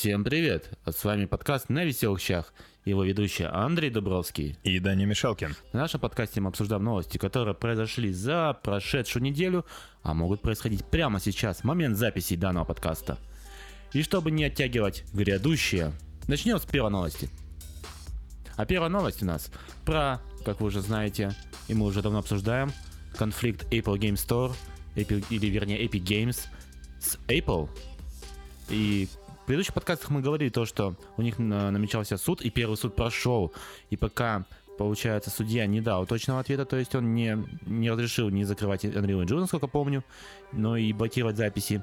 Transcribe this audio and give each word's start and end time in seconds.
Всем 0.00 0.22
привет! 0.22 0.78
С 0.86 1.02
вами 1.02 1.24
подкаст 1.24 1.70
«На 1.70 1.84
веселых 1.84 2.20
щах». 2.20 2.54
Его 2.84 3.02
ведущий 3.02 3.42
Андрей 3.42 3.90
Дубровский. 3.90 4.56
И 4.62 4.78
Даня 4.78 5.06
Мишалкин. 5.06 5.56
В 5.72 5.74
нашем 5.74 5.98
подкасте 5.98 6.40
мы 6.40 6.50
обсуждаем 6.50 6.84
новости, 6.84 7.18
которые 7.18 7.56
произошли 7.56 8.12
за 8.12 8.56
прошедшую 8.62 9.24
неделю, 9.24 9.66
а 10.04 10.14
могут 10.14 10.40
происходить 10.40 10.84
прямо 10.84 11.18
сейчас, 11.18 11.62
в 11.62 11.64
момент 11.64 11.96
записи 11.96 12.36
данного 12.36 12.64
подкаста. 12.64 13.18
И 13.92 14.04
чтобы 14.04 14.30
не 14.30 14.44
оттягивать 14.44 15.02
грядущее, 15.12 15.90
начнем 16.28 16.60
с 16.60 16.64
первой 16.64 16.92
новости. 16.92 17.28
А 18.54 18.66
первая 18.66 18.90
новость 18.90 19.24
у 19.24 19.26
нас 19.26 19.50
про, 19.84 20.20
как 20.44 20.60
вы 20.60 20.68
уже 20.68 20.80
знаете, 20.80 21.34
и 21.66 21.74
мы 21.74 21.84
уже 21.84 22.02
давно 22.02 22.20
обсуждаем, 22.20 22.70
конфликт 23.16 23.64
Apple 23.72 23.98
Game 23.98 24.14
Store, 24.14 24.54
Apple, 24.94 25.24
или 25.30 25.46
вернее 25.46 25.84
Epic 25.84 26.04
Games 26.04 26.46
с 27.00 27.18
Apple. 27.26 27.68
И 28.68 29.08
предыдущих 29.48 29.74
подкастах 29.74 30.10
мы 30.10 30.20
говорили 30.22 30.48
то, 30.50 30.64
что 30.64 30.94
у 31.16 31.22
них 31.22 31.38
на- 31.38 31.70
намечался 31.70 32.16
суд, 32.16 32.40
и 32.42 32.50
первый 32.50 32.76
суд 32.76 32.94
прошел. 32.94 33.52
И 33.90 33.96
пока, 33.96 34.44
получается, 34.78 35.30
судья 35.30 35.66
не 35.66 35.80
дал 35.80 36.06
точного 36.06 36.40
ответа, 36.40 36.64
то 36.64 36.76
есть 36.76 36.94
он 36.94 37.14
не, 37.14 37.36
не 37.66 37.90
разрешил 37.90 38.28
не 38.30 38.44
закрывать 38.44 38.84
Unreal 38.84 39.24
Engine, 39.24 39.40
насколько 39.40 39.66
помню, 39.66 40.04
но 40.52 40.76
и 40.76 40.92
блокировать 40.92 41.36
записи, 41.36 41.82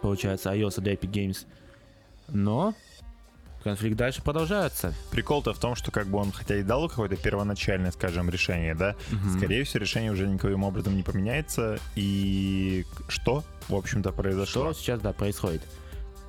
получается, 0.00 0.50
iOS 0.52 0.80
для 0.80 0.94
Epic 0.94 1.10
Games. 1.10 1.46
Но 2.28 2.74
конфликт 3.62 3.96
дальше 3.96 4.22
продолжается. 4.22 4.92
Прикол-то 5.10 5.52
в 5.52 5.58
том, 5.58 5.74
что 5.76 5.90
как 5.90 6.06
бы 6.08 6.18
он, 6.18 6.32
хотя 6.32 6.56
и 6.56 6.62
дал 6.62 6.88
какое-то 6.88 7.16
первоначальное, 7.16 7.90
скажем, 7.92 8.28
решение, 8.30 8.74
да, 8.74 8.96
Мгм. 9.10 9.36
скорее 9.38 9.62
всего, 9.64 9.80
решение 9.82 10.10
уже 10.10 10.26
никаким 10.26 10.64
образом 10.64 10.96
не 10.96 11.02
поменяется. 11.02 11.78
И 11.94 12.84
что, 13.08 13.44
в 13.68 13.74
общем-то, 13.74 14.10
произошло? 14.12 14.72
Что 14.72 14.80
сейчас, 14.80 15.00
да, 15.00 15.12
происходит? 15.12 15.62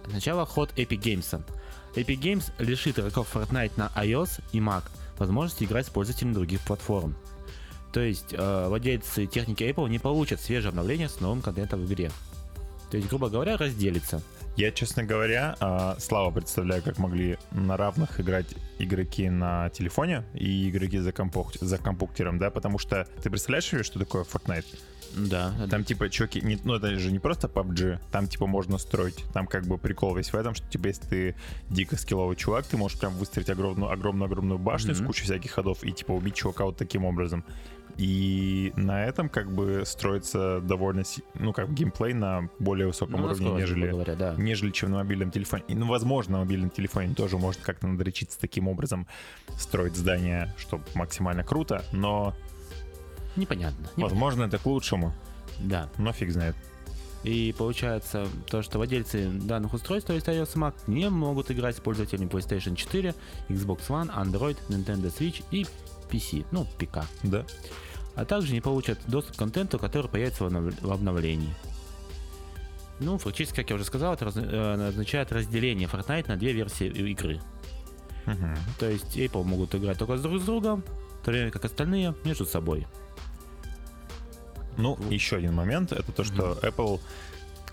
Сначала 0.09 0.45
ход 0.45 0.71
Epic 0.75 0.99
Games. 0.99 1.43
Epic 1.95 2.19
Games 2.19 2.51
лишит 2.59 2.99
игроков 2.99 3.33
Fortnite 3.33 3.73
на 3.77 3.91
iOS 3.95 4.41
и 4.51 4.59
Mac 4.59 4.83
возможности 5.17 5.63
играть 5.63 5.87
с 5.87 5.89
пользователями 5.89 6.33
других 6.33 6.61
платформ. 6.61 7.15
То 7.91 7.99
есть 7.99 8.33
э, 8.33 8.67
владельцы 8.67 9.27
техники 9.27 9.63
Apple 9.63 9.87
не 9.87 9.99
получат 9.99 10.41
свежее 10.41 10.69
обновление 10.69 11.07
с 11.07 11.19
новым 11.19 11.41
контентом 11.41 11.81
в 11.81 11.85
игре. 11.85 12.11
То 12.89 12.97
есть, 12.97 13.09
грубо 13.09 13.29
говоря, 13.29 13.57
разделится. 13.57 14.21
Я, 14.55 14.71
честно 14.71 15.03
говоря, 15.03 15.55
а, 15.59 15.97
слабо 15.99 16.31
представляю, 16.31 16.83
как 16.83 16.99
могли 16.99 17.37
на 17.51 17.75
равных 17.75 18.19
играть 18.19 18.53
игроки 18.77 19.27
на 19.29 19.69
телефоне 19.71 20.23
и 20.35 20.69
игроки 20.69 20.99
за, 20.99 21.09
компук- 21.11 21.57
за 21.59 21.77
компьютером, 21.79 22.37
да, 22.37 22.51
потому 22.51 22.77
что 22.77 23.07
ты 23.23 23.31
представляешь 23.31 23.65
себе, 23.65 23.81
что 23.83 23.97
такое 23.97 24.23
Fortnite? 24.23 24.65
Да, 25.15 25.53
Там 25.69 25.83
типа 25.83 26.09
чуваки, 26.09 26.41
не, 26.41 26.59
ну 26.63 26.73
это 26.75 26.97
же 26.97 27.11
не 27.11 27.19
просто 27.19 27.47
PUBG, 27.47 27.99
там 28.11 28.27
типа 28.27 28.47
можно 28.47 28.79
строить. 28.79 29.23
Там 29.31 29.45
как 29.45 29.65
бы 29.67 29.77
прикол 29.77 30.15
весь 30.15 30.33
в 30.33 30.35
этом, 30.35 30.55
что 30.55 30.67
типа 30.67 30.87
если 30.87 31.05
ты 31.07 31.35
дико 31.69 31.95
скилловый 31.97 32.35
чувак, 32.35 32.65
ты 32.65 32.77
можешь 32.77 32.99
прям 32.99 33.13
выстроить 33.13 33.49
огромную, 33.51 33.91
огромную, 33.91 34.25
огромную 34.25 34.57
башню 34.57 34.95
с 34.95 34.99
Мгм. 34.99 35.07
кучей 35.07 35.23
всяких 35.25 35.51
ходов 35.51 35.83
и 35.83 35.91
типа 35.91 36.11
убить 36.13 36.33
чувака 36.35 36.65
вот 36.65 36.77
таким 36.77 37.05
образом. 37.05 37.43
И 37.97 38.73
на 38.75 39.05
этом 39.05 39.29
как 39.29 39.51
бы 39.51 39.83
строится 39.85 40.61
довольно, 40.61 41.03
ну 41.35 41.53
как 41.53 41.73
геймплей 41.73 42.13
на 42.13 42.49
более 42.59 42.87
высоком 42.87 43.21
ну, 43.21 43.27
уровне, 43.27 43.51
нежели 43.51 43.89
говоря, 43.89 44.15
да. 44.15 44.35
нежели 44.37 44.71
чем 44.71 44.91
на 44.91 44.97
мобильном 44.97 45.31
телефоне. 45.31 45.63
И, 45.67 45.75
ну, 45.75 45.87
возможно, 45.87 46.39
на 46.39 46.43
мобильном 46.43 46.69
телефоне 46.69 47.13
тоже 47.13 47.37
можно 47.37 47.63
как-то 47.63 47.87
надрочиться 47.87 48.39
таким 48.39 48.67
образом, 48.67 49.07
строить 49.57 49.95
здание, 49.95 50.53
чтобы 50.57 50.83
максимально 50.95 51.43
круто, 51.43 51.83
но, 51.91 52.35
Непонятно. 53.35 53.87
Не- 53.95 54.03
возможно, 54.03 54.43
это 54.43 54.57
к 54.57 54.65
лучшему, 54.65 55.13
Да. 55.59 55.89
но 55.97 56.11
фиг 56.13 56.31
знает. 56.31 56.55
И 57.23 57.55
получается 57.57 58.27
то, 58.47 58.61
что 58.61 58.79
владельцы 58.79 59.29
данных 59.29 59.73
устройств, 59.73 60.07
то 60.07 60.13
есть 60.13 60.27
iOS 60.27 60.55
и 60.55 60.59
Mac, 60.59 60.73
не 60.87 61.09
могут 61.09 61.49
играть 61.51 61.77
с 61.77 61.79
пользователями 61.79 62.27
PlayStation 62.29 62.75
4, 62.75 63.15
Xbox 63.47 63.87
One, 63.87 64.13
Android, 64.13 64.57
Nintendo 64.67 65.05
Switch 65.05 65.43
и 65.51 65.65
PC, 66.09 66.45
ну, 66.51 66.65
ПК. 66.77 67.05
Да. 67.23 67.45
а 68.15 68.25
также 68.25 68.53
не 68.53 68.61
получат 68.61 68.99
доступ 69.07 69.35
к 69.35 69.39
контенту, 69.39 69.79
который 69.79 70.07
появится 70.07 70.43
в 70.43 70.47
обнов- 70.47 70.75
в 70.81 70.91
обновлении. 70.91 71.53
Ну, 72.99 73.17
фактически, 73.17 73.55
как 73.55 73.69
я 73.71 73.75
уже 73.75 73.85
сказал, 73.85 74.13
это 74.13 74.25
раз- 74.25 74.35
э, 74.37 74.87
означает 74.89 75.31
разделение 75.31 75.87
Fortnite 75.87 76.27
на 76.27 76.35
две 76.37 76.53
версии 76.53 76.87
игры. 76.87 77.41
Мгм. 78.27 78.55
То 78.79 78.87
есть 78.89 79.17
Apple 79.17 79.43
могут 79.43 79.73
играть 79.75 79.97
только 79.97 80.17
с 80.17 80.21
друг 80.21 80.39
с 80.41 80.45
другом, 80.45 80.83
в 81.21 81.25
то 81.25 81.31
время 81.31 81.49
как 81.51 81.65
остальные 81.65 82.13
между 82.23 82.45
собой. 82.45 82.85
Ну, 84.77 84.97
еще 85.09 85.37
один 85.37 85.53
момент, 85.53 85.91
это 85.91 86.11
то, 86.11 86.23
что 86.23 86.53
Apple, 86.61 86.99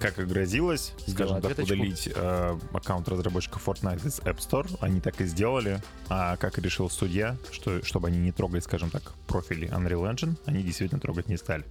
как 0.01 0.19
и 0.19 0.25
грозилось, 0.25 0.95
скажем 1.07 1.41
так, 1.43 1.59
удалить 1.59 2.09
э, 2.13 2.59
аккаунт 2.73 3.07
разработчиков 3.09 3.69
Fortnite 3.69 4.07
из 4.07 4.19
App 4.21 4.39
Store, 4.39 4.67
они 4.81 5.01
так 5.01 5.21
и 5.21 5.27
сделали. 5.27 5.81
А 6.09 6.37
как 6.37 6.59
решил 6.59 6.89
судья, 6.89 7.37
что, 7.53 7.85
чтобы 7.85 8.09
они 8.09 8.19
не 8.19 8.33
трогали, 8.33 8.61
скажем 8.61 8.91
так, 8.91 9.13
профили 9.27 9.69
Unreal 9.69 10.11
Engine, 10.11 10.37
они 10.47 10.63
действительно 10.63 11.01
трогать 11.01 11.29
не 11.29 11.37
стали. 11.37 11.65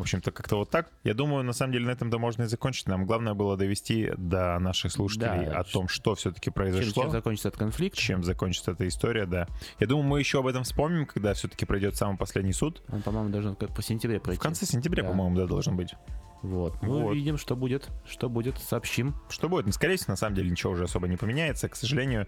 В 0.00 0.02
общем-то, 0.02 0.30
как-то 0.32 0.56
вот 0.56 0.70
так. 0.70 0.90
Я 1.04 1.12
думаю, 1.12 1.44
на 1.44 1.52
самом 1.52 1.72
деле 1.74 1.86
на 1.86 1.90
этом 1.90 2.08
да 2.08 2.16
можно 2.18 2.44
и 2.44 2.46
закончить. 2.46 2.86
Нам 2.88 3.04
главное 3.04 3.34
было 3.34 3.56
довести 3.56 4.10
до 4.16 4.58
наших 4.58 4.92
слушателей 4.92 5.46
Да, 5.46 5.58
о 5.60 5.64
том, 5.64 5.88
что 5.88 6.14
все-таки 6.14 6.50
произошло. 6.50 7.02
чем 7.02 7.10
закончится 7.10 7.48
этот 7.48 7.58
конфликт? 7.60 7.96
чем 7.98 8.24
закончится 8.24 8.70
эта 8.72 8.88
история, 8.88 9.26
да. 9.26 9.46
Я 9.78 9.86
думаю, 9.86 10.06
мы 10.08 10.18
еще 10.18 10.38
об 10.40 10.46
этом 10.46 10.64
вспомним, 10.64 11.04
когда 11.06 11.34
все-таки 11.34 11.66
пройдет 11.66 11.96
самый 11.96 12.16
последний 12.16 12.52
суд. 12.54 12.82
Он, 12.90 13.02
по-моему, 13.02 13.28
должен 13.28 13.54
по 13.56 13.82
сентябре 13.82 14.20
пройти. 14.20 14.40
В 14.40 14.42
конце 14.42 14.64
сентября, 14.64 15.02
Да. 15.02 15.10
по-моему, 15.10 15.36
да, 15.36 15.46
должен 15.46 15.76
быть. 15.76 15.94
Вот. 16.42 16.80
Мы 16.82 17.02
Вот. 17.02 17.10
увидим, 17.10 17.36
что 17.36 17.54
будет. 17.54 17.90
Что 18.08 18.30
будет, 18.30 18.56
сообщим. 18.58 19.14
Что 19.28 19.50
будет? 19.50 19.66
Ну, 19.66 19.72
скорее 19.72 19.96
всего, 19.96 20.12
на 20.12 20.16
самом 20.16 20.34
деле 20.34 20.48
ничего 20.50 20.72
уже 20.72 20.84
особо 20.84 21.06
не 21.08 21.18
поменяется. 21.18 21.68
К 21.68 21.76
сожалению, 21.76 22.26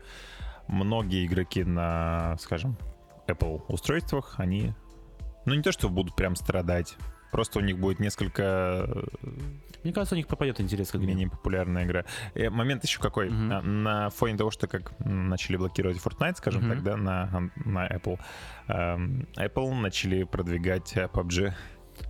многие 0.69 1.25
игроки 1.25 1.65
на, 1.65 2.37
скажем, 2.39 2.77
Apple 3.27 3.63
устройствах, 3.69 4.35
они, 4.37 4.75
ну 5.47 5.55
не 5.55 5.63
то, 5.63 5.73
что 5.73 5.89
будут 5.89 6.15
прям 6.17 6.37
страдать, 6.37 6.97
просто 7.33 7.59
у 7.59 7.63
них 7.63 7.79
будет 7.79 7.99
несколько 7.99 8.43
э, 8.89 9.03
Мне 9.83 9.93
кажется, 9.93 10.15
у 10.15 10.19
них 10.19 10.29
пропадет 10.29 10.61
интерес 10.61 10.91
к 10.91 10.95
менее 10.95 11.29
популярная 11.29 11.85
игра. 11.85 12.05
Э, 12.35 12.51
момент 12.51 12.85
еще 12.85 13.01
какой. 13.01 13.31
Мгм. 13.31 13.49
На, 13.49 13.63
на 13.63 14.11
фоне 14.11 14.37
того, 14.37 14.51
что 14.53 14.69
как 14.69 14.93
начали 15.01 15.57
блокировать 15.57 15.97
Fortnite, 15.97 16.37
скажем 16.37 16.63
Мгм. 16.63 16.71
так, 16.71 16.83
да, 16.85 16.97
на, 16.97 17.51
на 17.65 17.89
Apple, 17.89 18.21
эм, 18.69 19.27
Apple 19.37 19.75
начали 19.75 20.23
продвигать 20.25 20.97
э, 20.97 21.09
PUBG. 21.13 21.53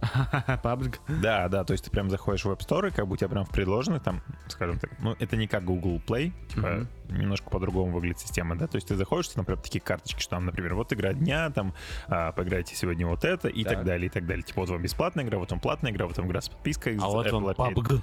PUBG. 0.63 0.99
Да, 1.21 1.49
да, 1.49 1.65
то 1.65 1.73
есть 1.73 1.85
ты 1.85 1.91
прям 1.91 2.09
заходишь 2.09 2.45
в 2.45 2.51
App 2.51 2.61
Store, 2.61 2.89
и 2.89 2.91
как 2.91 3.07
бы 3.07 3.15
у 3.15 3.17
тебя 3.17 3.29
прям 3.29 3.45
в 3.45 3.51
предложенных 3.51 4.03
там, 4.03 4.23
скажем 4.49 4.79
так, 4.79 4.91
ну, 5.01 5.15
это 5.19 5.37
не 5.37 5.47
как 5.47 5.65
Google 5.65 6.01
Play, 6.07 6.33
типа, 6.49 6.87
немножко 7.11 7.51
по-другому 7.51 7.93
выглядит 7.93 8.21
система, 8.21 8.57
да, 8.57 8.67
то 8.67 8.77
есть 8.77 8.89
ты 8.89 8.97
заходишь, 8.97 9.29
там, 9.29 9.43
например, 9.43 9.61
такие 9.61 9.81
карточки, 9.81 10.21
что 10.21 10.31
там, 10.31 10.47
например, 10.47 10.75
вот 10.75 10.93
игра 10.93 11.13
дня, 11.13 11.51
там, 11.51 11.75
а, 12.09 12.33
поиграйте 12.33 12.75
сегодня 12.75 13.07
вот 13.07 13.25
это, 13.25 13.49
и 13.49 13.65
так. 13.65 13.83
Так. 13.83 13.87
далее, 13.87 14.07
и 14.07 14.11
так 14.11 14.27
далее. 14.27 14.43
Типа, 14.43 14.61
вот 14.61 14.71
вам 14.71 14.83
бесплатная 14.83 15.25
игра, 15.25 15.39
вот 15.39 15.51
вам 15.51 15.61
платная 15.61 15.93
игра, 15.93 16.07
вот 16.07 16.17
вам 16.17 16.27
игра 16.27 16.41
с 16.41 16.49
подпиской. 16.49 16.97
А 17.01 17.07
вот 17.07 17.31
вам. 17.31 17.45
PUBG. 17.45 18.01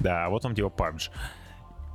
Да, 0.00 0.26
а 0.26 0.30
вот 0.30 0.44
он 0.44 0.54
типа 0.54 0.68
PUBG. 0.68 1.10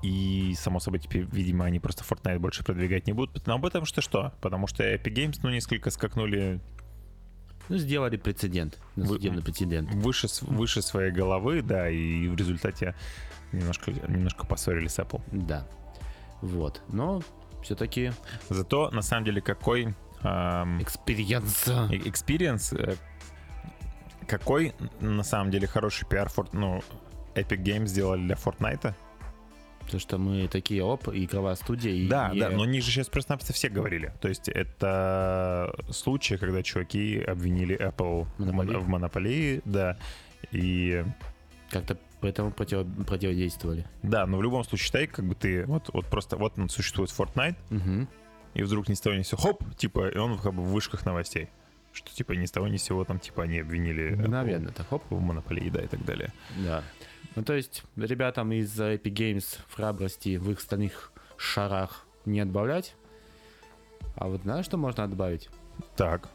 И, 0.04 0.54
само 0.58 0.80
собой, 0.80 1.00
теперь, 1.00 1.26
видимо, 1.32 1.66
они 1.66 1.80
просто 1.80 2.04
Fortnite 2.04 2.40
больше 2.40 2.64
продвигать 2.64 3.08
не 3.08 3.14
будут. 3.14 3.48
Но 3.48 3.56
об 3.56 3.66
этом 3.66 3.86
что 3.86 4.02
что? 4.02 4.34
Потому 4.42 4.68
что 4.68 4.84
Epic 4.84 5.14
Games, 5.14 5.40
ну, 5.42 5.50
несколько 5.50 5.90
скакнули 5.92 6.60
Ну, 7.70 7.78
сделали 7.78 8.18
прецедент. 8.18 8.78
Ну, 8.96 9.06
Вы- 9.06 9.16
Судебный 9.16 9.42
прецедент. 9.44 9.90
выше, 9.96 10.28
выше 10.42 10.82
своей 10.82 11.12
головы, 11.12 11.62
да, 11.62 11.90
и 11.90 12.28
в 12.28 12.36
результате 12.36 12.96
немножко, 13.52 13.92
немножко 13.92 14.46
поссорились 14.46 14.94
с 14.94 15.00
Apple. 15.00 15.22
Да. 15.32 15.66
Вот. 16.42 16.82
Но 16.90 17.22
все-таки 17.64 18.12
Зато, 18.50 18.90
на 18.92 19.02
самом 19.02 19.24
деле, 19.26 19.42
какой 19.42 19.96
эм, 20.24 20.82
experience. 20.82 21.68
э- 21.68 21.88
э, 22.74 22.96
какой, 24.28 24.74
на 25.00 25.24
самом 25.24 25.52
деле, 25.52 25.68
хороший 25.68 26.08
пиар 26.08 26.30
ну, 26.52 26.82
Epic 27.36 27.64
Games 27.64 27.88
сделали 27.88 28.22
для 28.24 28.36
Fortnite. 28.36 28.94
То, 29.90 30.00
что 30.00 30.18
мы 30.18 30.48
такие, 30.48 30.84
оп, 30.84 31.08
игровая 31.10 31.56
студия. 31.56 31.92
И, 31.92 32.08
Да, 32.08 32.32
и- 32.34 32.40
да, 32.40 32.50
но 32.50 32.64
они 32.64 32.82
же 32.82 32.90
сейчас 32.92 33.10
просто-напросто 33.10 33.54
все 33.54 33.70
говорили. 33.70 34.12
То 34.22 34.28
есть 34.30 34.50
это 34.50 35.74
случаи, 35.92 36.36
когда 36.36 36.64
чуваки 36.64 37.20
обвинили 37.20 37.78
Apple 37.80 38.28
Монополии. 38.38 38.78
в 38.78 38.88
монополии, 38.88 39.62
да. 39.66 39.98
И 40.52 41.04
Как-то 41.70 41.98
поэтому 42.22 42.52
против, 42.52 42.86
противодействовали. 43.06 43.86
да, 44.04 44.26
но 44.26 44.38
в 44.38 44.44
любом 44.44 44.64
случае, 44.64 44.86
считай, 44.86 45.08
как 45.08 45.26
бы 45.26 45.36
ты 45.36 45.66
вот, 45.66 45.90
вот 45.94 46.06
просто 46.08 46.38
вот 46.38 46.54
он 46.58 46.70
существует 46.70 47.10
Fortnite, 47.10 47.56
Мгм. 47.70 48.08
и 48.54 48.64
вдруг 48.64 48.88
ни 48.90 48.94
с 48.94 49.02
того 49.02 49.16
ни 49.16 49.24
с 49.24 49.28
сего, 49.30 49.40
хоп, 49.42 49.64
типа, 49.76 50.10
и 50.10 50.18
он 50.18 50.38
как 50.40 50.54
бы 50.54 50.62
в 50.64 50.68
вышках 50.68 51.06
новостей. 51.06 51.50
Что 51.92 52.12
типа 52.12 52.32
ни 52.34 52.46
с 52.46 52.52
того 52.52 52.68
ни 52.68 52.78
с 52.78 52.84
сего 52.84 53.04
там 53.06 53.20
типа 53.20 53.44
они 53.44 53.60
обвинили 53.60 54.16
Мгновенно, 54.16 54.72
так 54.72 54.88
хоп. 54.90 55.04
в 55.12 55.20
монополии, 55.20 55.70
да, 55.70 55.82
и 55.82 55.88
так 55.88 56.04
далее. 56.06 56.32
Да. 56.58 56.84
Ну, 57.36 57.44
то 57.44 57.54
есть, 57.54 57.84
ребятам 57.96 58.52
из 58.52 58.80
Epic 58.80 59.14
Games 59.14 59.60
в 59.68 59.76
храбрости 59.76 60.38
в 60.38 60.52
их 60.52 60.60
стальных 60.62 61.12
шарах 61.38 62.06
не 62.26 62.40
отбавлять. 62.40 62.96
А 64.16 64.28
вот 64.28 64.42
знаешь, 64.42 64.66
что 64.66 64.78
можно 64.78 65.04
отбавить? 65.04 65.50
Так, 65.96 66.30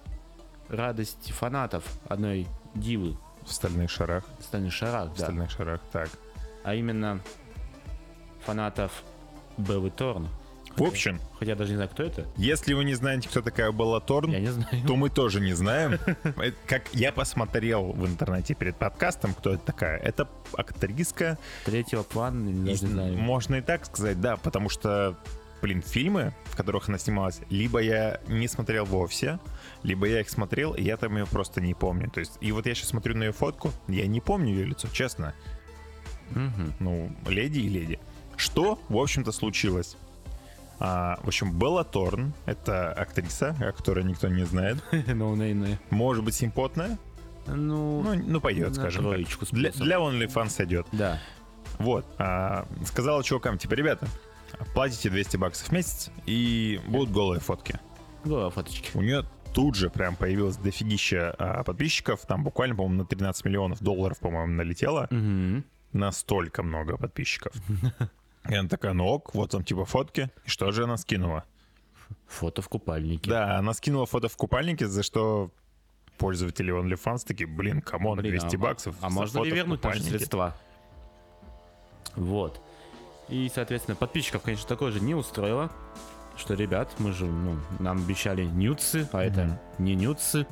Радость 0.69 1.31
фанатов 1.31 1.85
одной 2.09 2.47
дивы 2.75 3.17
в 3.43 3.53
стальных 3.53 3.91
шарах, 3.91 4.25
в 4.39 4.43
стальных 4.43 4.73
шарах, 4.73 5.11
в 5.11 5.17
да. 5.17 5.25
стальных 5.25 5.51
шарах, 5.51 5.81
так. 5.91 6.11
А 6.63 6.75
именно 6.75 7.21
фанатов 8.45 9.03
Беллы 9.57 9.91
Торн. 9.91 10.29
В 10.79 10.83
общем, 10.85 11.21
Хотя 11.39 11.53
я 11.53 11.57
даже 11.57 11.71
не 11.71 11.77
знаю, 11.77 11.91
кто 11.91 12.03
это. 12.03 12.27
если 12.37 12.73
вы 12.75 12.85
не 12.85 12.95
знаете, 12.95 13.29
кто 13.29 13.43
такая 13.43 13.71
Белла 13.73 14.01
Торн, 14.01 14.31
Я 14.31 14.41
не 14.41 14.49
знаю. 14.53 14.69
то 14.87 14.97
мы 14.97 15.11
тоже 15.11 15.41
не 15.41 15.53
знаем. 15.53 15.99
Э, 16.25 16.53
Как 16.67 16.83
я 16.95 17.13
посмотрел 17.13 17.93
в 17.93 18.07
интернете 18.07 18.55
перед 18.55 18.77
подкастом, 18.77 19.35
кто 19.35 19.55
это 19.55 19.65
такая. 19.65 19.99
Это 19.99 20.29
актриска, 20.53 21.39
Третьего 21.65 22.03
плана, 22.03 22.49
не 22.49 22.75
знаю. 22.75 23.17
можно 23.19 23.57
и 23.57 23.61
так 23.61 23.87
сказать, 23.87 24.21
да, 24.21 24.37
потому 24.37 24.69
что, 24.69 25.17
блин, 25.63 25.83
фильмы, 25.83 26.33
в 26.47 26.57
которых 26.57 26.89
она 26.89 26.99
снималась, 26.99 27.41
либо 27.51 27.81
я 27.81 28.21
не 28.29 28.47
смотрел 28.49 28.85
вовсе, 28.85 29.39
либо 29.83 30.07
я 30.07 30.21
их 30.21 30.31
смотрел, 30.31 30.75
и 30.75 30.83
я 30.83 30.97
там 30.97 31.17
ее 31.17 31.27
просто 31.27 31.61
не 31.61 31.75
помню. 31.75 32.11
То 32.11 32.21
есть, 32.21 32.39
и 32.41 32.53
вот 32.53 32.67
я 32.67 32.75
сейчас 32.75 32.89
смотрю 32.89 33.17
на 33.17 33.25
ее 33.25 33.33
фотку, 33.33 33.73
я 33.89 34.07
не 34.07 34.21
помню 34.21 34.53
ее 34.55 34.65
лицо, 34.65 34.89
честно. 34.93 35.35
Мгм. 36.31 36.75
Ну, 36.79 37.11
леди 37.27 37.61
и 37.61 37.69
леди. 37.69 37.99
Что, 38.37 38.79
в 38.89 38.97
общем-то, 38.99 39.33
случилось? 39.33 39.97
А, 40.81 41.19
в 41.23 41.29
общем, 41.29 41.59
Белла 41.59 41.85
Торн— 41.85 42.33
это 42.47 42.93
актриса, 42.93 43.57
о 43.61 43.73
которой 43.73 44.05
никто 44.05 44.29
не 44.29 44.45
знает. 44.45 44.77
Ноунеймная. 45.07 45.81
Может 45.91 46.25
быть, 46.25 46.35
симпотная? 46.35 46.99
Ну, 47.47 48.03
Ну, 48.03 48.15
ну 48.15 48.41
на 48.41 48.75
скажем 48.75 49.11
так. 49.11 49.51
Для, 49.53 49.71
для 49.71 49.97
OnlyFans 49.97 50.51
сойдет. 50.51 50.87
да. 50.93 51.19
Вот. 51.79 52.07
а, 52.19 52.67
сказала 52.85 53.23
чувакам, 53.23 53.59
типа, 53.59 53.75
ребята, 53.75 54.09
платите 54.75 55.11
200 55.11 55.37
баксов 55.37 55.69
в 55.69 55.73
месяц, 55.73 56.11
и 56.27 56.81
будут 56.87 57.11
голые 57.11 57.41
фотки. 57.41 57.79
Голые 58.25 58.51
фоточки. 58.51 58.91
У 58.95 59.03
нее 59.03 59.25
тут 59.55 59.75
же 59.75 59.91
прям 59.91 60.17
появилось 60.17 60.57
дофигища 60.57 61.35
а, 61.39 61.63
подписчиков, 61.65 62.21
там 62.27 62.45
буквально, 62.45 62.75
по-моему, 62.75 63.03
на 63.03 63.05
13 63.05 63.45
миллионов 63.45 63.81
долларов, 63.81 64.19
по-моему, 64.19 64.53
налетело. 64.53 65.07
Мгм. 65.11 65.65
Настолько 65.93 66.63
много 66.63 66.97
подписчиков. 66.97 67.53
И 68.49 68.55
она 68.55 68.69
такая, 68.69 68.95
ну 68.95 69.07
ок, 69.07 69.35
вот 69.35 69.51
там 69.51 69.63
типа 69.63 69.85
фотки. 69.85 70.31
И 70.45 70.49
что 70.49 70.71
же 70.71 70.85
она 70.85 70.97
скинула? 70.97 71.45
Фото 72.27 72.63
в 72.63 72.69
купальнике. 72.69 73.31
Да, 73.31 73.59
она 73.59 73.75
скинула 73.75 74.07
фото 74.07 74.29
в 74.29 74.37
купальнике, 74.37 74.87
за 74.87 75.03
что 75.03 75.51
пользователи 76.17 76.73
OnlyFans 76.73 77.27
такие, 77.27 77.47
блин, 77.47 77.81
come 77.83 78.03
on, 78.03 78.19
Блин, 78.19 78.39
200 78.39 78.57
а- 78.57 78.59
баксов. 78.59 78.97
А 79.01 79.11
можно 79.11 79.43
ли 79.43 79.51
вернуть 79.51 79.83
наши 79.83 79.99
купальнике». 79.99 80.19
средства? 80.19 80.55
Вот. 82.17 82.61
И, 83.29 83.51
соответственно, 83.55 83.95
подписчиков, 83.95 84.43
конечно, 84.43 84.67
такое 84.67 84.91
же 84.91 85.01
не 85.01 85.15
устроило. 85.15 85.71
Что, 86.37 86.55
ребят, 86.55 86.89
мы 86.99 87.13
же, 87.13 87.27
ну, 87.27 87.57
нам 87.79 87.99
обещали 87.99 88.45
нюцы, 88.45 89.09
а 89.13 89.23
это 89.23 89.61
не 89.79 89.95
нюцы. 89.95 90.47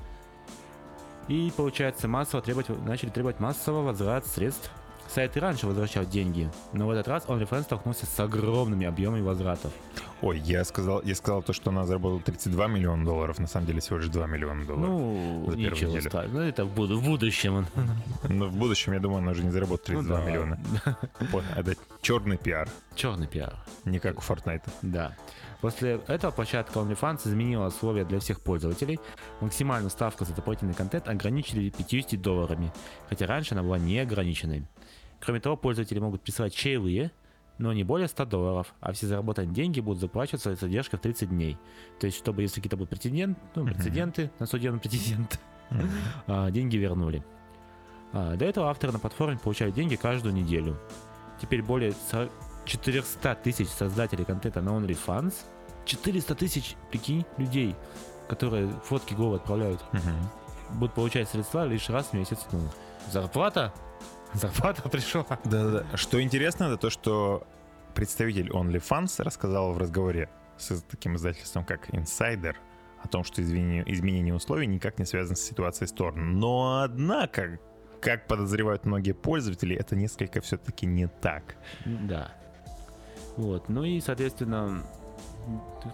И, 1.28 1.52
получается, 1.56 2.08
массово 2.08 2.43
требовать, 2.43 2.69
начали 2.84 3.10
требовать 3.10 3.40
массового 3.40 3.87
возврат 3.87 4.26
средств. 4.26 4.70
Сайт 5.08 5.37
и 5.37 5.41
раньше 5.41 5.67
возвращал 5.67 6.05
деньги, 6.05 6.50
но 6.73 6.87
в 6.87 6.91
этот 6.91 7.08
раз 7.08 7.25
OnlyFans 7.26 7.62
столкнулся 7.62 8.05
с 8.06 8.20
огромными 8.20 8.87
объемами 8.87 9.23
возвратов. 9.23 9.73
Ой, 10.20 10.38
я 10.41 10.62
сказал, 10.64 11.00
я 11.03 11.14
сказал 11.14 11.43
то, 11.43 11.53
что 11.53 11.70
она 11.70 11.87
заработала 11.87 12.20
32 12.20 12.67
миллиона 12.67 13.05
долларов, 13.05 13.38
на 13.38 13.47
самом 13.47 13.67
деле 13.67 13.81
всего 13.81 13.99
лишь 13.99 14.08
2 14.08 14.26
миллиона 14.26 14.64
долларов. 14.67 14.88
Ну, 14.91 15.44
за 15.50 15.56
ничего 15.56 15.91
неделю. 15.91 16.08
страшного. 16.08 16.38
Ну, 16.38 16.41
это 16.41 16.64
в, 16.64 16.75
буду- 16.75 16.99
в 16.99 17.05
будущем. 17.05 17.67
Но 18.29 18.47
в 18.49 18.55
будущем, 18.56 18.93
я 18.93 19.00
думаю, 19.00 19.19
она 19.23 19.31
уже 19.32 19.43
не 19.44 19.50
заработает 19.50 19.87
32 20.00 20.19
Ну 20.19 20.25
да. 20.25 20.31
миллиона. 20.31 20.58
Это 21.56 21.75
черный 22.03 22.37
пиар, 22.37 22.69
Черный 22.94 23.26
пиар. 23.26 23.55
не 23.85 23.99
как 23.99 24.19
у 24.19 24.20
Fortnite. 24.20 24.64
Да. 24.82 25.14
После 25.62 26.00
этого 26.08 26.31
площадка 26.31 26.79
OnlyFans 26.81 27.26
изменила 27.26 27.69
условия 27.69 28.05
для 28.05 28.20
всех 28.20 28.41
пользователей. 28.41 29.00
Максимальную 29.41 29.91
ставку 29.91 30.25
за 30.26 30.35
дополнительный 30.35 30.75
контент 30.75 31.08
ограничили 31.08 31.70
50 31.70 32.20
долларами, 32.20 32.70
хотя 33.08 33.26
раньше 33.26 33.55
она 33.55 33.62
была 33.62 33.79
неограниченной. 33.79 34.64
Кроме 35.21 35.41
того, 35.41 35.57
пользователи 35.57 35.99
могут 35.99 36.23
присылать 36.23 36.55
чаевые, 36.55 37.11
но 37.59 37.73
не 37.73 37.85
более 37.85 38.07
100 38.09 38.27
долларов, 38.27 38.75
а 38.81 38.93
все 38.93 39.07
заработанные 39.07 39.53
деньги 39.53 39.81
будут 39.81 40.01
заплачиваться 40.01 40.55
с 40.55 40.61
задержкой 40.61 40.99
в 40.99 41.03
30 41.03 41.31
дней. 41.31 41.57
То 41.99 42.07
есть, 42.07 42.19
чтобы 42.19 42.43
если 42.43 42.57
какие-то 42.57 42.77
будут 42.77 42.91
прецедент, 42.91 43.39
ну, 43.55 43.65
прецеденты, 43.65 44.31
на 44.39 44.47
судебный 44.47 44.81
прецедент, 44.81 45.41
а, 46.27 46.51
деньги 46.51 46.77
вернули. 46.77 47.25
А, 48.13 48.37
До 48.37 48.45
этого 48.45 48.69
авторы 48.69 48.93
на 48.93 48.99
платформе 48.99 49.39
получают 49.39 49.75
деньги 49.75 49.97
каждую 49.97 50.35
неделю. 50.35 50.79
Теперь 51.41 51.63
более 51.63 51.93
40 52.11 52.31
400 52.67 53.35
тысяч 53.37 53.69
создателей 53.69 54.25
контента 54.25 54.61
на 54.61 54.71
OnlyFans. 54.71 55.35
400 55.85 56.35
тысяч, 56.35 56.75
прикинь, 56.91 57.25
людей, 57.39 57.77
которые 58.29 58.69
фотки 58.85 59.15
голо 59.15 59.37
отправляют, 59.37 59.81
Мгм. 59.93 60.79
будут 60.81 60.95
получать 60.95 61.29
средства 61.29 61.65
лишь 61.65 61.89
раз 61.89 62.07
в 62.09 62.13
месяц. 62.15 62.45
Ну, 62.51 62.61
зарплата? 63.13 63.73
Зарплата 64.41 64.88
пришла. 64.88 65.25
Да-да-да. 65.44 65.97
Что 65.97 66.23
интересно, 66.23 66.65
это 66.65 66.77
то, 66.77 66.91
что 66.91 67.47
представитель 67.94 68.50
OnlyFans 68.50 69.23
рассказал 69.23 69.73
в 69.73 69.79
разговоре 69.79 70.29
с 70.59 70.83
таким 70.83 71.17
издательством, 71.17 71.65
как 71.65 71.88
Insider, 71.91 72.55
о 73.03 73.09
том, 73.09 73.25
что 73.25 73.43
изменение, 73.43 73.85
изменение 73.87 74.35
условий 74.35 74.67
никак 74.67 74.99
не 74.99 75.05
связано 75.06 75.37
с 75.37 75.41
ситуацией 75.41 75.88
сторон. 75.88 76.38
Но 76.38 76.83
однако, 76.83 77.59
как 78.00 78.27
подозревают 78.27 78.85
многие 78.85 79.12
пользователи, 79.12 79.75
это 79.75 79.97
несколько 79.97 80.41
все-таки 80.41 80.87
не 80.87 81.09
так. 81.09 81.56
Да. 81.85 82.32
Вот. 83.37 83.69
Ну 83.69 83.85
и, 83.85 84.00
соответственно, 84.00 84.82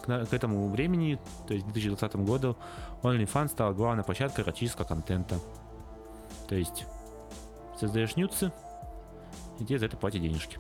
к, 0.05 0.33
этому 0.33 0.69
времени, 0.69 1.21
то 1.47 1.55
есть 1.55 1.67
к 1.67 1.73
2020 1.73 2.17
году, 2.17 2.57
OnlyFans 3.03 3.49
стала 3.49 3.73
главной 3.73 4.03
площадкой 4.03 4.41
эротического 4.43 4.85
контента. 4.85 5.39
То 6.49 6.57
есть 6.57 6.87
создаешь 7.83 8.17
нюцы, 8.17 8.53
и 9.59 9.65
тебе 9.65 9.79
за 9.79 9.87
это 9.87 9.97
платят 9.97 10.23
денежки. 10.23 10.59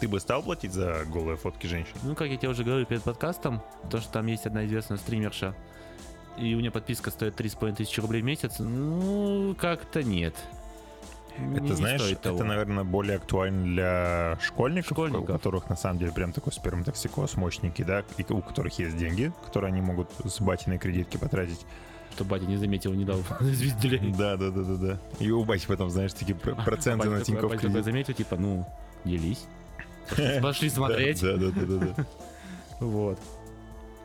Ты 0.00 0.08
бы 0.08 0.18
стал 0.20 0.42
платить 0.42 0.72
за 0.72 1.04
голые 1.06 1.36
фотки 1.36 1.66
женщин? 1.66 1.92
Ну, 2.02 2.14
как 2.14 2.28
я 2.28 2.36
тебе 2.36 2.48
уже 2.48 2.64
говорил 2.64 2.86
перед 2.86 3.02
подкастом, 3.02 3.60
то, 3.90 4.00
что 4.00 4.10
там 4.12 4.26
есть 4.26 4.46
одна 4.46 4.64
известная 4.66 4.96
стримерша, 4.98 5.54
и 6.38 6.54
у 6.54 6.60
нее 6.60 6.70
подписка 6.70 7.10
стоит 7.10 7.38
3,5 7.38 7.76
тысячи 7.76 8.00
рублей 8.00 8.22
в 8.22 8.24
месяц, 8.24 8.58
ну, 8.58 9.54
как-то 9.58 10.02
нет. 10.02 10.34
Не- 11.38 11.54
Это, 11.56 11.64
не 11.64 11.72
знаешь, 11.72 12.00
стоит 12.02 12.20
того. 12.22 12.36
это, 12.36 12.44
наверное, 12.44 12.84
более 12.84 13.16
актуально 13.16 13.64
для 13.64 14.38
школьников, 14.42 14.92
Школьников. 14.92 15.22
у 15.22 15.26
которых 15.32 15.68
на 15.70 15.76
самом 15.76 15.98
деле 15.98 16.12
прям 16.12 16.32
такой 16.32 16.52
сперматоксикоз 16.52 17.36
мощненький, 17.36 17.84
да, 17.84 18.04
и 18.18 18.24
у 18.32 18.40
которых 18.42 18.78
есть 18.78 18.96
деньги, 18.96 19.32
которые 19.44 19.70
они 19.72 19.80
могут 19.80 20.10
с 20.24 20.40
батиной 20.40 20.78
кредитки 20.78 21.16
потратить. 21.18 21.64
Что 22.20 22.28
батя 22.28 22.44
не 22.44 22.58
заметил, 22.58 22.92
не 22.92 23.06
дал. 23.06 23.20
Да, 24.18 24.36
да, 24.36 24.50
да, 24.50 24.62
да, 24.62 24.74
да. 24.76 24.98
И 25.20 25.30
у 25.30 25.42
бати 25.42 25.66
потом, 25.66 25.88
знаешь, 25.88 26.12
такие 26.12 26.34
пр- 26.34 26.54
проценты 26.54 27.08
на 27.08 27.22
Тинькофф 27.22 27.50
Батя 27.52 27.62
кредит. 27.62 27.82
заметил, 27.84 28.12
типа, 28.12 28.36
ну, 28.36 28.66
делись. 29.06 29.46
Пошли- 30.42 30.68
смотреть. 30.68 31.22
Да, 31.22 31.36
да, 31.38 31.50
да, 31.50 31.62
да, 31.64 31.94
да. 31.96 32.06
Вот. 32.80 33.18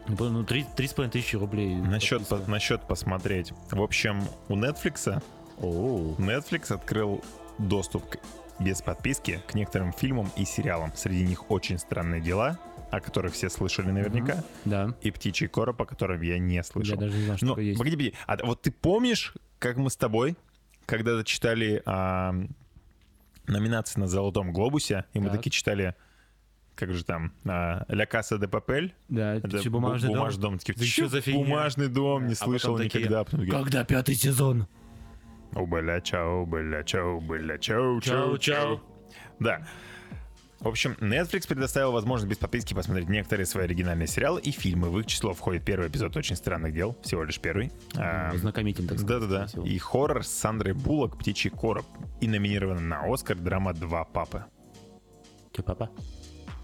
Ну, 0.08 0.44
три 0.46 0.66
три 0.78 0.88
с 0.88 0.94
половиной 0.94 1.12
тысячи 1.12 1.36
рублей. 1.36 1.76
Насчет, 1.76 2.20
подписка. 2.20 2.46
по- 2.46 2.52
насчет 2.52 2.82
посмотреть. 2.84 3.52
В 3.72 3.82
общем, 3.82 4.24
у 4.48 4.56
Netflix. 4.56 5.22
Netflix 5.60 6.74
открыл 6.74 7.22
доступ 7.58 8.08
к- 8.12 8.20
без 8.60 8.82
подписки 8.82 9.42
к 9.46 9.56
некоторым 9.56 9.92
фильмам 9.92 10.32
и 10.38 10.46
сериалам. 10.46 10.94
Среди 10.96 11.26
них 11.26 11.52
«Очень 11.52 11.80
странные 11.80 12.22
дела», 12.22 12.58
о 12.96 13.02
которых 13.02 13.34
все 13.34 13.50
слышали 13.50 13.92
наверняка, 13.92 14.44
Да. 14.66 14.96
и 15.02 15.12
«Птичий 15.12 15.48
короб», 15.48 15.82
о 15.82 15.86
котором 15.86 16.22
я 16.22 16.40
не 16.40 16.56
Я 16.56 16.64
слышал. 16.64 16.98
даже 16.98 17.16
не 17.18 17.24
знал, 17.26 17.38
что 17.38 17.46
Но, 17.46 17.52
такое 17.54 17.66
есть. 17.66 17.78
погоди, 17.78 17.96
погоди. 17.96 18.14
А 18.28 18.46
вот 18.46 18.62
ты 18.62 18.72
помнишь, 18.72 19.34
как 19.60 19.78
мы 19.78 19.90
с 19.90 19.96
тобой 19.96 20.36
когда-то 20.86 21.24
читали 21.24 21.82
а, 21.86 22.34
номинации 23.48 24.00
на 24.00 24.08
«Золотом 24.08 24.52
глобусе», 24.54 25.06
и 25.14 25.20
мы 25.20 25.26
Так. 25.28 25.38
такие 25.38 25.52
читали, 25.52 25.96
как 26.76 26.94
же 26.94 27.04
там, 27.04 27.34
а, 27.46 27.86
«Ля 27.90 28.06
Каса 28.06 28.38
де 28.38 28.48
Папель», 28.48 28.94
Да, 29.10 29.36
это 29.36 29.50
чё, 29.62 29.70
бу- 29.70 29.74
бумажный 29.74 30.10
дом? 30.10 30.18
бумажный 30.18 30.42
дом. 30.42 30.58
Такие, 30.60 30.74
Да 30.78 30.86
«Чё 30.86 31.08
за 31.08 31.22
фигня?» 31.22 31.44
бумажный 31.44 31.88
дом, 31.88 32.28
не 32.28 32.34
А 32.34 32.36
слышал 32.36 32.78
такие, 32.78 33.00
никогда. 33.04 33.24
Такие, 33.24 33.52
Когда 33.52 33.84
пятый 33.84 34.16
сезон? 34.16 34.68
«О, 35.54 35.66
бля, 35.66 36.02
чау, 36.02 36.46
бля, 36.46 36.84
чау, 36.84 37.22
бля, 37.22 37.58
чау, 37.58 38.02
чау, 38.02 38.38
чау. 38.38 38.82
Да. 39.40 39.66
В 40.66 40.68
общем, 40.68 40.94
Netflix 41.00 41.48
предоставил 41.48 41.92
возможность 41.92 42.28
без 42.28 42.40
подписки 42.40 42.74
посмотреть 42.74 43.08
некоторые 43.08 43.46
свои 43.46 43.66
оригинальные 43.66 44.08
сериалы 44.08 44.42
и 44.42 44.50
фильмы. 44.50 44.90
В 44.90 45.00
их 45.00 45.06
число 45.06 45.36
входит 45.36 45.64
первый 45.64 45.90
эпизод 45.90 46.18
«Очень 46.18 46.36
странных 46.36 46.74
дел», 46.74 46.98
всего 47.04 47.24
лишь 47.24 47.40
первый. 47.40 47.72
А, 47.96 48.36
Знакомитель, 48.36 48.88
так 48.88 48.98
сказать. 48.98 49.30
Да-да-да. 49.30 49.62
И 49.62 49.78
хоррор 49.78 50.24
с 50.24 50.30
Сандрой 50.30 50.74
Буллок 50.74 51.20
«Птичий 51.20 51.52
короб». 51.52 51.86
И 52.20 52.28
номинирована 52.28 52.82
на 52.82 53.14
Оскар 53.14 53.38
драма 53.38 53.76
«Два 53.76 54.06
папы». 54.06 54.46
Чё, 55.56 55.62
папа? 55.62 55.92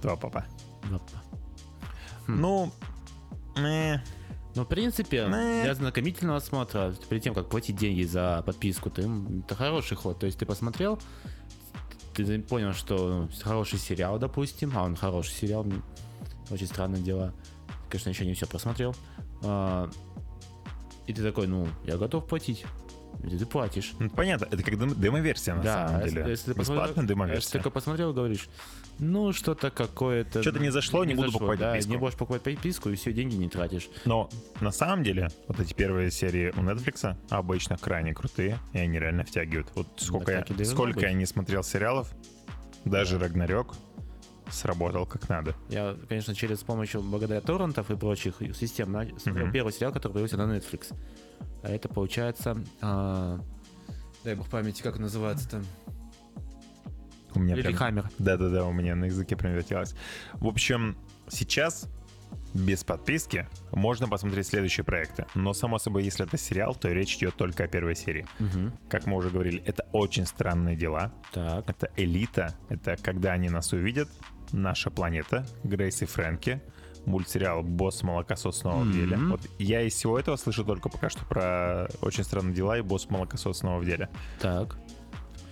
«Два 0.01 0.15
папа». 0.15 0.47
Папа. 0.81 1.23
Ну, 2.25 2.71
э, 3.55 3.97
Ну, 4.55 4.63
в 4.63 4.67
принципе, 4.67 5.27
для 5.27 5.75
знакомительного 5.75 6.39
осмотра, 6.39 6.95
перед 7.07 7.21
тем, 7.21 7.35
как 7.35 7.49
платить 7.49 7.75
деньги 7.75 8.01
за 8.01 8.41
подписку, 8.47 8.89
ты, 8.89 9.07
это 9.45 9.53
хороший 9.53 9.95
ход. 9.95 10.19
То 10.19 10.25
есть 10.25 10.39
ты 10.39 10.47
посмотрел, 10.47 10.99
ты 12.13 12.41
понял, 12.41 12.73
что 12.73 13.29
хороший 13.41 13.79
сериал, 13.79 14.19
допустим, 14.19 14.71
а 14.75 14.83
он 14.83 14.95
хороший 14.95 15.31
сериал, 15.31 15.65
очень 16.49 16.67
странные 16.67 17.01
дела. 17.01 17.33
Конечно, 17.89 18.09
еще 18.09 18.25
не 18.25 18.33
все 18.33 18.47
просмотрел. 18.47 18.95
А, 19.43 19.89
и 21.07 21.13
ты 21.13 21.23
такой, 21.23 21.47
ну, 21.47 21.67
я 21.85 21.97
готов 21.97 22.25
платить. 22.27 22.65
Ты 23.21 23.45
платишь. 23.45 23.93
Ну, 23.99 24.09
понятно, 24.09 24.45
это 24.51 24.63
как 24.63 24.77
дем- 24.77 24.99
демо-версия 24.99 25.53
на 25.53 25.61
да, 25.61 25.87
самом 25.87 26.03
деле. 26.07 26.25
если 26.29 26.53
ты 26.53 26.59
Бесплатная 26.59 26.87
посмотрел- 26.87 26.95
Если 26.95 27.07
демо-версия. 27.07 27.47
ты 27.47 27.53
только 27.53 27.69
посмотрел, 27.69 28.13
говоришь, 28.13 28.49
ну, 28.99 29.31
что-то 29.33 29.71
какое-то... 29.71 30.41
Что-то 30.41 30.59
не 30.59 30.71
зашло, 30.71 31.05
не 31.05 31.13
буду 31.13 31.31
покупать 31.31 31.59
да, 31.59 31.69
подписку. 31.71 31.91
не 31.91 31.97
будешь 31.97 32.13
покупать 32.15 32.41
подписку, 32.43 32.89
и 32.89 32.95
все, 32.95 33.13
деньги 33.13 33.35
не 33.35 33.49
тратишь. 33.49 33.89
Но 34.05 34.29
на 34.59 34.71
самом 34.71 35.03
деле 35.03 35.29
вот 35.47 35.59
эти 35.59 35.73
первые 35.73 36.11
серии 36.11 36.49
у 36.55 36.61
Netflix 36.61 37.15
обычно 37.29 37.77
крайне 37.77 38.13
крутые, 38.13 38.57
и 38.73 38.79
они 38.79 38.99
реально 38.99 39.23
втягивают. 39.23 39.67
Вот 39.75 39.87
сколько, 39.97 40.31
так 40.31 40.49
я, 40.57 40.65
сколько 40.65 40.95
быть. 40.95 41.03
я 41.03 41.13
не 41.13 41.25
смотрел 41.25 41.63
сериалов, 41.63 42.11
даже 42.85 43.19
Рагнарёк 43.19 43.75
сработал 44.53 45.05
как 45.05 45.27
надо. 45.29 45.55
Я, 45.69 45.95
конечно, 46.09 46.33
через 46.35 46.59
помощью, 46.59 47.01
благодаря 47.01 47.41
торрентов 47.41 47.89
и 47.91 47.95
прочих 47.95 48.35
систем, 48.55 48.91
на- 48.91 49.07
смотрел 49.19 49.45
Мгм. 49.45 49.53
первый 49.53 49.73
сериал, 49.73 49.91
который 49.91 50.13
появился 50.13 50.37
на 50.37 50.43
Netflix. 50.55 50.93
А 51.63 51.69
это 51.69 51.89
получается... 51.89 52.57
а, 52.81 53.39
дай 54.23 54.35
бог 54.35 54.49
памяти, 54.49 54.81
как 54.81 54.95
он 54.95 55.01
называется-то? 55.03 55.63
У 57.33 57.39
меня 57.39 57.55
прям- 57.55 57.67
Лилихаммер. 57.67 58.09
Да-да-да, 58.19 58.65
у 58.65 58.71
меня 58.73 58.95
на 58.95 59.05
языке 59.05 59.35
прям 59.35 59.53
вертелось. 59.53 59.95
В 60.33 60.47
общем, 60.47 60.97
сейчас 61.29 61.87
без 62.53 62.83
подписки 62.83 63.47
можно 63.71 64.09
посмотреть 64.09 64.47
следующие 64.47 64.83
проекты. 64.83 65.25
Но, 65.35 65.53
само 65.53 65.79
собой, 65.79 66.03
если 66.03 66.25
это 66.25 66.37
сериал, 66.37 66.75
то 66.75 66.89
речь 66.89 67.15
идет 67.15 67.35
только 67.35 67.63
о 67.63 67.67
первой 67.67 67.95
серии. 67.95 68.25
Мгм. 68.39 68.73
Как 68.89 69.05
мы 69.05 69.15
уже 69.15 69.29
говорили, 69.29 69.61
это 69.65 69.87
очень 69.93 70.25
странные 70.25 70.75
дела. 70.75 71.13
Так. 71.31 71.69
Это 71.69 71.89
элита. 71.95 72.53
Это 72.67 72.97
когда 73.01 73.31
они 73.31 73.49
нас 73.49 73.71
увидят. 73.71 74.09
Наша 74.51 74.89
планета. 74.91 75.45
Грейс 75.63 76.01
и 76.01 76.05
Фрэнки. 76.05 76.61
Мультсериал 77.05 77.63
«Босс 77.63 78.03
молокосос 78.03 78.59
снова 78.59 78.83
в 78.83 78.91
деле». 78.91 79.17
Мгм. 79.17 79.31
Вот 79.31 79.41
я 79.57 79.81
из 79.81 79.93
всего 79.93 80.19
этого 80.19 80.35
слышу 80.35 80.63
только 80.63 80.87
пока 80.87 81.09
что 81.09 81.25
про 81.25 81.87
«Очень 82.01 82.23
странные 82.23 82.53
дела» 82.53 82.77
и 82.77 82.81
«Босс 82.81 83.09
молокосос 83.09 83.59
снова 83.59 83.79
в 83.79 83.85
деле». 83.85 84.07
Так. 84.39 84.77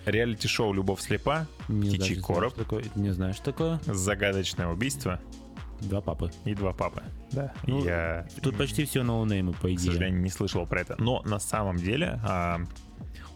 Реалити-шоу 0.06 0.72
«Любовь 0.72 1.00
слепа», 1.00 1.46
Не 1.68 1.90
«Птичий 1.90 2.16
что 2.16 2.26
короб», 2.34 2.54
такое. 2.54 2.84
Не 2.94 3.10
знаю, 3.10 3.34
что 3.34 3.44
такое. 3.46 3.80
«Загадочное 3.86 4.68
убийство» 4.68 5.20
Два 5.80 6.00
папы. 6.00 6.30
и 6.44 6.54
«Два 6.54 6.72
папы». 6.72 7.02
Да, 7.32 7.52
Ну, 7.66 7.84
я, 7.84 8.28
Тут 8.42 8.56
почти 8.56 8.84
все 8.84 9.02
ноунеймы, 9.02 9.52
по 9.52 9.66
к 9.66 9.72
идее. 9.72 9.92
сожалению, 9.92 10.20
не 10.20 10.30
слышал 10.30 10.66
про 10.66 10.82
это. 10.82 10.94
Но 10.98 11.22
на 11.22 11.38
самом 11.40 11.76
деле 11.78 12.20
а, 12.22 12.60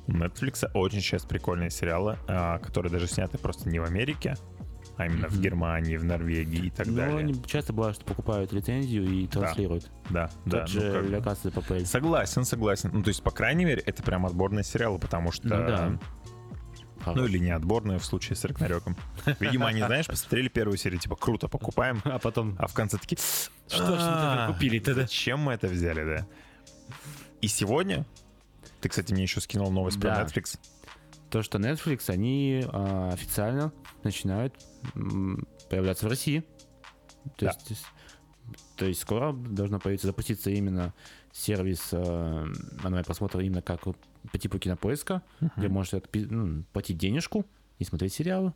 у 0.07 0.13
Netflix 0.13 0.71
очень 0.75 1.01
сейчас 1.01 1.25
прикольные 1.25 1.71
сериалы, 1.71 2.17
а, 2.29 2.59
которые 2.59 2.93
даже 2.93 3.09
сняты 3.09 3.39
просто 3.39 3.69
не 3.69 3.79
в 3.79 3.85
Америке, 3.85 4.37
а 4.97 5.07
именно 5.07 5.29
в 5.29 5.33
Мгм. 5.35 5.43
Германии, 5.43 5.97
в 5.97 6.05
Норвегии 6.05 6.67
и 6.67 6.71
так 6.71 6.87
Ну, 6.87 6.95
далее. 6.97 7.19
они 7.19 7.43
часто 7.47 7.73
бывает, 7.73 7.97
что 7.97 8.05
покупают 8.05 8.53
лицензию 8.53 9.05
и 9.05 9.27
транслируют. 9.27 9.91
Да, 10.11 10.31
да. 10.45 10.61
Тот 10.61 10.75
ну, 10.75 10.81
же 10.81 10.93
как 10.93 11.05
бы. 11.05 11.09
Ля 11.11 11.21
Папель. 11.21 11.87
Согласен, 11.87 12.45
согласен. 12.45 12.91
Ну, 12.93 13.03
то 13.03 13.09
есть, 13.09 13.23
по 13.23 13.31
крайней 13.31 13.65
мере, 13.65 13.83
это 13.85 14.03
прям 14.03 14.27
отборные 14.27 14.65
сериалы, 14.65 14.99
потому 14.99 15.33
что... 15.33 15.49
Ну 15.49 15.67
да. 15.67 15.99
Ну, 17.07 17.27
или 17.27 17.39
не 17.39 17.51
отборные 17.51 17.99
в 17.99 18.05
случае 18.05 18.35
с 18.37 18.45
Рагнарёком. 18.45 18.97
Видимо, 19.41 19.67
они, 19.67 19.83
знаешь, 19.83 20.07
посмотрели 20.07 20.49
первую 20.49 20.79
серию, 20.79 20.99
типа, 20.99 21.17
круто, 21.17 21.49
покупаем. 21.49 22.01
А 22.05 22.19
потом... 22.19 22.57
А 22.59 22.67
в 22.67 22.73
конце 22.73 22.97
такие... 22.97 23.19
Что 23.69 23.85
ж 23.85 23.91
мы 23.91 23.97
тогда 23.97 24.47
«А, 24.47 24.53
купили-то, 24.53 24.95
да?» 24.95 25.03
Зачем 25.03 25.41
мы 25.41 25.53
это 25.53 25.67
взяли, 25.69 26.05
да? 26.05 26.27
И 27.41 27.49
сегодня... 27.49 28.07
Ты, 28.81 28.89
кстати, 28.89 29.13
мне 29.13 29.23
еще 29.23 29.41
скинул 29.41 29.71
новость 29.71 30.01
про 30.01 30.11
Да. 30.11 30.23
Netflix. 30.23 30.59
То, 31.35 31.43
что 31.43 31.59
Netflix, 31.59 32.09
они 32.11 32.63
а, 32.69 33.11
официально 33.13 33.73
начинают 34.05 34.55
появляться 35.69 36.07
в 36.07 36.09
России. 36.09 36.45
То, 37.37 37.47
Да. 37.47 37.57
есть, 37.69 37.85
то 38.77 38.87
есть 38.87 39.01
скоро 39.01 39.33
должно 39.33 39.81
появиться, 39.81 40.07
запуститься 40.07 40.51
именно 40.51 40.95
сервис 41.33 41.89
э, 41.91 42.47
онлайн-просмотра 42.85 43.43
именно 43.43 43.63
как 43.63 43.81
по 43.83 44.39
типу 44.39 44.61
кинопоиска, 44.61 45.23
где 45.57 45.67
можете 45.67 45.97
отпи- 45.97 46.29
ну, 46.31 46.63
платить 46.73 46.99
денежку 46.99 47.45
и 47.81 47.85
смотреть 47.85 48.13
сериалы 48.13 48.55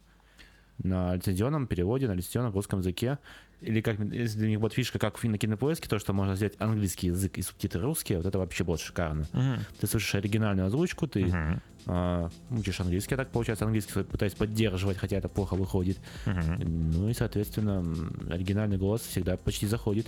на 0.82 1.14
лицензионном 1.14 1.66
переводе, 1.66 2.06
на 2.08 2.12
лицензионном 2.12 2.52
русском 2.52 2.80
языке. 2.80 3.18
Или 3.60 3.80
как, 3.80 3.98
если 3.98 4.38
для 4.38 4.48
них 4.48 4.60
будет 4.60 4.72
фишка, 4.72 5.00
как 5.00 5.20
на 5.24 5.36
кинопоиске, 5.36 5.88
то, 5.88 5.98
что 5.98 6.12
можно 6.12 6.36
сделать 6.36 6.54
английский 6.60 7.08
язык 7.08 7.38
и 7.38 7.42
субтитры 7.42 7.82
русские, 7.82 8.18
вот 8.18 8.26
это 8.26 8.38
вообще 8.38 8.62
будет 8.62 8.80
шикарно. 8.80 9.26
Мгм. 9.32 9.58
Ты 9.80 9.86
слышишь 9.88 10.14
оригинальную 10.14 10.66
озвучку, 10.68 11.08
ты 11.08 11.26
Мгм. 11.26 11.60
а, 11.86 12.30
учишь 12.50 12.78
английский, 12.80 13.16
так 13.16 13.30
получается, 13.30 13.64
английский 13.64 13.92
свой 13.92 14.04
пытаюсь 14.04 14.34
поддерживать, 14.34 14.96
хотя 14.98 15.16
это 15.16 15.28
плохо 15.28 15.54
выходит. 15.56 15.98
Мгм. 16.26 16.92
Ну 16.92 17.08
и, 17.08 17.14
соответственно, 17.14 17.84
оригинальный 18.30 18.76
голос 18.76 19.00
всегда 19.02 19.36
почти 19.36 19.66
заходит. 19.66 20.06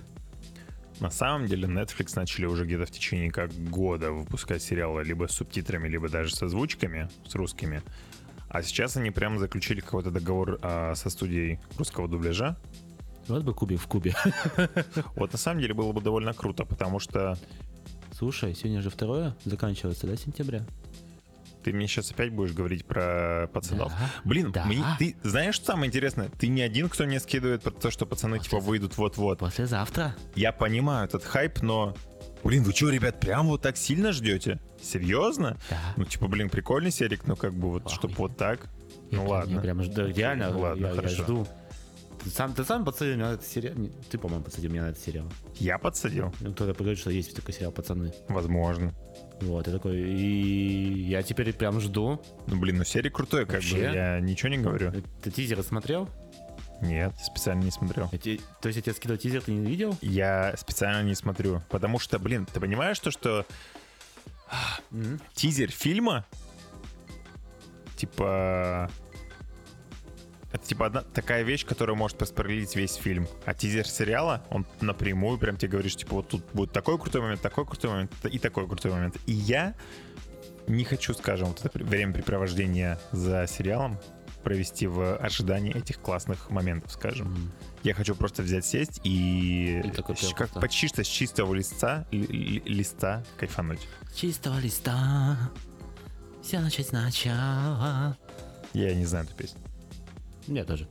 На 1.00 1.10
самом 1.10 1.46
деле 1.46 1.66
Netflix 1.66 2.12
начали 2.14 2.44
уже 2.44 2.66
где-то 2.66 2.84
в 2.84 2.90
течение 2.90 3.30
как 3.30 3.50
года 3.52 4.12
выпускать 4.12 4.62
сериалы 4.62 5.02
либо 5.02 5.26
с 5.26 5.32
субтитрами, 5.32 5.88
либо 5.88 6.08
даже 6.10 6.36
с 6.36 6.42
озвучками, 6.42 7.08
с 7.26 7.34
русскими. 7.34 7.82
А 8.50 8.62
сейчас 8.62 8.96
они 8.96 9.10
прям 9.10 9.38
заключили 9.38 9.80
какой-то 9.80 10.10
договор 10.10 10.58
а, 10.62 10.94
со 10.94 11.08
студией 11.08 11.60
русского 11.78 12.08
дубляжа. 12.08 12.56
Вот 13.28 13.44
бы 13.44 13.54
кубик 13.54 13.80
в 13.80 13.86
кубе. 13.86 14.14
Вот 15.14 15.32
на 15.32 15.38
самом 15.38 15.60
деле 15.60 15.72
было 15.72 15.92
бы 15.92 16.00
довольно 16.00 16.32
круто, 16.34 16.64
потому 16.64 16.98
что 16.98 17.38
Слушай, 18.12 18.54
сегодня 18.54 18.82
же 18.82 18.90
второе 18.90 19.36
заканчивается, 19.44 20.06
да, 20.06 20.16
сентября? 20.16 20.66
ты 21.62 21.72
мне 21.72 21.86
сейчас 21.86 22.10
опять 22.10 22.32
будешь 22.32 22.52
говорить 22.52 22.86
про 22.86 23.48
пацанов. 23.52 23.92
Да, 23.92 24.10
Блин, 24.24 24.50
да. 24.50 24.64
мне- 24.64 24.82
ты 24.98 25.14
знаешь, 25.22 25.54
что 25.54 25.66
самое 25.66 25.88
интересное? 25.88 26.28
Ты 26.38 26.48
не 26.48 26.62
один, 26.62 26.88
кто 26.88 27.04
мне 27.04 27.20
скидывает 27.20 27.62
про 27.62 27.70
то, 27.70 27.90
что 27.90 28.06
пацаны 28.06 28.38
Вот 28.38 28.44
типа 28.44 28.60
выйдут 28.60 28.96
вот-вот. 28.96 29.38
Послезавтра. 29.40 30.16
Я 30.34 30.52
понимаю 30.52 31.04
этот 31.06 31.22
хайп, 31.24 31.60
но... 31.62 31.94
Блин, 32.44 32.62
вы 32.62 32.72
что, 32.72 32.88
ребят, 32.90 33.20
прям 33.20 33.46
вот 33.48 33.62
так 33.62 33.76
сильно 33.76 34.12
ждете? 34.12 34.58
Серьезно? 34.82 35.58
Да. 35.68 35.78
Ну, 35.96 36.04
типа, 36.04 36.26
блин, 36.28 36.48
прикольный 36.48 36.90
серик, 36.90 37.26
но 37.26 37.36
как 37.36 37.52
бы 37.52 37.70
вот, 37.70 37.82
Ах, 37.86 37.92
чтоб 37.92 38.10
я- 38.10 38.16
вот 38.16 38.36
так. 38.36 38.60
Я 39.10 39.18
ну 39.18 39.24
прям- 39.24 39.28
ладно. 39.28 39.54
Я 39.56 39.60
прям 39.60 39.82
жду, 39.82 40.06
реально, 40.06 40.56
Ладно, 40.58 40.82
я, 40.82 40.88
я 40.90 40.94
хорошо. 40.94 41.22
жду. 41.24 41.46
Ты 42.22 42.28
сам, 42.30 42.52
ты 42.52 42.64
сам 42.64 42.84
подсадил 42.84 43.14
меня 43.16 43.28
на 43.30 43.32
этот 43.34 43.46
сериал? 43.46 43.74
Ты, 44.10 44.18
по-моему, 44.18 44.44
подсадил 44.44 44.70
меня 44.70 44.82
на 44.82 44.88
этот 44.90 45.02
сериал. 45.02 45.26
Я 45.54 45.78
подсадил? 45.78 46.34
Ну, 46.40 46.52
Кто-то 46.52 46.74
говорит, 46.74 46.98
что 46.98 47.10
есть 47.10 47.34
такой 47.34 47.54
сериал 47.54 47.72
«Пацаны». 47.72 48.12
Возможно. 48.28 48.92
Вот, 49.40 49.66
я 49.66 49.72
такой, 49.72 49.96
и 49.98 51.02
я 51.08 51.22
теперь 51.22 51.50
прям 51.54 51.80
жду. 51.80 52.20
Ну, 52.46 52.60
блин, 52.60 52.76
ну 52.76 52.84
серик 52.84 53.14
крутой, 53.16 53.46
как 53.46 53.60
бы, 53.62 53.68
Вообще? 53.70 53.80
я 53.94 54.20
ничего 54.20 54.50
не 54.50 54.58
говорю. 54.58 54.92
Ты 55.22 55.30
тизер 55.30 55.62
смотрел? 55.62 56.10
Нет, 56.80 57.12
специально 57.22 57.62
не 57.62 57.70
смотрел. 57.70 58.08
Те- 58.10 58.40
то 58.60 58.68
есть 58.68 58.76
я 58.76 58.82
тебе 58.82 58.94
скидывал 58.94 59.18
тизер, 59.18 59.42
ты 59.42 59.52
не 59.52 59.66
видел? 59.68 59.96
Я 60.00 60.54
специально 60.56 61.06
не 61.06 61.14
смотрю, 61.14 61.62
потому 61.68 61.98
что, 61.98 62.18
блин, 62.18 62.46
ты 62.46 62.58
понимаешь 62.58 62.98
то, 62.98 63.10
что 63.10 63.46
тизер 65.34 65.70
фильма, 65.70 66.24
типа, 67.96 68.90
это 70.52 70.66
типа 70.66 70.86
одна 70.86 71.02
такая 71.02 71.42
вещь, 71.42 71.64
которая 71.64 71.96
может 71.96 72.18
проспойлерить 72.18 72.74
весь 72.74 72.94
фильм. 72.94 73.28
А 73.44 73.54
тизер 73.54 73.86
сериала, 73.86 74.44
он 74.50 74.66
напрямую 74.80 75.38
прям 75.38 75.56
тебе 75.56 75.72
говорит, 75.72 75.92
что, 75.92 76.00
типа, 76.00 76.14
вот 76.16 76.28
тут 76.28 76.44
будет 76.52 76.72
такой 76.72 76.98
крутой 76.98 77.20
момент, 77.20 77.40
такой 77.40 77.66
крутой 77.66 77.90
момент 77.90 78.12
и 78.24 78.38
такой 78.38 78.66
крутой 78.66 78.92
момент. 78.92 79.16
И 79.26 79.32
я 79.32 79.74
не 80.66 80.84
хочу, 80.84 81.14
скажем, 81.14 81.48
вот 81.48 81.64
это 81.64 81.78
времяпрепровождение 81.78 82.98
за 83.12 83.46
сериалом 83.46 84.00
провести 84.42 84.86
в 84.86 85.16
ожидании 85.16 85.74
этих 85.76 86.00
классных 86.00 86.50
моментов, 86.50 86.92
скажем. 86.92 87.30
Мгм. 87.32 87.52
Я 87.82 87.94
хочу 87.94 88.14
просто 88.14 88.42
взять, 88.42 88.64
сесть 88.66 89.00
и, 89.04 89.80
И 89.84 89.90
такой 89.90 90.14
как 90.16 90.34
просто- 90.36 90.60
почти 90.60 90.88
что 90.88 91.02
с 91.04 91.06
чистого 91.06 91.54
листа, 91.54 92.06
ли- 92.10 92.26
ли- 92.26 92.62
листа 92.64 93.24
кайфануть. 93.38 93.80
Чистого 94.14 94.58
листа 94.58 95.36
все 96.42 96.60
начать 96.60 96.88
сначала. 96.88 98.16
Я 98.72 98.94
не 98.94 99.04
знаю 99.06 99.24
эту 99.26 99.34
песню. 99.34 99.60
Я 100.46 100.64
тоже. 100.64 100.88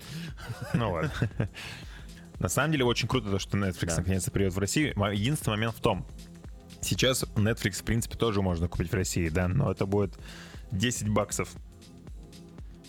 Ну 0.74 0.92
ладно. 0.92 1.12
На 2.40 2.48
самом 2.48 2.72
деле 2.72 2.86
очень 2.86 3.08
круто 3.08 3.30
то, 3.30 3.40
что 3.40 3.58
Netflix 3.58 3.88
Да. 3.88 3.98
наконец-то 3.98 4.32
придет 4.32 4.54
в 4.54 4.60
Россию. 4.60 4.94
Единственный 5.12 5.56
момент 5.56 5.76
в 5.76 5.82
том, 5.82 6.06
сейчас 6.82 7.24
Netflix, 7.36 7.82
в 7.82 7.84
принципе, 7.84 8.18
тоже 8.18 8.42
можно 8.42 8.68
купить 8.70 8.90
в 8.92 8.94
России, 8.96 9.28
да, 9.30 9.48
но 9.50 9.70
это 9.72 9.86
будет 9.86 10.18
10 10.72 11.10
баксов. 11.10 11.50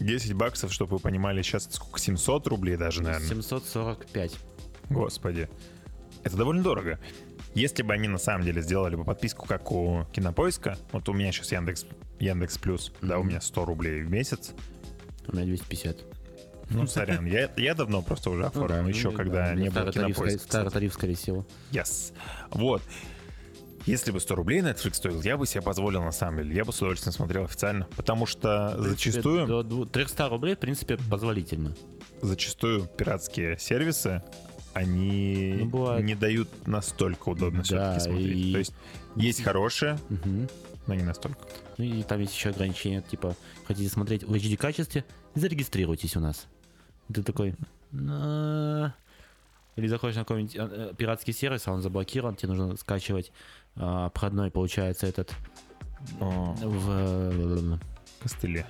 10 0.01 0.33
баксов, 0.33 0.73
чтобы 0.73 0.97
вы 0.97 0.99
понимали, 0.99 1.43
сейчас 1.43 1.69
сколько, 1.71 1.99
700 2.01 2.47
рублей 2.49 2.77
даже, 2.77 3.03
наверное. 3.03 3.29
745. 3.29 4.33
Господи. 4.89 5.49
Это 6.25 6.37
довольно 6.37 6.63
дорого. 6.63 6.99
Если 7.55 7.83
бы 7.83 7.95
они 7.95 8.09
на 8.09 8.19
самом 8.19 8.45
деле 8.45 8.63
сделали 8.63 8.97
бы 8.97 9.05
подписку, 9.05 9.47
как 9.47 9.71
у 9.73 10.07
Кинопоиска, 10.13 10.79
вот 10.93 11.09
у 11.09 11.13
меня 11.13 11.33
сейчас 11.33 11.53
Яндекс, 11.53 11.87
Яндекс 12.19 12.59
Плюс, 12.59 12.93
да, 13.03 13.19
у 13.19 13.25
меня 13.25 13.41
100 13.41 13.65
рублей 13.65 14.03
в 14.03 14.11
месяц. 14.11 14.53
У 15.27 15.37
меня 15.37 15.47
250. 15.47 15.99
Ну, 16.71 16.87
сорян, 16.87 17.27
я, 17.27 17.51
я 17.57 17.75
давно 17.75 18.01
просто 18.01 18.31
уже 18.31 18.47
оформил, 18.47 18.77
Ну 18.77 18.83
да, 18.85 18.89
еще 18.89 19.11
ну, 19.11 19.17
когда 19.17 19.47
да, 19.47 19.55
не 19.55 19.71
было 19.71 19.93
Кинопоиска. 19.93 20.39
старый 20.39 20.71
тариф, 20.71 20.95
скорее 20.95 21.17
всего. 21.17 21.45
Yes. 21.73 22.13
Вот. 22.53 22.83
Если 23.87 24.11
бы 24.13 24.21
100 24.21 24.35
рублей 24.35 24.61
Netflix 24.61 24.95
стоил, 24.95 25.23
я 25.23 25.37
бы 25.37 25.47
себе 25.47 25.63
позволил 25.63 26.03
на 26.03 26.13
самом 26.13 26.39
деле. 26.39 26.55
Я 26.55 26.65
бы 26.65 26.73
с 26.73 26.77
удовольствием 26.79 27.13
смотрел 27.13 27.45
официально. 27.45 27.87
Потому 27.97 28.27
что 28.27 28.75
зачастую, 28.79 29.47
До 29.47 29.63
дву- 29.63 29.87
300 29.87 30.29
рублей, 30.29 30.55
в 30.55 30.59
принципе, 30.59 30.99
позволительно. 31.11 31.75
зачастую 32.23 32.85
пиратские 32.87 33.59
сервисы, 33.59 34.23
они 34.75 35.57
Ну, 35.61 35.65
бывает. 35.67 36.05
не 36.05 36.15
дают 36.15 36.49
настолько 36.67 37.31
удобно 37.31 37.61
Да, 37.61 37.95
все-таки 37.95 38.01
смотреть. 38.01 38.37
и- 38.37 38.53
То 38.53 38.59
есть 38.59 38.73
есть 39.17 39.43
хорошие, 39.43 39.99
Мгм. 40.11 40.49
но 40.87 40.95
не 40.95 41.03
настолько. 41.03 41.39
Ну 41.79 41.85
и 41.85 42.03
там 42.03 42.21
есть 42.21 42.35
еще 42.35 42.51
ограничение, 42.51 43.03
типа, 43.03 43.35
хотите 43.67 43.89
смотреть 43.89 44.25
в 44.25 44.33
HD 44.35 44.57
качестве, 44.57 45.05
зарегистрируйтесь 45.35 46.17
у 46.17 46.21
нас. 46.21 46.47
Ты 47.13 47.23
такой... 47.23 47.55
«На». 47.91 48.95
Или 49.77 49.87
заходишь 49.87 50.17
на 50.17 50.23
какой-нибудь 50.23 50.55
э, 50.57 50.59
э, 50.91 50.95
пиратский 50.97 51.33
сервис, 51.33 51.67
а 51.67 51.73
он 51.73 51.81
заблокирован, 51.81 52.37
тебе 52.37 52.53
нужно 52.53 52.77
скачивать 52.77 53.33
а, 53.77 54.09
проходной, 54.11 54.51
получается, 54.51 55.07
этот 55.07 55.35
О, 56.21 56.55
в... 56.61 57.79
костыли. 58.23 58.65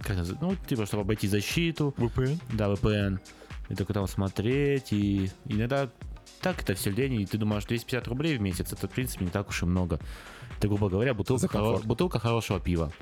Как 0.00 0.16
это, 0.16 0.36
ну, 0.40 0.54
типа, 0.56 0.86
чтобы 0.86 1.02
обойти 1.02 1.28
защиту, 1.28 1.94
VPN? 1.98 2.40
да, 2.52 2.68
VPN, 2.68 3.18
и 3.68 3.74
только 3.74 3.92
там 3.92 4.06
смотреть, 4.06 4.92
и 4.92 5.30
иногда 5.44 5.90
так 6.40 6.62
это 6.62 6.74
все 6.74 6.90
лень, 6.90 7.20
и 7.20 7.26
ты 7.26 7.36
думаешь, 7.36 7.64
250 7.66 8.08
рублей 8.08 8.38
в 8.38 8.40
месяц, 8.40 8.72
это, 8.72 8.88
в 8.88 8.90
принципе, 8.90 9.26
не 9.26 9.30
так 9.30 9.48
уж 9.50 9.62
и 9.62 9.66
много. 9.66 10.00
Это, 10.56 10.68
грубо 10.68 10.88
говоря, 10.88 11.12
бутылка, 11.12 11.46
хоро- 11.46 11.84
бутылка 11.84 12.18
хорошего 12.18 12.60
пива. 12.60 12.92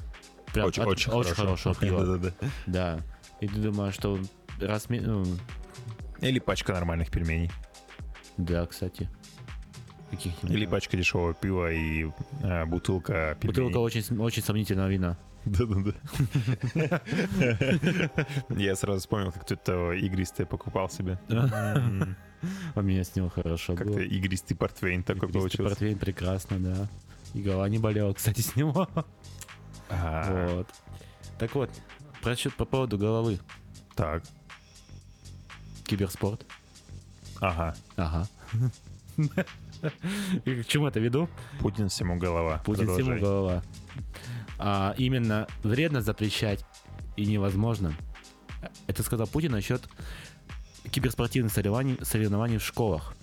Прям 0.53 0.67
Очень, 0.67 0.83
от- 0.83 0.89
очень, 0.89 1.13
очень 1.13 1.35
хорошего 1.35 1.75
пива. 1.75 2.05
Да-да-да. 2.05 2.49
Да. 2.67 3.01
И 3.41 3.47
ты 3.47 3.61
думаешь, 3.61 3.95
что 3.95 4.19
раз... 4.61 4.89
ну, 4.89 5.25
Или 6.21 6.39
пачка 6.41 6.73
нормальных 6.73 7.11
пельменей. 7.11 7.51
да, 8.37 8.67
кстати. 8.67 9.09
Каких-нибудь. 10.11 10.51
Или 10.57 10.67
пачка 10.67 10.97
дешевого 10.97 11.35
пива 11.35 11.71
и 11.73 12.11
э, 12.43 12.65
бутылка 12.65 13.37
пельменей. 13.41 13.71
Бутылка 13.71 13.79
очень, 13.79 14.19
очень 14.19 14.43
сомнительного 14.43 14.89
вина. 14.89 15.19
Да-да-да. 15.45 15.93
Я 18.51 18.75
сразу 18.77 19.01
вспомнил, 19.01 19.33
как 19.33 19.43
кто-то 19.45 19.93
игристое 19.93 20.47
покупал 20.47 20.89
себе. 20.91 21.19
У 22.75 22.81
меня 22.83 23.05
с 23.05 23.15
него 23.17 23.29
хорошо. 23.29 23.75
Как-то 23.75 24.01
игристый 24.01 24.57
портвейн 24.57 25.03
такой 25.03 25.29
получился. 25.29 25.63
портвейн 25.71 25.99
прекрасно, 25.99 26.59
да. 26.59 26.89
И 27.35 27.43
голова 27.43 27.69
не 27.69 27.79
болела, 27.79 28.13
кстати, 28.15 28.41
с 28.41 28.57
него. 28.57 28.89
А, 29.91 30.47
Вот. 30.55 30.69
Так 31.39 31.55
вот, 31.55 31.71
про, 32.23 32.35
счет- 32.35 32.55
по 32.55 32.65
поводу 32.65 32.97
головы. 32.99 33.39
Так, 33.95 34.23
Киберспорт. 35.85 36.45
ага. 37.41 37.75
Ага. 37.97 38.29
К 39.81 40.65
чему 40.67 40.87
это 40.87 41.01
веду? 41.01 41.29
Путин 41.61 41.89
всему 41.89 42.17
голова. 42.17 42.63
Путин 42.65 42.87
всему 42.87 43.11
Продолжай. 43.11 43.21
голова. 43.21 43.63
А, 44.59 44.95
именно 44.99 45.47
вредно 45.63 46.03
запрещать 46.03 46.65
и 47.17 47.27
невозможно. 47.27 47.95
Это 48.87 49.03
сказал 49.03 49.27
Путин 49.27 49.53
насчет 49.53 49.83
киберспортивных 50.91 51.53
соревнований, 51.53 51.99
соревнований 52.03 52.59
в 52.59 52.65
школах. 52.65 53.15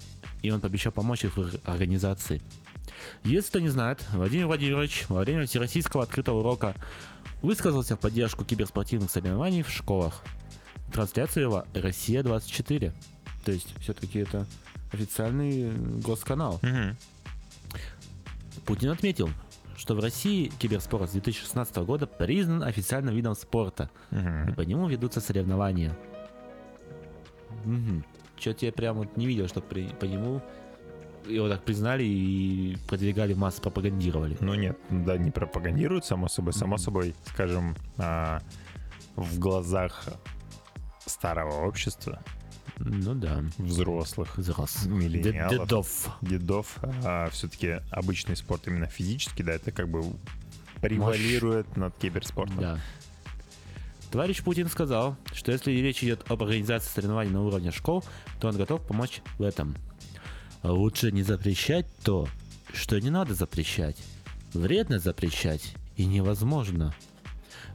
И 0.41 0.51
он 0.51 0.61
пообещал 0.61 0.91
помочь 0.91 1.25
их 1.25 1.37
в 1.37 1.41
их 1.41 1.55
организации. 1.65 2.41
Если 3.23 3.49
кто 3.49 3.59
не 3.59 3.69
знает, 3.69 4.03
Владимир 4.11 4.47
Владимирович 4.47 5.05
во 5.09 5.21
время 5.21 5.45
всероссийского 5.45 6.03
открытого 6.03 6.39
урока 6.39 6.75
высказался 7.41 7.95
в 7.95 7.99
поддержку 7.99 8.45
киберспортивных 8.45 9.11
соревнований 9.11 9.63
в 9.63 9.69
школах. 9.69 10.23
Трансляция 10.91 11.43
его 11.43 11.65
«Россия-24». 11.73 12.93
То 13.43 13.51
есть 13.51 13.73
все-таки 13.79 14.19
это 14.19 14.47
официальный 14.91 15.63
э, 15.71 15.75
госканал. 16.03 16.59
Мгм. 16.61 16.95
Путин 18.65 18.89
отметил, 18.91 19.29
что 19.77 19.95
в 19.95 19.99
России 19.99 20.51
киберспорт 20.59 21.09
с 21.09 21.13
2016 21.13 21.77
года 21.85 22.07
признан 22.07 22.63
официальным 22.63 23.13
видом 23.15 23.35
спорта, 23.35 23.89
и 24.11 24.15
Мгм. 24.15 24.55
по 24.55 24.61
нему 24.61 24.87
ведутся 24.87 25.21
соревнования. 25.21 25.95
Че-то 28.37 28.65
я 28.65 28.71
прям 28.71 28.97
вот 28.97 29.17
не 29.17 29.25
видел, 29.27 29.47
что 29.47 29.61
при- 29.61 29.87
по 29.87 30.05
нему 30.05 30.41
его 31.27 31.49
так 31.49 31.63
признали 31.63 32.03
и 32.03 32.77
продвигали 32.87 33.33
в 33.33 33.37
массы, 33.39 33.61
пропагандировали. 33.61 34.37
Ну 34.39 34.53
нет, 34.53 34.77
да, 34.89 35.17
не 35.17 35.31
пропагандируют, 35.31 36.05
само 36.05 36.27
собой. 36.27 36.53
Само 36.53 36.77
собой, 36.77 37.15
скажем, 37.25 37.75
а, 37.97 38.41
в 39.15 39.39
глазах 39.39 40.03
старого 41.05 41.65
общества, 41.65 42.21
Ну 42.77 43.15
да, 43.15 43.43
взрослых, 43.57 44.37
взрос. 44.37 44.85
миллениалов, 44.85 45.51
Дедов. 45.51 46.17
дедов, 46.21 46.79
все-таки 47.31 47.79
обычный 47.89 48.35
спорт 48.35 48.67
именно 48.67 48.87
физический, 48.87 49.43
да, 49.43 49.53
это 49.53 49.71
как 49.71 49.87
бы 49.89 50.03
превалирует 50.81 51.77
над 51.77 51.95
киберспортом. 51.97 52.59
Да. 52.59 52.79
Товарищ 54.11 54.43
Путин 54.43 54.67
сказал, 54.69 55.17
что 55.33 55.51
если 55.51 55.71
речь 55.71 56.03
идет 56.03 56.29
об 56.29 56.43
организации 56.43 56.89
соревнований 56.89 57.31
на 57.31 57.43
уровне 57.43 57.71
школ, 57.71 58.03
то 58.39 58.49
он 58.49 58.57
готов 58.57 58.85
помочь 58.85 59.21
в 59.37 59.43
этом. 59.43 59.75
Лучше 60.63 61.11
не 61.11 61.23
запрещать 61.23 61.85
то, 62.03 62.27
что 62.73 62.99
не 62.99 63.09
надо 63.09 63.33
запрещать. 63.33 63.97
Вредно 64.53 64.99
запрещать 64.99 65.75
и 65.97 66.05
невозможно. 66.05 66.93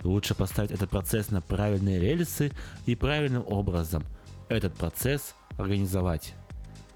Лучше 0.02 0.34
поставить 0.34 0.70
этот 0.70 0.88
процесс 0.88 1.30
на 1.30 1.40
правильные 1.40 2.00
рельсы 2.00 2.52
и 2.86 2.94
правильным 2.94 3.44
образом 3.46 4.04
этот 4.50 4.74
процесс 4.74 5.34
организовать. 5.56 6.34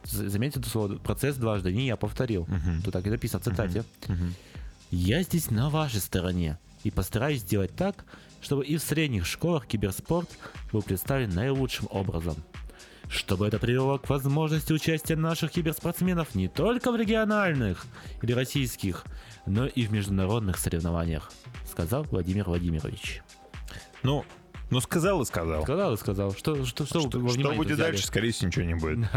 Заметьте 0.04 0.60
это 0.60 0.68
слово 0.68 0.96
процесс 0.96 1.36
дважды, 1.36 1.72
не 1.72 1.86
я 1.86 1.96
повторил. 1.96 2.46
Мгм. 2.48 2.82
Тут 2.82 2.92
так 2.92 3.06
и 3.06 3.10
написано 3.10 3.40
в 3.40 3.44
цитате. 3.44 3.84
Мгм. 4.06 4.34
Я 4.90 5.22
здесь 5.22 5.50
на 5.50 5.70
вашей 5.70 6.00
стороне 6.00 6.58
и 6.82 6.90
постараюсь 6.90 7.40
сделать 7.40 7.74
так, 7.74 8.04
чтобы 8.42 8.64
и 8.64 8.76
в 8.76 8.82
средних 8.82 9.24
школах 9.26 9.66
киберспорт 9.66 10.28
был 10.72 10.82
представлен 10.82 11.30
наилучшим 11.30 11.88
образом. 11.90 12.36
Чтобы 13.08 13.46
это 13.46 13.58
привело 13.58 13.98
к 13.98 14.08
возможности 14.08 14.72
участия 14.72 15.16
наших 15.16 15.52
киберспортсменов 15.52 16.34
не 16.34 16.48
только 16.48 16.90
в 16.90 16.96
региональных 16.96 17.86
или 18.22 18.32
российских, 18.32 19.04
но 19.46 19.66
и 19.66 19.86
в 19.86 19.92
международных 19.92 20.58
соревнованиях, 20.58 21.30
сказал 21.70 22.04
Владимир 22.04 22.44
Владимирович. 22.44 23.22
Ну, 24.02 24.24
ну 24.70 24.80
сказал 24.80 25.22
и 25.22 25.24
сказал. 25.24 25.62
Сказал 25.62 25.94
и 25.94 25.96
сказал, 25.96 26.32
что, 26.32 26.64
что, 26.64 26.86
что, 26.86 27.00
Что, 27.00 27.28
что 27.28 27.52
будет 27.52 27.78
дальше, 27.78 28.06
скорее 28.06 28.32
всего, 28.32 28.48
ничего 28.48 28.64
не 28.64 28.74
будет. 28.74 29.08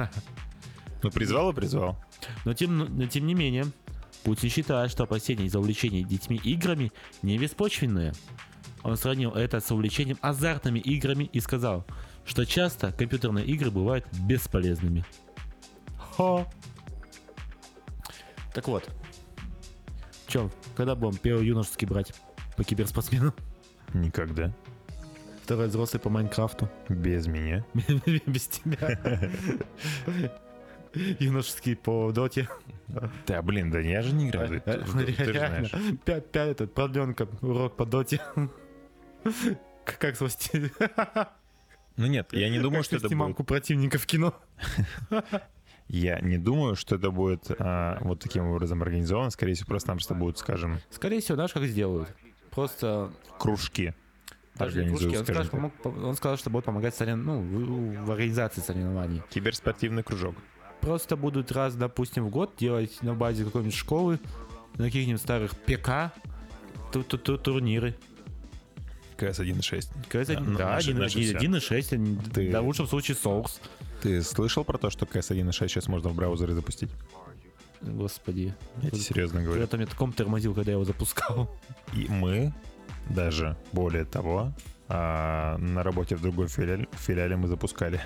Ну, 1.04 1.12
призвал 1.12 1.52
и 1.52 1.54
призвал. 1.54 2.04
Но 2.44 2.54
тем, 2.54 2.78
но 2.78 3.06
тем 3.06 3.28
не 3.28 3.36
менее, 3.36 3.66
Путин 4.24 4.50
считает, 4.50 4.90
что 4.90 5.04
опасения 5.04 5.46
из-за 5.46 5.60
увлечения 5.60 6.04
детьми 6.04 6.38
играми 6.44 6.92
не 7.22 7.38
беспочвенные. 7.38 8.14
Он 8.84 8.98
сравнил 8.98 9.32
это 9.32 9.60
с 9.60 9.70
увлечением 9.72 10.18
азартными 10.22 10.80
играми 10.80 11.26
и 11.26 11.40
сказал, 11.40 11.86
что 12.26 12.46
часто 12.46 12.92
компьютерные 12.92 13.46
игры 13.46 13.72
бывают 13.72 14.06
бесполезными. 14.22 15.06
Хо. 15.98 16.48
Так 18.54 18.68
вот. 18.68 18.90
Че, 20.28 20.50
когда 20.76 20.96
будем 20.96 21.18
первый 21.18 21.46
юношеский 21.46 21.88
брать 21.88 22.14
по 22.56 22.64
киберспортсмену? 22.64 23.34
Никогда. 23.94 24.52
Второй 25.48 25.68
взрослый 25.68 26.02
по 26.02 26.10
Майнкрафту. 26.10 26.70
Без 26.90 27.26
меня. 27.26 27.66
Без 28.26 28.50
тебя. 28.50 29.00
Юношеский 30.94 31.78
по 31.78 32.12
доте. 32.12 32.50
Да, 33.26 33.42
блин, 33.42 33.72
да 33.72 33.80
я 33.80 34.02
же 34.02 34.14
не 34.14 34.28
играю. 34.28 34.62
Ты, 34.62 34.86
знаешь. 34.86 35.72
Пять, 36.04 36.30
пять, 36.32 36.50
этот, 36.50 36.74
продленка, 36.74 37.30
урок 37.42 37.78
по 37.78 37.86
доте. 37.86 38.22
Как 39.86 40.18
свести? 40.18 40.70
Ну 41.96 42.08
нет, 42.08 42.28
я 42.34 42.50
не 42.50 42.60
думаю, 42.60 42.84
что 42.84 42.98
это 42.98 43.08
будет. 43.08 43.18
мамку 43.18 43.46
противника 43.46 43.98
в 44.00 44.06
кино. 44.06 44.34
Я 45.88 46.20
не 46.20 46.38
думаю, 46.38 46.76
что 46.76 46.98
это 46.98 47.10
будет 47.10 47.50
а, 47.58 48.00
вот 48.02 48.20
таким 48.20 48.48
образом 48.48 48.82
организовано. 48.82 49.30
Скорее 49.30 49.54
всего, 49.54 49.68
просто-напросто 49.68 50.14
будут, 50.14 50.40
скажем, 50.40 50.80
Скорее 50.90 51.22
всего, 51.22 51.36
знаешь, 51.36 51.54
как 51.54 51.64
сделают? 51.64 52.14
Просто 52.52 53.14
кружки. 53.40 53.94
Даже 54.58 54.88
кружки. 54.88 55.18
Он, 55.18 55.24
сказал, 55.24 55.44
помог- 55.46 56.04
он 56.08 56.16
сказал, 56.16 56.38
что 56.38 56.50
будет 56.50 56.66
помогать 56.66 56.96
сорев- 56.96 57.16
ну, 57.16 57.40
в, 57.42 58.06
в 58.06 58.12
организации 58.12 58.62
соревнований. 58.62 59.22
Киберспортивный 59.30 60.04
кружок. 60.04 60.36
Просто 60.82 61.16
будут 61.18 61.52
раз, 61.52 61.76
допустим, 61.76 62.26
в 62.26 62.30
год 62.30 62.54
делать 62.60 63.02
на 63.02 63.14
базе 63.16 63.44
какой-нибудь 63.46 63.76
школы, 63.76 64.20
на 64.78 64.86
каких-нибудь 64.86 65.22
старых 65.22 65.52
ПК, 65.58 66.12
ту- 66.92 67.04
ту- 67.04 67.18
ту- 67.18 67.38
турниры. 67.38 67.96
КС 69.18 69.40
1.6. 69.40 69.90
КС-1, 70.10 70.52
Да, 70.56 70.58
да, 70.58 70.70
наши- 70.76 70.92
1.6, 70.92 70.98
наши 71.00 71.20
все. 71.24 71.38
1.6, 71.38 72.32
Ты- 72.34 72.52
да, 72.52 72.62
в 72.62 72.66
лучшем 72.68 72.86
случае 72.88 73.16
соус. 73.18 73.60
Ты 74.04 74.22
слышал 74.22 74.64
про 74.64 74.78
то, 74.78 74.92
что 74.92 75.08
КС 75.08 75.32
1.6 75.32 75.68
сейчас 75.68 75.88
можно 75.88 76.10
в 76.10 76.16
браузере 76.16 76.54
запустить? 76.54 76.92
Господи. 77.82 78.54
Я 78.82 78.90
тебе 78.92 79.02
серьезно 79.02 79.42
говорю. 79.44 79.62
Кто-то 79.62 79.78
меня 79.78 79.88
таком 79.88 80.14
тормозил, 80.14 80.54
когда 80.54 80.72
я 80.72 80.76
его 80.76 80.86
запускал. 80.86 81.50
И 81.94 82.08
мы 82.10 82.54
даже, 83.10 83.58
более 83.74 84.06
того, 84.06 84.54
а, 84.90 85.58
на 85.58 85.84
работе 85.84 86.16
в 86.16 86.22
другой 86.22 86.48
филиале, 86.48 86.88
филиале 86.94 87.36
мы 87.36 87.48
запускали. 87.48 88.02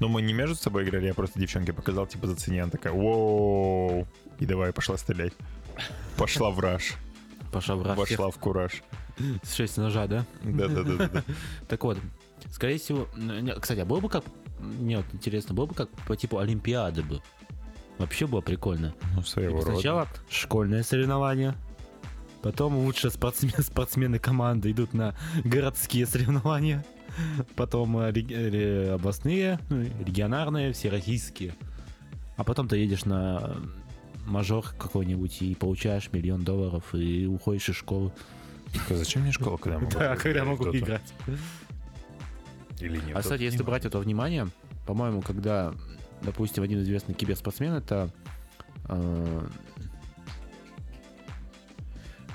Но 0.00 0.08
мы 0.08 0.22
не 0.22 0.32
между 0.32 0.54
собой 0.54 0.84
играли, 0.84 1.06
я 1.06 1.14
просто 1.14 1.40
девчонке 1.40 1.72
показал, 1.72 2.06
типа, 2.06 2.26
зацени, 2.28 2.58
она 2.60 2.70
такая, 2.70 2.92
воу, 2.92 4.06
и 4.38 4.46
давай 4.46 4.72
пошла 4.72 4.96
стрелять. 4.96 5.32
Пошла 6.16 6.50
в 6.50 6.60
раш, 6.60 6.94
Пошла 7.52 7.76
в 7.76 7.82
раш. 7.82 7.96
вошла 7.96 8.30
в 8.30 8.38
кураж. 8.38 8.82
С 9.42 9.54
6 9.54 9.78
ножа, 9.78 10.06
да? 10.06 10.24
Да-да-да. 10.42 11.24
Так 11.68 11.82
вот, 11.84 11.98
скорее 12.50 12.78
всего... 12.78 13.08
не, 13.16 13.52
Кстати, 13.54 13.80
а 13.80 13.84
было 13.84 14.00
бы 14.00 14.08
как... 14.08 14.24
Мне 14.60 14.98
вот 14.98 15.06
интересно, 15.12 15.54
было 15.54 15.66
бы 15.66 15.74
как 15.74 15.88
по 16.06 16.16
типу 16.16 16.38
Олимпиады 16.38 17.02
бы. 17.02 17.20
Вообще 17.98 18.26
было 18.26 18.40
прикольно. 18.40 18.94
Ну, 19.14 19.22
своего 19.22 19.58
рода. 19.58 19.72
Сначала 19.72 20.08
школьное 20.30 20.82
соревнование, 20.82 21.54
Потом 22.42 22.76
лучшие 22.76 23.10
спортсмены, 23.10 23.62
спортсмены 23.62 24.18
команды 24.18 24.70
идут 24.70 24.94
на 24.94 25.14
городские 25.44 26.06
соревнования. 26.06 26.84
Потом 27.56 27.98
э, 27.98 28.10
реги- 28.12 28.34
э, 28.34 28.94
областные, 28.94 29.58
ну, 29.70 29.82
региональные, 29.82 30.72
всероссийские. 30.72 31.54
А 32.36 32.44
потом 32.44 32.68
ты 32.68 32.76
едешь 32.76 33.04
на 33.04 33.56
мажор 34.26 34.64
какой-нибудь 34.78 35.42
и 35.42 35.54
получаешь 35.54 36.10
миллион 36.12 36.44
долларов 36.44 36.94
и 36.94 37.26
уходишь 37.26 37.70
из 37.70 37.76
школы. 37.76 38.12
Так, 38.72 38.90
а 38.92 38.96
зачем 38.96 39.22
мне 39.22 39.32
школа, 39.32 39.56
когда 39.56 39.76
я 39.76 39.80
могу 39.80 39.92
Да, 39.98 40.16
когда 40.16 40.44
могу 40.44 40.76
играть. 40.76 41.14
Или 42.80 42.98
нет? 42.98 43.16
А, 43.16 43.22
кстати, 43.22 43.42
если 43.42 43.62
брать 43.62 43.84
это 43.86 43.98
внимание, 43.98 44.48
по-моему, 44.86 45.22
когда, 45.22 45.74
допустим, 46.22 46.62
один 46.62 46.80
известный 46.82 47.14
киберспортсмен, 47.14 47.72
это... 47.72 48.10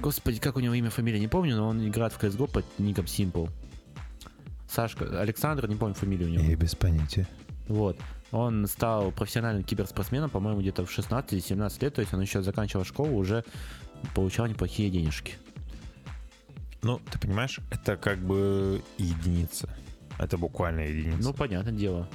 Господи, 0.03 0.37
как 0.41 0.57
у 0.57 0.59
него 0.59 0.73
имя, 0.73 0.89
фамилия, 0.89 1.17
не 1.17 1.29
помню, 1.29 1.55
но 1.55 1.69
он 1.69 1.87
играет 1.87 2.11
в 2.11 2.19
CSGO 2.19 2.51
под 2.51 2.65
ником 2.77 3.05
Simple. 3.05 3.49
Сашка, 4.69 5.21
Александр, 5.21 5.65
не 5.69 5.75
помню 5.77 5.95
фамилию 5.95 6.27
у 6.27 6.31
него. 6.33 6.43
Я 6.43 6.57
без 6.57 6.75
понятия. 6.75 7.25
Вот. 7.69 7.97
Он 8.31 8.67
стал 8.67 9.13
профессиональным 9.13 9.63
киберспортсменом, 9.63 10.29
по-моему, 10.29 10.59
где-то 10.59 10.85
в 10.85 10.91
16 10.91 11.31
или 11.31 11.39
17 11.39 11.83
лет, 11.83 11.93
то 11.93 12.01
есть 12.01 12.13
он 12.13 12.19
еще 12.19 12.41
заканчивал 12.41 12.83
школу, 12.83 13.15
уже 13.15 13.45
получал 14.13 14.47
неплохие 14.47 14.89
денежки. 14.89 15.35
Ну, 16.81 16.99
ты 17.09 17.17
понимаешь, 17.17 17.61
это 17.71 17.95
как 17.95 18.19
бы 18.19 18.81
единица. 18.97 19.69
Это 20.19 20.37
буквально 20.37 20.81
единица. 20.81 21.29
Ну, 21.29 21.33
понятное 21.33 21.71
дело. 21.71 22.09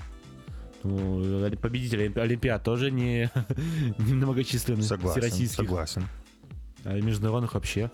Ну, 0.82 1.50
победитель 1.56 2.02
Олимпи- 2.02 2.20
Олимпиад 2.20 2.62
тоже 2.62 2.90
не, 2.90 3.30
не 3.98 4.12
многочисленный, 4.12 4.82
согласен, 4.82 5.22
всероссийских, 5.22 5.56
согласен. 5.64 6.04
А 6.88 6.94
международных 6.94 7.52
вообще. 7.52 7.90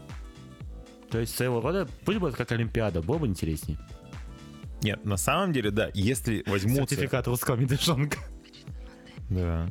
То 1.10 1.18
есть 1.18 1.36
своего 1.36 1.60
рода, 1.60 1.88
пусть 2.04 2.18
будет 2.20 2.36
как 2.36 2.52
Олимпиада, 2.52 3.02
было 3.02 3.18
бы 3.18 3.26
интереснее. 3.26 3.76
Нет, 4.82 5.04
на 5.04 5.16
самом 5.16 5.52
деле, 5.52 5.72
да, 5.72 5.90
если 5.94 6.44
возьмутся... 6.46 6.94
Сертификат 6.94 7.26
русского 7.26 7.56
медвежонка. 7.56 8.18
Да. 9.30 9.68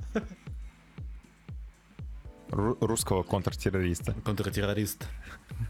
Ру- 2.49 2.77
русского 2.81 3.23
контртеррориста. 3.23 4.13
Контртеррорист. 4.25 5.07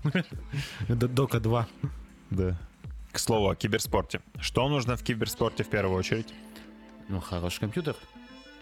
Дока 0.89 1.39
2. 1.39 1.67
Да. 2.31 2.57
К 3.11 3.19
слову 3.19 3.49
о 3.49 3.55
киберспорте. 3.55 4.21
Что 4.39 4.67
нужно 4.67 4.95
в 4.95 5.03
киберспорте 5.03 5.63
в 5.63 5.69
первую 5.69 5.95
очередь? 5.99 6.33
Ну, 7.07 7.19
хороший 7.19 7.59
компьютер. 7.59 7.95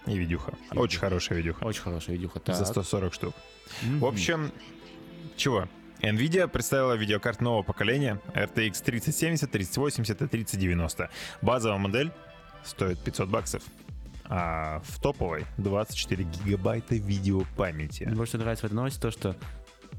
И 0.05 0.17
видюха. 0.17 0.53
Очень 0.71 0.99
хорошая 0.99 1.37
видюха. 1.37 1.63
Очень 1.63 1.81
хорошая 1.83 2.15
видюха. 2.17 2.41
За 2.47 2.57
Так. 2.65 2.67
140 2.67 3.13
штук. 3.13 3.35
В 3.83 4.05
общем, 4.05 4.51
чего? 5.35 5.67
Nvidia 6.01 6.47
представила 6.47 6.93
видеокарт 6.93 7.41
нового 7.41 7.63
поколения 7.63 8.19
RTX 8.33 8.83
3070, 8.83 9.51
3080 9.51 10.21
и 10.21 10.27
3090. 10.27 11.09
Базовая 11.41 11.77
модель 11.77 12.11
стоит 12.63 12.99
500 13.03 13.29
баксов. 13.29 13.63
А 14.25 14.81
в 14.85 14.99
топовой 15.01 15.45
24 15.57 16.23
гигабайта 16.23 16.95
видеопамяти. 16.95 18.05
Мне 18.05 18.15
больше 18.15 18.37
нравится 18.37 18.63
в 18.63 18.65
этой 18.67 18.75
новости 18.75 18.99
то, 18.99 19.11
что 19.11 19.35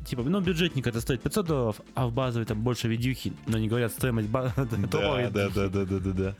типа, 0.06 0.22
ну, 0.22 0.40
бюджетник 0.40 0.86
это 0.86 1.00
стоит 1.00 1.22
500 1.22 1.46
долларов, 1.46 1.80
а 1.94 2.06
в 2.06 2.12
базовой 2.12 2.46
там 2.46 2.60
больше 2.62 2.88
видюхи, 2.88 3.32
но 3.46 3.58
не 3.58 3.68
говорят 3.68 3.92
стоимость 3.92 4.28
ба- 4.28 4.52
топовой 4.90 5.30
Да, 5.30 5.48
да, 5.48 5.48
да, 5.48 5.68
да, 5.68 5.84
да, 5.84 5.98
да, 5.98 6.10
да. 6.12 6.34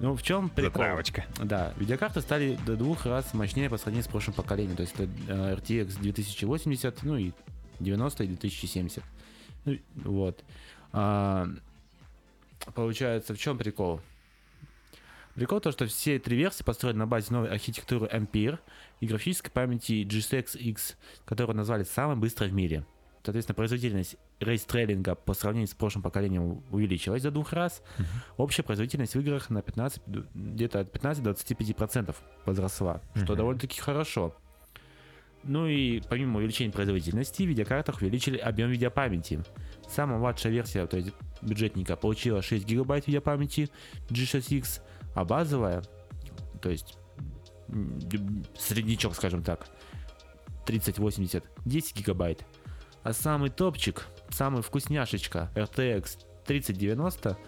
Ну, 0.00 0.14
в 0.14 0.22
чем 0.22 0.48
прикол? 0.48 0.82
Затравочка. 0.82 1.24
Да, 1.42 1.72
видеокарты 1.76 2.20
стали 2.20 2.58
до 2.66 2.76
двух 2.76 3.04
раз 3.06 3.34
мощнее 3.34 3.68
по 3.68 3.78
сравнению 3.78 4.04
с 4.04 4.08
прошлым 4.08 4.34
поколением. 4.34 4.76
То 4.76 4.82
есть 4.82 4.94
это 4.94 5.08
э, 5.28 5.54
RTX 5.56 6.00
2080, 6.00 7.02
ну 7.02 7.16
и 7.16 7.32
90 7.80 8.24
и 8.24 8.26
2070. 8.28 9.02
Ну, 9.64 9.78
вот. 9.96 10.42
А, 10.92 11.48
получается, 12.74 13.34
в 13.34 13.38
чем 13.38 13.58
прикол? 13.58 14.00
Прикол 15.34 15.60
то, 15.60 15.70
что 15.70 15.86
все 15.86 16.18
три 16.18 16.36
версии 16.36 16.64
построены 16.64 16.98
на 17.00 17.06
базе 17.06 17.32
новой 17.32 17.50
архитектуры 17.50 18.06
Ampere 18.06 18.58
и 19.00 19.06
графической 19.06 19.52
памяти 19.52 20.04
GTX 20.04 20.58
X, 20.58 20.96
которую 21.24 21.56
назвали 21.56 21.84
самой 21.84 22.16
быстрой 22.16 22.48
в 22.50 22.52
мире. 22.52 22.84
Соответственно, 23.24 23.54
производительность 23.54 24.16
рейстрейлинга 24.40 25.14
по 25.14 25.34
сравнению 25.34 25.68
с 25.68 25.74
прошлым 25.74 26.02
поколением 26.02 26.62
увеличилась 26.70 27.22
до 27.22 27.30
двух 27.30 27.52
раз. 27.52 27.82
Общая 28.36 28.62
производительность 28.62 29.14
в 29.14 29.20
играх 29.20 29.50
на 29.50 29.60
15, 29.60 30.02
д- 30.06 30.24
где-то 30.34 30.80
от 30.80 30.90
15 30.90 31.22
до 31.22 31.30
25% 31.32 32.16
возросла, 32.46 33.02
что 33.14 33.24
Мгм. 33.26 33.36
довольно-таки 33.36 33.80
хорошо. 33.80 34.34
Ну 35.48 35.66
и 35.66 36.00
помимо 36.00 36.38
увеличения 36.38 36.70
производительности, 36.70 37.42
в 37.42 37.46
видеокартах 37.46 38.02
увеличили 38.02 38.36
объем 38.36 38.68
видеопамяти. 38.70 39.42
Самая 39.88 40.18
младшая 40.18 40.52
версия, 40.52 40.86
то 40.86 40.98
есть 40.98 41.14
бюджетника, 41.40 41.96
получила 41.96 42.42
6 42.42 42.66
гигабайт 42.66 43.06
видеопамяти 43.06 43.70
G6X, 44.10 44.82
а 45.14 45.24
базовая, 45.24 45.82
то 46.60 46.68
есть 46.68 46.98
среднячок, 48.58 49.14
скажем 49.14 49.42
так, 49.42 49.68
3080, 50.66 51.42
10 51.64 51.96
гигабайт. 51.96 52.44
А 53.02 53.14
самый 53.14 53.48
топчик, 53.48 54.06
самый 54.28 54.60
вкусняшечка 54.60 55.50
RTX 55.54 56.26
3090 56.44 57.38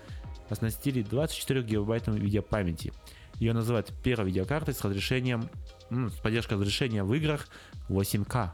оснастили 0.49 1.03
24 1.03 1.63
гигабайтами 1.63 2.19
видеопамяти. 2.19 2.95
Ее 3.35 3.53
называют 3.53 3.93
первой 4.03 4.27
видеокартой 4.27 4.73
с 4.73 4.83
разрешением, 4.83 5.51
с 5.91 6.19
поддержкой 6.21 6.55
разрешения 6.55 7.05
в 7.05 7.13
играх 7.15 7.49
8К. 7.91 8.53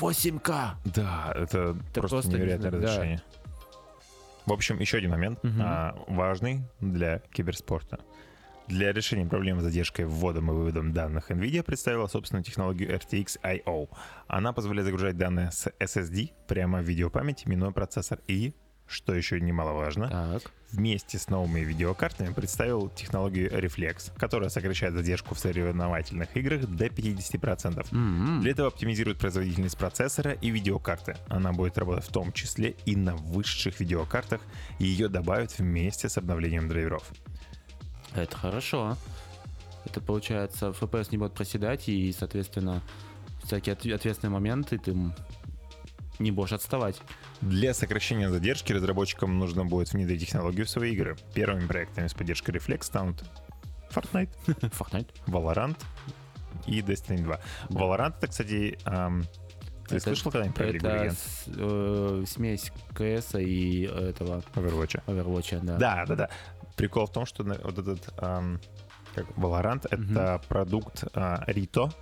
8К! 0.00 0.70
Да, 0.86 1.32
это, 1.36 1.76
просто, 1.94 2.00
просто 2.08 2.30
невероятное 2.32 2.70
не 2.70 2.78
знаю, 2.78 2.82
да. 2.82 2.88
разрешение. 2.88 3.22
В 4.46 4.52
общем, 4.52 4.78
еще 4.80 4.98
один 4.98 5.10
момент, 5.10 5.42
Мгм. 5.44 5.60
а, 5.62 5.94
важный 6.08 6.62
для 6.80 7.20
киберспорта. 7.32 8.00
Для 8.68 8.92
решения 8.92 9.26
проблемы 9.26 9.60
с 9.60 9.64
задержкой 9.64 10.06
вводом 10.06 10.50
и 10.50 10.54
выводом 10.54 10.92
данных 10.92 11.30
NVIDIA 11.30 11.62
представила 11.62 12.06
собственную 12.06 12.42
технологию 12.44 12.90
RTX 12.96 13.38
I.O. 13.42 13.88
Она 14.28 14.52
позволяет 14.52 14.86
загружать 14.86 15.16
данные 15.16 15.50
с 15.52 15.68
SSD 15.78 16.30
прямо 16.48 16.80
в 16.80 16.84
видеопамять, 16.84 17.44
минуя 17.46 17.70
процессор. 17.72 18.20
И, 18.28 18.54
что 18.86 19.14
еще 19.14 19.40
немаловажно, 19.40 20.08
Так. 20.08 20.50
Вместе 20.72 21.18
с 21.18 21.28
новыми 21.28 21.60
видеокартами 21.60 22.32
представил 22.32 22.88
технологию 22.88 23.50
Reflex, 23.50 24.12
которая 24.16 24.48
сокращает 24.48 24.94
задержку 24.94 25.34
в 25.34 25.38
соревновательных 25.38 26.36
играх 26.36 26.66
до 26.66 26.86
50%. 26.86 27.86
М-м. 27.92 28.40
Для 28.40 28.50
этого 28.52 28.68
оптимизирует 28.68 29.18
производительность 29.18 29.76
процессора 29.76 30.32
и 30.32 30.50
видеокарты. 30.50 31.16
Она 31.28 31.52
будет 31.52 31.78
работать 31.78 32.04
в 32.06 32.12
том 32.12 32.32
числе 32.32 32.74
и 32.86 32.96
на 32.96 33.14
высших 33.16 33.80
видеокартах, 33.80 34.40
и 34.78 34.84
ее 34.86 35.08
добавят 35.08 35.58
вместе 35.58 36.08
с 36.08 36.16
обновлением 36.16 36.68
драйверов. 36.68 37.10
Это 38.14 38.36
хорошо. 38.36 38.96
Это 39.84 40.00
получается, 40.00 40.68
FPS 40.68 41.08
не 41.10 41.18
будет 41.18 41.34
проседать, 41.34 41.88
и, 41.88 42.12
соответственно, 42.12 42.82
всякие 43.42 43.74
отв- 43.74 43.92
ответственные 43.92 44.32
моменты 44.32 44.78
ты 44.78 44.96
не 46.22 46.30
будешь 46.30 46.52
отставать. 46.52 47.00
Для 47.40 47.74
сокращения 47.74 48.30
задержки 48.30 48.72
разработчикам 48.72 49.38
нужно 49.38 49.64
будет 49.64 49.92
внедрить 49.92 50.20
технологию 50.22 50.66
в 50.66 50.70
свои 50.70 50.92
игры. 50.92 51.16
Первыми 51.34 51.66
проектами 51.66 52.06
с 52.06 52.14
поддержкой 52.14 52.52
Reflex 52.52 52.84
станут 52.84 53.24
Fortnite, 53.90 54.30
Fortnite. 54.46 55.08
Valorant 55.26 55.76
и 56.66 56.80
Destiny 56.80 57.22
2. 57.22 57.40
Да. 57.70 57.80
Valorant, 57.80 58.14
это, 58.18 58.26
кстати, 58.28 58.78
ам, 58.84 59.24
ты 59.88 59.96
Это- 59.96 60.04
слышал 60.04 60.30
когда-нибудь 60.30 60.56
про 60.56 60.66
Лигу 60.66 60.86
Это 60.86 60.96
Легенд? 60.96 61.18
с- 61.18 61.44
э, 61.48 62.24
смесь 62.26 62.72
КС 62.94 63.34
и 63.34 63.82
этого 63.82 64.42
Overwatch. 64.54 65.02
Overwatch, 65.06 65.60
да. 65.62 65.76
Да, 65.76 66.04
да, 66.06 66.14
да. 66.14 66.28
Прикол 66.76 67.06
в 67.06 67.12
том, 67.12 67.26
что 67.26 67.42
вот 67.44 67.78
этот 67.78 68.08
ам, 68.18 68.60
как 69.14 69.26
Valorant 69.36 69.86
это 69.90 70.40
продукт 70.48 71.04
а, 71.14 71.44
Rito. 71.48 71.92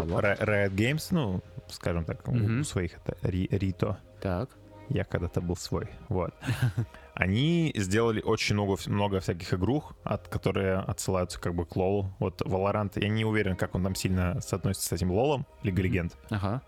Кого? 0.00 0.20
Ri- 0.20 0.38
Riot 0.38 0.74
Games, 0.74 1.06
ну, 1.10 1.40
скажем 1.68 2.04
так, 2.04 2.26
у- 2.28 2.32
Мгм. 2.34 2.60
у 2.60 2.64
своих 2.64 2.92
это 2.98 3.16
Ри- 3.22 3.48
Rito. 3.48 3.96
Так. 4.20 4.50
Я 4.90 5.04
когда-то 5.04 5.40
был 5.40 5.56
свой. 5.56 5.88
Вот. 6.08 6.34
Они 7.14 7.72
сделали 7.76 8.20
очень 8.20 8.54
много, 8.54 8.76
много 8.86 9.20
всяких 9.20 9.54
игрух, 9.54 9.94
от, 10.04 10.28
которые 10.28 10.76
отсылаются 10.78 11.40
как 11.40 11.54
бы 11.54 11.64
к 11.64 11.76
лолу. 11.76 12.12
Вот 12.18 12.42
Valorant, 12.42 12.92
я 13.00 13.08
не 13.08 13.24
уверен, 13.24 13.56
как 13.56 13.74
он 13.74 13.84
там 13.84 13.94
сильно 13.94 14.40
соотносится 14.40 14.88
с 14.88 14.92
этим 14.92 15.10
лолом, 15.12 15.46
Лига. 15.62 15.80
Легенд. 15.82 16.16
Ага. 16.30 16.60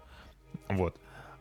Вот. 0.69 0.97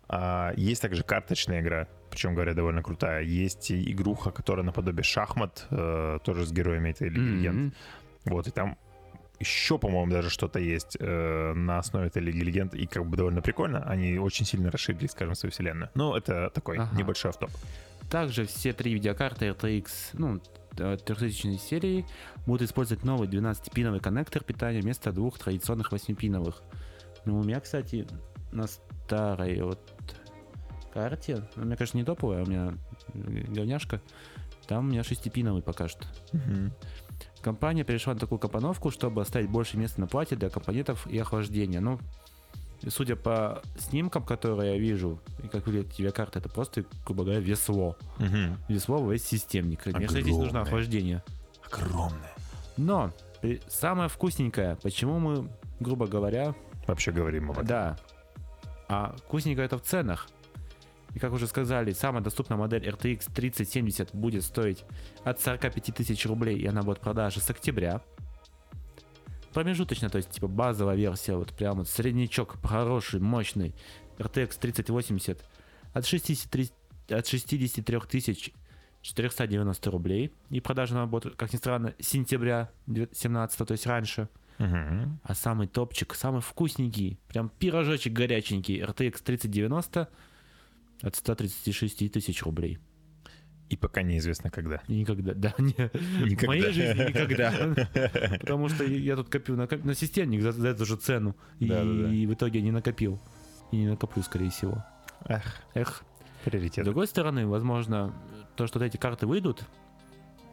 А, 0.10 0.54
есть 0.58 0.82
также 0.82 1.04
карточная 1.04 1.62
игра, 1.62 1.88
причем, 2.10 2.34
говоря, 2.34 2.54
довольно 2.54 2.82
крутая. 2.84 3.22
Есть 3.24 3.72
игруха, 3.72 4.32
которая 4.32 4.66
наподобие 4.66 5.04
шахмат, 5.04 5.68
э, 5.70 6.20
тоже 6.24 6.46
с 6.46 6.52
героями 6.52 6.90
этой 6.90 7.10
Лиги 7.10 7.20
Легенд. 7.38 7.56
М-м. 7.58 7.74
Вот, 8.26 8.48
и 8.48 8.52
там 8.52 8.78
еще, 9.46 9.78
по-моему, 9.78 10.12
даже 10.12 10.30
что-то 10.30 10.60
есть 10.60 10.98
э, 11.00 11.54
на 11.54 11.78
основе 11.80 12.08
этой 12.08 12.22
Лиги 12.22 12.40
Легенд, 12.44 12.74
и 12.74 12.86
как 12.88 13.06
бы 13.06 13.16
довольно 13.18 13.42
прикольно. 13.42 13.84
Они 13.84 14.18
очень 14.18 14.46
сильно 14.46 14.72
расширили, 14.72 15.08
скажем, 15.08 15.36
свою 15.36 15.52
вселенную. 15.52 15.90
Ну, 15.96 16.16
это 16.16 16.50
такой 16.50 16.78
Ага. 16.78 16.96
небольшой 16.98 17.30
автоп. 17.30 17.52
Также 18.10 18.46
все 18.46 18.74
три 18.74 18.94
видеокарты 18.94 19.46
RTX, 19.48 19.88
ну, 20.14 20.42
э, 20.78 20.98
3000 21.06 21.58
серии 21.58 22.06
будут 22.46 22.68
использовать 22.70 23.04
новый 23.04 23.28
12-пиновый 23.28 24.00
коннектор 24.00 24.44
питания 24.44 24.82
вместо 24.82 25.12
двух 25.12 25.40
традиционных 25.40 25.92
8-пиновых. 25.92 26.56
Ну, 27.26 27.40
у 27.40 27.44
меня, 27.44 27.60
кстати, 27.60 28.08
на 28.52 28.68
старой 28.68 29.62
вот 29.62 29.80
карте, 30.94 31.48
у 31.56 31.62
меня, 31.62 31.76
конечно, 31.76 31.98
не 31.98 32.04
топовая, 32.06 32.44
у 32.44 32.48
меня 32.48 32.74
говняшка, 33.14 34.02
там 34.68 34.88
у 34.88 34.92
меня 34.92 35.04
шестипиновый 35.04 35.62
пока 35.62 35.88
что. 35.88 36.06
Мгм. 36.32 36.72
Компания 37.46 37.84
перешла 37.84 38.16
на 38.16 38.20
такую 38.20 38.40
компоновку, 38.40 38.90
чтобы 38.90 39.22
оставить 39.22 39.52
больше 39.52 39.78
места 39.78 40.02
на 40.02 40.08
плате 40.08 40.36
для 40.36 40.50
компонентов 40.50 41.06
и 41.06 41.20
охлаждения. 41.20 41.80
Ну, 41.80 42.00
судя 42.88 43.16
по 43.16 43.62
снимкам, 43.78 44.24
которые 44.24 44.74
я 44.74 44.80
вижу, 44.80 45.20
и 45.44 45.48
как 45.48 45.68
выглядит 45.68 45.94
тебе 45.94 46.12
карта, 46.12 46.40
это 46.40 46.50
просто, 46.50 46.86
грубо 47.06 47.24
говоря, 47.24 47.40
весло. 47.40 47.98
Мгм. 48.18 48.58
Весло 48.68 49.12
весь 49.12 49.24
системник. 49.24 49.84
Конечно, 49.84 50.22
здесь 50.22 50.34
нужно 50.34 50.62
Огромное. 50.62 50.62
охлаждение. 50.64 51.24
Огромное. 51.72 52.34
Но 52.78 53.12
самое 53.68 54.10
вкусненькое, 54.10 54.78
почему 54.82 55.20
мы, 55.20 55.48
грубо 55.80 56.08
говоря, 56.08 56.56
Вообще 56.88 57.12
говорим 57.12 57.52
об 57.52 57.58
этом. 57.58 57.68
да, 57.68 57.98
а 58.88 59.16
вкусненькое 59.28 59.68
это 59.68 59.78
в 59.78 59.84
ценах. 59.84 60.28
И 61.16 61.20
как 61.20 61.32
уже 61.32 61.48
сказали, 61.48 61.94
самая 61.94 62.22
доступная 62.22 62.58
модель 62.58 62.88
RTX 62.88 63.32
3070 63.34 64.14
будет 64.14 64.44
стоить 64.44 64.84
от 65.24 65.40
45 65.40 65.96
тысяч 65.96 66.26
рублей, 66.26 66.60
и 66.60 66.68
она 66.68 66.84
будет 66.84 66.98
в 66.98 67.02
продаже 67.02 67.40
с 67.40 67.50
октября. 67.50 68.02
Промежуточно, 69.54 70.10
то 70.10 70.18
есть 70.18 70.30
типа 70.30 70.48
базовая 70.50 70.98
версия, 70.98 71.38
вот 71.38 71.54
прям 71.54 71.78
вот 71.78 71.88
среднячок 71.88 72.58
хороший, 72.62 73.22
мощный, 73.22 73.74
RTX 74.18 74.60
3080 74.60 75.42
от 75.94 76.06
63, 76.06 76.70
от 77.10 77.26
63 77.26 78.00
тысяч 78.10 78.52
490 79.02 79.92
рублей. 79.92 80.34
И 80.50 80.60
продажа 80.60 80.96
она 80.96 81.06
будет, 81.06 81.38
как 81.38 81.54
ни 81.54 81.58
странно, 81.58 81.94
сентября 82.00 82.72
17, 82.88 83.66
то 83.66 83.72
есть 83.72 83.88
раньше. 83.88 84.28
Мгм. 84.58 85.22
А 85.24 85.34
самый 85.34 85.68
топчик, 85.68 86.14
самый 86.14 86.42
вкусненький, 86.42 87.18
прям 87.30 87.48
пирожочек 87.48 88.12
горяченький, 88.12 88.82
RTX 88.82 89.24
3090 89.24 90.10
от 91.06 91.16
136 91.16 92.12
тысяч 92.12 92.44
рублей. 92.44 92.80
И 93.70 93.78
пока 93.78 94.02
неизвестно 94.04 94.50
когда. 94.52 94.82
И 94.88 95.00
Никогда, 95.00 95.34
да, 95.34 95.54
не, 95.58 95.74
в 95.74 96.26
Никогда. 96.28 96.48
моей 96.48 96.72
жизни 96.72 97.08
никогда. 97.10 97.52
Потому 98.40 98.70
что 98.70 98.84
я 98.84 99.16
тут 99.16 99.30
копил 99.30 99.56
на, 99.56 99.68
на 99.68 99.96
системник 99.96 100.42
за, 100.42 100.52
за 100.52 100.68
эту 100.70 100.86
же 100.86 100.98
цену. 100.98 101.36
И, 101.60 101.68
Да-да-да. 101.68 102.14
и 102.14 102.26
в 102.28 102.34
итоге 102.34 102.62
не 102.62 102.72
накопил. 102.72 103.20
И 103.72 103.78
не 103.78 103.88
накоплю, 103.88 104.22
скорее 104.24 104.50
всего. 104.52 104.84
Эх, 105.26 105.62
Эх. 105.74 106.04
С 106.42 106.46
приоритет. 106.46 106.86
другой 106.86 107.08
стороны, 107.08 107.48
возможно, 107.48 108.14
то, 108.56 108.68
что 108.68 108.78
вот 108.78 108.86
эти 108.86 108.98
карты 108.98 109.26
выйдут, 109.26 109.64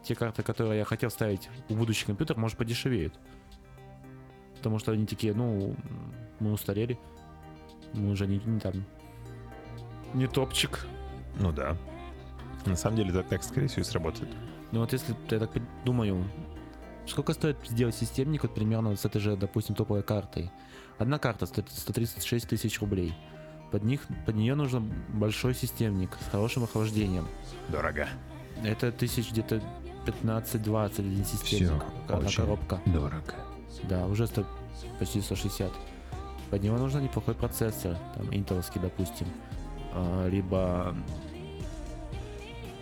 те 0.03 0.15
карты, 0.15 0.41
которые 0.41 0.79
я 0.79 0.85
хотел 0.85 1.11
ставить 1.11 1.49
в 1.69 1.75
будущий 1.77 2.05
компьютер, 2.07 2.37
может, 2.37 2.57
подешевеют. 2.57 3.13
Потому 4.55 4.79
что 4.79 4.91
они 4.91 5.05
такие, 5.05 5.33
ну, 5.35 5.75
мы 6.39 6.51
устарели. 6.51 6.97
Мы 7.93 8.09
уже 8.09 8.25
не, 8.25 8.39
не 8.39 8.59
там... 8.59 8.73
Не 10.13 10.27
топчик. 10.27 10.85
Ну 11.39 11.51
да. 11.51 11.75
На 12.65 12.75
самом 12.75 12.97
деле 12.97 13.11
так, 13.11 13.27
так 13.27 13.43
скорее 13.43 13.67
всего, 13.67 13.81
и 13.81 13.85
сработает. 13.85 14.29
Ну 14.71 14.79
вот 14.79 14.93
если, 14.93 15.15
я 15.29 15.39
так 15.39 15.51
думаю, 15.85 16.29
сколько 17.07 17.33
стоит 17.33 17.57
сделать 17.67 17.95
системник 17.95 18.43
вот 18.43 18.55
примерно 18.55 18.95
с 18.95 19.05
этой 19.05 19.19
же, 19.19 19.35
допустим, 19.35 19.75
топовой 19.75 20.03
картой? 20.03 20.49
Одна 20.97 21.19
карта 21.19 21.45
стоит 21.45 21.69
136 21.69 22.47
тысяч 22.47 22.79
рублей. 22.79 23.13
Под, 23.71 23.83
них, 23.83 24.01
под 24.25 24.35
нее 24.35 24.55
нужен 24.55 24.93
большой 25.09 25.55
системник 25.55 26.11
с 26.21 26.29
хорошим 26.31 26.63
охлаждением. 26.63 27.27
Дорого. 27.69 28.07
Это 28.63 28.91
тысяч 28.91 29.31
где-то 29.31 29.61
15-20 30.05 30.99
один 30.99 31.25
системник. 31.25 31.83
Всё, 31.83 31.83
Одна 32.07 32.27
очень. 32.27 32.43
коробка. 32.43 32.81
Дорого. 32.85 33.33
Да, 33.83 34.05
уже 34.05 34.27
100, 34.27 34.45
почти 34.99 35.21
160. 35.21 35.71
Под 36.51 36.61
него 36.61 36.77
нужно 36.77 36.99
неплохой 36.99 37.33
процессор, 37.33 37.97
там, 38.15 38.33
интеловский, 38.33 38.79
допустим. 38.79 39.27
А, 39.95 40.27
либо, 40.27 40.95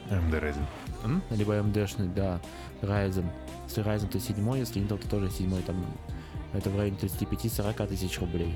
AMD 0.09 0.31
Ryzen. 0.31 1.21
либо 1.31 1.57
AMD-шный, 1.57 2.13
да, 2.13 2.39
Ryzen. 2.81 3.25
Если 3.67 3.83
Ryzen, 3.83 4.09
то 4.09 4.19
7, 4.19 4.57
если 4.57 4.81
Intel, 4.81 4.97
то 4.97 5.09
тоже 5.09 5.29
7, 5.29 5.61
там, 5.63 5.85
это 6.53 6.69
в 6.69 6.77
районе 6.77 6.97
35-40 6.97 7.87
тысяч 7.87 8.19
рублей. 8.19 8.55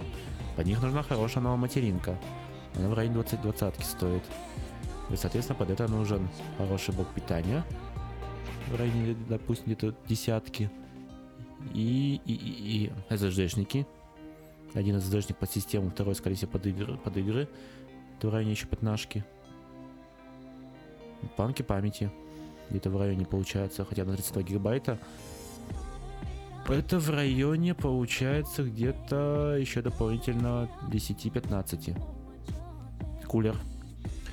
Под 0.55 0.65
них 0.65 0.81
нужна 0.81 1.03
хорошая 1.03 1.43
новая 1.43 1.57
материнка. 1.57 2.17
Она 2.75 2.89
в 2.89 2.93
районе 2.93 3.15
20 3.15 3.41
20 3.41 3.85
стоит. 3.85 4.23
И, 5.09 5.15
соответственно, 5.15 5.59
под 5.59 5.69
это 5.69 5.87
нужен 5.87 6.27
хороший 6.57 6.93
блок 6.93 7.07
питания. 7.13 7.63
В 8.67 8.75
районе, 8.75 9.15
допустим, 9.29 9.65
где-то 9.67 9.95
десятки. 10.07 10.69
И, 11.73 12.21
и, 12.25 12.33
и, 12.33 12.85
и 12.85 12.91
SSD-шники. 13.09 13.85
Один 14.73 14.97
SSD-шник 14.97 15.35
под 15.35 15.51
систему, 15.51 15.89
второй, 15.89 16.15
скорее 16.15 16.35
всего, 16.35 16.51
под 16.51 16.65
игры. 16.65 16.97
Под 16.97 17.17
игры. 17.17 17.47
Это 18.17 18.27
в 18.27 18.33
районе 18.33 18.51
еще 18.51 18.67
пятнашки. 18.67 19.23
Планки 21.35 21.61
памяти. 21.61 22.11
Где-то 22.69 22.89
в 22.89 22.97
районе 22.97 23.25
получается, 23.25 23.85
хотя 23.85 24.05
на 24.05 24.13
32 24.13 24.43
гигабайта. 24.43 24.97
Это 26.67 26.99
в 26.99 27.09
районе 27.09 27.75
получается 27.75 28.63
где-то 28.63 29.55
еще 29.59 29.81
дополнительно 29.81 30.67
10-15. 30.89 32.01
Кулер. 33.27 33.55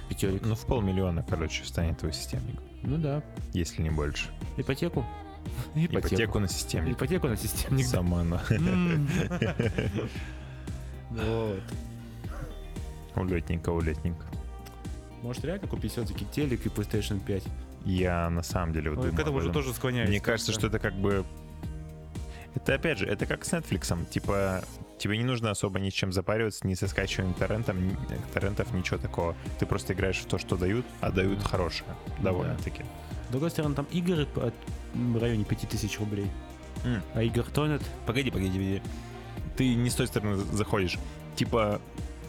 Пятерик. 0.08 0.42
Ну, 0.44 0.54
в 0.54 0.66
полмиллиона, 0.66 1.24
короче, 1.28 1.64
станет 1.64 1.98
твой 1.98 2.12
системник. 2.12 2.60
Ну 2.82 2.96
да. 2.96 3.22
Если 3.52 3.82
не 3.82 3.90
больше. 3.90 4.28
Ипотеку. 4.56 5.04
Ипотеку 5.74 6.38
на 6.38 6.48
системник. 6.48 6.96
Ипотеку 6.96 7.28
на 7.28 7.36
системник. 7.36 7.86
Сама 7.86 8.20
она. 8.20 8.42
Вот. 11.10 11.60
Улетненько, 13.16 13.70
улетненько. 13.70 14.24
Может 15.22 15.44
реально 15.44 15.68
купить 15.68 15.92
все-таки 15.92 16.24
телек 16.32 16.66
и 16.66 16.68
PlayStation 16.68 17.20
5? 17.20 17.44
Я 17.84 18.28
на 18.30 18.42
самом 18.42 18.72
деле 18.72 18.90
вот 18.90 18.98
Ой, 18.98 19.04
думаю 19.06 19.16
к 19.16 19.20
этому 19.20 19.38
уже 19.38 19.52
тоже 19.52 19.72
склоняюсь. 19.72 20.08
Мне 20.08 20.20
кажется, 20.20 20.52
что 20.52 20.66
это 20.66 20.78
как 20.78 20.94
бы... 20.94 21.24
Это 22.54 22.74
опять 22.74 22.98
же, 22.98 23.06
это 23.06 23.24
как 23.26 23.44
с 23.44 23.52
Netflix. 23.52 23.96
Типа, 24.10 24.62
тебе 24.98 25.16
не 25.16 25.24
нужно 25.24 25.50
особо 25.50 25.80
ни 25.80 25.88
с 25.90 25.92
чем 25.92 26.12
запариваться, 26.12 26.66
ни 26.66 26.74
со 26.74 26.86
скачиванием 26.86 27.34
торрентов, 27.34 27.76
ни- 27.76 27.96
торрентов, 28.34 28.72
ничего 28.74 28.98
такого. 28.98 29.34
Ты 29.58 29.64
просто 29.66 29.94
играешь 29.94 30.18
в 30.18 30.26
то, 30.26 30.38
что 30.38 30.56
дают, 30.56 30.84
а 31.00 31.10
дают 31.10 31.42
хорошее. 31.42 31.88
Довольно-таки. 32.20 32.82
С 33.28 33.32
другой 33.32 33.50
стороны, 33.50 33.74
там 33.74 33.86
игры 33.90 34.26
от- 34.36 34.54
в 34.94 35.18
районе 35.20 35.44
5000 35.44 35.98
рублей. 35.98 36.26
М. 36.84 37.00
А 37.14 37.22
игр 37.22 37.44
тонет. 37.44 37.82
Погоди, 38.06 38.30
погоди, 38.30 38.50
погоди. 38.50 38.82
Ты 39.56 39.74
не 39.74 39.88
с 39.88 39.94
той 39.94 40.06
стороны 40.08 40.36
за- 40.36 40.56
заходишь. 40.56 40.98
Типа, 41.36 41.80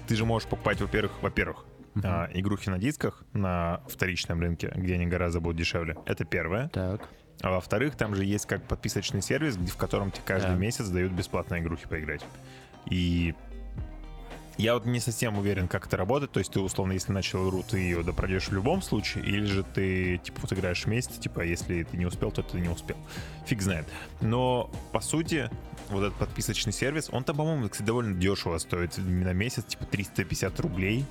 ты 0.08 0.16
же 0.16 0.26
можешь 0.26 0.48
покупать, 0.48 0.82
во-первых, 0.82 1.12
во-первых, 1.22 1.66
а, 2.04 2.30
игрухи 2.34 2.70
на 2.70 2.80
дисках 2.80 3.24
на 3.34 3.82
вторичном 3.88 4.42
рынке, 4.42 4.72
где 4.76 4.96
они 4.96 5.06
гораздо 5.06 5.39
будут 5.39 5.58
дешевле. 5.58 5.96
Это 6.06 6.26
первое. 6.26 6.70
Так. 6.70 7.08
А 7.42 7.52
во-вторых, 7.52 7.96
там 7.96 8.16
же 8.16 8.24
есть 8.26 8.46
как 8.46 8.63
подписочный 8.68 9.22
сервис, 9.22 9.56
в 9.56 9.78
котором 9.78 10.12
тебе 10.12 10.24
каждый 10.26 10.52
Да. 10.52 10.56
месяц 10.56 10.88
дают 10.88 11.12
бесплатные 11.12 11.62
игрухи 11.62 11.88
поиграть. 11.88 12.26
И 12.89 13.34
я 14.58 14.76
вот 14.76 14.86
не 14.86 15.00
совсем 15.00 15.38
уверен, 15.38 15.68
как 15.68 15.88
это 15.88 15.98
работает. 15.98 16.32
То 16.32 16.39
есть 16.39 16.52
ты, 16.54 16.60
условно, 16.60 16.94
если 16.94 17.12
начал 17.12 17.48
игру, 17.48 17.63
ты 17.63 17.80
ее 17.80 18.04
допройдешь 18.04 18.50
в 18.50 18.54
любом 18.54 18.82
случае, 18.82 19.26
или 19.26 19.46
же 19.46 19.63
ты, 19.63 20.20
типа, 20.20 20.39
вот 20.44 20.54
играешь 20.54 20.86
вместе, 20.86 21.20
типа, 21.20 21.42
если 21.42 21.84
ты 21.84 21.98
не 21.98 22.06
успел, 22.06 22.32
то 22.32 22.44
ты 22.44 22.60
не 22.60 22.70
успел. 22.70 22.98
Фиг 23.48 23.62
знает. 23.62 23.88
Но, 24.22 24.70
по 24.92 25.02
сути, 25.02 25.50
вот 25.93 26.03
этот 26.03 26.17
подписочный 26.19 26.73
сервис, 26.73 27.10
он-то, 27.12 27.34
по-моему, 27.34 27.69
кстати, 27.69 27.88
довольно 27.88 28.13
дешево 28.19 28.58
стоит 28.58 28.97
на 28.97 29.34
месяц, 29.34 29.63
типа, 29.65 29.86
350 29.86 30.60
рублей. 30.60 31.06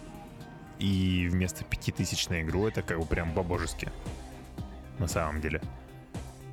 И 0.79 1.29
вместо 1.31 1.65
5000 1.65 2.29
на 2.29 2.43
игру 2.43 2.67
это 2.67 2.83
как 2.83 2.99
бы 2.99 3.07
прям 3.07 3.33
по-божески. 3.33 3.89
На 4.99 5.07
самом 5.07 5.41
деле. 5.41 5.61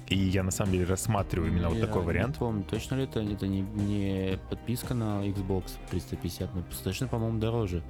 И 0.08 0.16
я 0.18 0.44
на 0.44 0.52
самом 0.52 0.72
деле 0.72 0.86
рассматриваю 0.86 1.52
именно 1.52 1.70
вот 1.70 1.78
Я 1.78 1.86
такой 1.86 2.02
не 2.02 2.08
вариант. 2.08 2.38
помню, 2.38 2.64
точно 2.64 2.96
ли 2.96 3.04
это, 3.04 3.20
это 3.22 3.48
не, 3.48 3.62
не 3.62 4.40
подписка 4.50 4.94
на 4.96 5.24
Xbox 5.28 5.72
350, 5.92 6.56
но 6.56 6.64
точно, 6.84 7.08
по-моему, 7.08 7.40
дороже. 7.40 7.84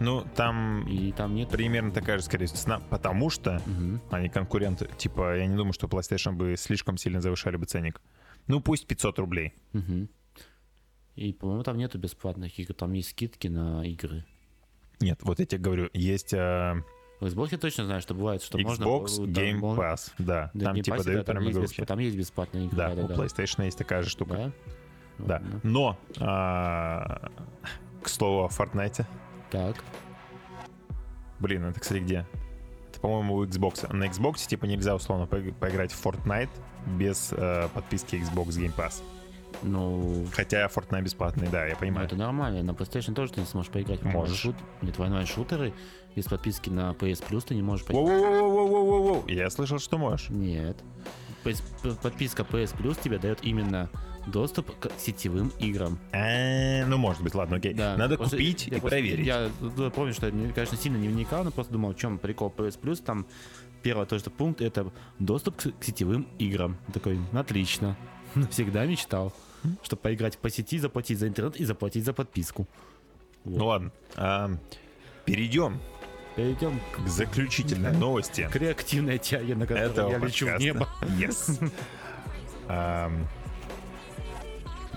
Ну, 0.00 0.24
там 0.34 0.84
И 0.88 1.12
там 1.12 1.34
нет... 1.36 1.48
примерно 1.50 1.92
такая 1.92 2.18
же, 2.18 2.24
скорее 2.24 2.46
всего, 2.46 2.58
цена, 2.58 2.80
потому 2.90 3.30
что 3.30 3.60
Мгм. 3.66 4.00
они 4.10 4.28
конкуренты. 4.28 4.88
Типа, 4.96 5.36
я 5.36 5.46
не 5.46 5.54
думаю, 5.56 5.72
что 5.72 5.86
PlayStation 5.86 6.32
бы 6.32 6.56
слишком 6.56 6.96
сильно 6.96 7.20
завышали 7.20 7.56
бы 7.56 7.66
ценник. 7.66 8.00
Ну, 8.46 8.60
пусть 8.60 8.86
500 8.86 9.18
рублей. 9.18 9.54
Мгм. 9.72 10.08
И, 11.16 11.32
по-моему, 11.32 11.62
там 11.62 11.76
нету 11.78 11.98
бесплатных 11.98 12.58
игр, 12.58 12.74
там 12.74 12.92
есть 12.92 13.10
скидки 13.10 13.48
на 13.48 13.84
игры. 13.84 14.24
Нет, 15.00 15.20
вот 15.22 15.38
я 15.38 15.46
тебе 15.46 15.60
говорю, 15.60 15.88
есть 15.92 16.32
э, 16.32 16.74
В 17.20 17.26
Xbox 17.26 17.48
я 17.52 17.58
точно 17.58 17.84
знаю, 17.84 18.00
что 18.00 18.14
бывает, 18.14 18.42
что 18.42 18.58
можно... 18.58 18.84
Xbox 18.84 19.12
э, 19.12 19.32
там 19.32 19.44
Game 19.44 19.58
мон- 19.58 19.78
Pass, 19.78 20.12
да. 20.18 20.50
Да, 20.54 20.66
там 20.66 20.82
типа 20.82 20.96
Pass, 20.96 21.04
дают 21.04 21.26
да, 21.26 21.32
там, 21.34 21.42
есть 21.42 21.58
бесп- 21.58 21.84
там 21.86 21.98
есть 22.00 22.16
бесплатные 22.16 22.66
игры. 22.66 22.76
Да, 22.76 22.94
да, 22.94 23.04
у 23.04 23.08
да. 23.08 23.14
PlayStation 23.14 23.64
есть 23.64 23.78
такая 23.78 24.02
же 24.02 24.10
штука. 24.10 24.52
Да? 25.18 25.38
Да. 25.40 25.42
Но, 25.62 25.98
а, 26.18 27.30
к 28.02 28.08
слову 28.08 28.44
о 28.44 28.48
Fortnite. 28.48 29.06
Так. 29.50 29.76
Блин, 31.38 31.64
это, 31.64 31.78
кстати, 31.80 32.00
где? 32.00 32.26
По-моему, 33.04 33.34
у 33.34 33.44
Xbox. 33.44 33.92
На 33.92 34.04
Xbox, 34.06 34.48
типа, 34.48 34.64
нельзя, 34.64 34.94
условно, 34.94 35.24
поиг- 35.26 35.52
поиграть 35.52 35.92
в 35.92 36.02
Fortnite 36.06 36.48
без 36.86 37.34
э, 37.36 37.68
подписки 37.74 38.16
Xbox 38.16 38.46
Game 38.58 38.74
Pass. 38.74 39.02
Ну, 39.62 40.24
Хотя 40.32 40.66
Fortnite 40.68 41.02
бесплатный, 41.02 41.46
да, 41.48 41.66
я 41.66 41.74
ну, 41.74 41.80
понимаю. 41.80 42.06
это 42.06 42.16
нормально. 42.16 42.62
На 42.62 42.70
PlayStation 42.70 43.12
тоже 43.12 43.32
ты 43.34 43.40
не 43.40 43.46
сможешь 43.46 43.70
поиграть. 43.70 44.02
Можешь. 44.04 44.42
Шут- 44.46 44.56
Нет, 44.80 44.98
онлайн-шутеры 44.98 45.74
без 46.16 46.24
подписки 46.24 46.70
на 46.70 46.92
PS 46.92 47.22
Plus 47.28 47.42
ты 47.46 47.54
не 47.54 47.60
можешь 47.60 47.84
поиграть. 47.84 48.06
Воу-воу-воу-воу-воу-воу. 48.08 49.30
Я 49.30 49.50
слышал, 49.50 49.78
что 49.78 49.98
можешь. 49.98 50.30
Нет. 50.30 50.78
PS 51.44 51.62
подписка 52.02 52.42
PS 52.42 52.76
Plus 52.76 52.98
тебе 53.02 53.18
дает 53.18 53.44
именно 53.44 53.88
доступ 54.26 54.78
к 54.78 54.90
сетевым 54.98 55.52
играм. 55.58 55.98
А, 56.12 56.86
Ну, 56.86 56.96
может 56.96 57.22
быть, 57.22 57.34
ладно, 57.34 57.56
окей. 57.56 57.74
Да, 57.74 57.96
Надо 57.96 58.16
просто 58.16 58.36
купить 58.36 58.66
я 58.66 58.76
и 58.76 58.80
просто- 58.80 58.88
проверить. 58.88 59.26
Я 59.26 59.50
помню, 59.90 60.14
что 60.14 60.26
я, 60.28 60.52
конечно, 60.52 60.76
сильно 60.78 60.96
не 60.96 61.08
вникал, 61.08 61.44
но 61.44 61.50
просто 61.50 61.72
думал, 61.72 61.92
в 61.92 61.96
чем 61.96 62.18
прикол 62.18 62.52
PS 62.56 62.80
Plus. 62.80 63.02
Там 63.04 63.26
первый 63.82 64.06
тоже 64.06 64.24
пункт— 64.30 64.60
это 64.62 64.90
доступ 65.18 65.56
к, 65.56 65.70
к 65.78 65.84
сетевым 65.84 66.26
играм. 66.38 66.76
Такой, 66.92 67.18
отлично. 67.32 67.96
Всегда 68.50 68.86
мечтал, 68.86 69.32
чтобы 69.82 70.00
поиграть 70.02 70.38
по 70.38 70.48
сети, 70.48 70.78
заплатить 70.78 71.18
за 71.18 71.28
интернет 71.28 71.56
и 71.56 71.64
заплатить 71.64 72.04
за 72.04 72.12
подписку. 72.14 72.66
Ну 73.44 73.66
ладно. 73.66 73.92
А, 74.16 74.50
Перейдем 75.26 75.80
Перейдем 76.36 76.80
к 76.92 77.06
заключительной 77.08 77.92
новости 77.92 78.48
к 78.50 78.56
реактивной 78.56 79.18
тяге, 79.18 79.54
на 79.54 79.66
которой 79.66 79.86
этого 79.90 80.10
я 80.10 80.18
лечу 80.18 80.46
в 80.46 80.50
подкаста. 80.50 80.64
небо. 80.64 80.88
Yes. 81.02 81.72
Ам, 82.68 83.28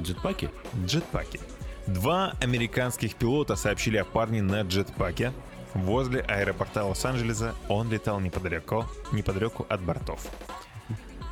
Джетпаки? 0.01 0.49
Джетпаки. 0.85 1.39
Два 1.85 2.33
американских 2.41 3.15
пилота 3.15 3.55
сообщили 3.55 3.97
о 3.97 4.05
парне 4.05 4.41
на 4.41 4.61
джетпаке. 4.61 5.31
Возле 5.73 6.21
аэропорта 6.21 6.83
Лос-Анджелеса 6.85 7.53
он 7.69 7.89
летал 7.91 8.19
неподалеку, 8.19 8.85
неподалеку 9.11 9.65
от 9.69 9.81
бортов. 9.81 10.25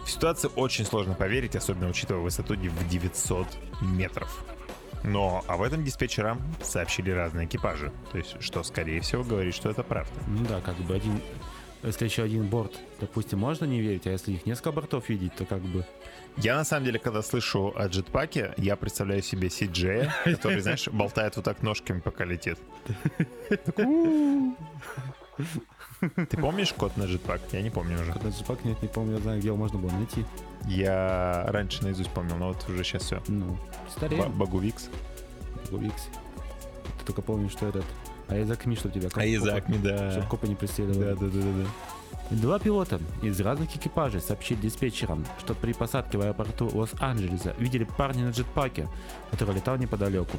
В 0.06 0.12
ситуацию 0.12 0.52
очень 0.56 0.86
сложно 0.86 1.16
поверить, 1.16 1.56
особенно 1.56 1.90
учитывая 1.90 2.22
высоту 2.22 2.54
в 2.54 2.88
900 2.88 3.48
метров. 3.82 4.46
Но 5.06 5.44
об 5.48 5.62
этом 5.62 5.84
диспетчерам 5.84 6.42
сообщили 6.62 7.12
разные 7.12 7.46
экипажи. 7.46 7.92
То 8.12 8.18
есть, 8.18 8.42
что, 8.42 8.64
скорее 8.64 9.02
всего, 9.02 9.24
говорит, 9.24 9.54
что 9.54 9.70
это 9.70 9.84
правда. 9.84 10.14
Ну 10.28 10.46
да, 10.46 10.62
как 10.62 10.76
бы 10.78 10.96
один... 10.96 11.22
Если 11.84 12.06
еще 12.06 12.24
один 12.24 12.48
борт, 12.48 12.74
допустим, 13.00 13.38
можно 13.38 13.66
не 13.66 13.80
верить, 13.80 14.08
а 14.08 14.12
если 14.12 14.32
их 14.32 14.48
несколько 14.48 14.72
бортов 14.72 15.08
видеть, 15.10 15.36
то 15.36 15.46
как 15.46 15.62
бы... 15.62 15.86
Я, 16.38 16.56
на 16.56 16.64
самом 16.64 16.86
деле, 16.86 16.98
когда 16.98 17.22
слышу 17.22 17.72
о 17.76 17.88
джетпаке, 17.88 18.56
я 18.58 18.76
представляю 18.76 19.22
себе 19.22 19.52
Си-Джея, 19.52 20.12
который, 20.26 20.62
знаешь, 20.62 20.88
болтает 20.88 21.36
вот 21.36 21.46
так 21.46 21.62
ножками, 21.62 22.00
пока 22.00 22.26
летит. 22.26 22.58
Ты 26.30 26.38
помнишь 26.38 26.74
код 26.74 26.98
на 26.98 27.04
джетпак? 27.04 27.42
Я 27.52 27.62
не 27.62 27.70
помню 27.70 28.00
уже. 28.00 28.14
Когда 28.14 28.30
джетпак 28.30 28.64
нет, 28.66 28.82
не 28.82 28.88
помню, 28.88 29.14
я 29.16 29.20
знаю, 29.20 29.40
где 29.40 29.48
его 29.48 29.58
можно 29.58 29.80
было 29.80 29.92
найти. 29.92 30.26
Я 30.68 31.46
раньше 31.48 31.84
наизусть 31.84 32.10
помнил, 32.10 32.38
но 32.38 32.50
вот 32.50 32.68
уже 32.68 32.84
сейчас 32.84 33.04
все. 33.04 33.22
Ну, 33.28 33.58
стареем. 33.90 34.32
Багувикс. 34.32 34.90
Викс. 35.72 36.10
Ты 37.00 37.06
только 37.06 37.22
помнишь, 37.22 37.52
что 37.52 37.68
этот... 37.68 37.86
А 38.28 38.42
Изак 38.42 38.66
Ми, 38.66 38.76
что 38.76 38.90
тебя... 38.90 39.10
А 39.14 39.26
Изакми, 39.26 39.78
да. 39.78 40.12
Чтобы 40.12 40.28
копы 40.28 40.48
не 40.48 40.56
преследовали. 40.56 41.14
Да, 41.14 41.16
да, 41.16 41.28
да, 41.28 41.42
да, 41.42 41.64
да. 41.64 41.70
Два 42.32 42.58
пилота 42.58 43.00
из 43.22 43.40
разных 43.40 43.76
экипажей 43.76 44.20
сообщили 44.20 44.60
диспетчерам, 44.62 45.24
что 45.40 45.54
при 45.54 45.74
посадке 45.74 46.18
в 46.18 46.22
аэропорту 46.22 46.68
Лос-Анджелеса 46.74 47.54
видели 47.60 47.84
парня 47.84 48.26
на 48.26 48.30
джетпаке, 48.32 48.88
который 49.30 49.56
летал 49.56 49.78
неподалеку. 49.78 50.38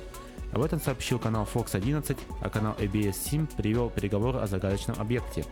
Об 0.52 0.62
этом 0.62 0.80
сообщил 0.80 1.18
канал 1.18 1.46
Fox 1.52 1.74
11, 1.74 2.16
а 2.40 2.48
канал 2.48 2.74
ABS-7 2.78 3.56
привел 3.56 3.90
переговоры 3.90 4.38
о 4.38 4.46
загадочном 4.46 4.98
объекте. 4.98 5.44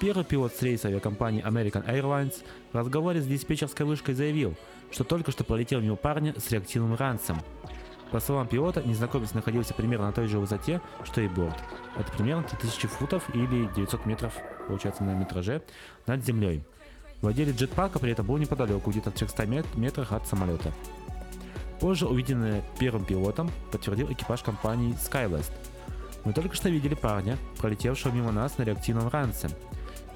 Первый 0.00 0.24
пилот 0.24 0.52
с 0.54 0.62
рейса 0.62 0.88
авиакомпании 0.88 1.44
American 1.44 1.86
Airlines 1.86 2.42
в 2.72 2.76
разговоре 2.76 3.20
с 3.20 3.26
диспетчерской 3.26 3.86
вышкой 3.86 4.14
заявил, 4.14 4.54
что 4.90 5.04
только 5.04 5.30
что 5.30 5.44
пролетел 5.44 5.80
мимо 5.80 5.96
парня 5.96 6.34
с 6.38 6.50
реактивным 6.50 6.96
ранцем. 6.96 7.38
По 8.10 8.20
словам 8.20 8.46
пилота, 8.46 8.82
незнакомец 8.82 9.32
находился 9.32 9.72
примерно 9.74 10.06
на 10.06 10.12
той 10.12 10.26
же 10.26 10.38
высоте, 10.38 10.80
что 11.04 11.20
и 11.22 11.28
борт. 11.28 11.56
Это 11.96 12.12
примерно 12.12 12.42
3000 12.42 12.88
футов 12.88 13.24
или 13.34 13.68
900 13.74 14.04
метров, 14.04 14.34
получается, 14.68 15.02
на 15.02 15.14
метраже 15.14 15.62
над 16.06 16.24
землей. 16.24 16.62
Владелец 17.22 17.56
джетпака 17.56 17.98
при 17.98 18.12
этом 18.12 18.26
был 18.26 18.36
неподалеку, 18.36 18.90
где-то 18.90 19.12
в 19.12 19.14
300 19.14 19.46
мет- 19.46 19.76
метрах 19.76 20.12
от 20.12 20.26
самолета. 20.26 20.72
Позже 21.82 22.06
увиденное 22.06 22.62
первым 22.78 23.04
пилотом 23.04 23.50
подтвердил 23.72 24.06
экипаж 24.12 24.40
компании 24.42 24.94
SkyWest. 24.94 25.50
Мы 26.24 26.32
только 26.32 26.54
что 26.54 26.68
видели 26.68 26.94
парня, 26.94 27.36
пролетевшего 27.58 28.12
мимо 28.12 28.30
нас 28.30 28.56
на 28.56 28.62
реактивном 28.62 29.08
ранце. 29.08 29.50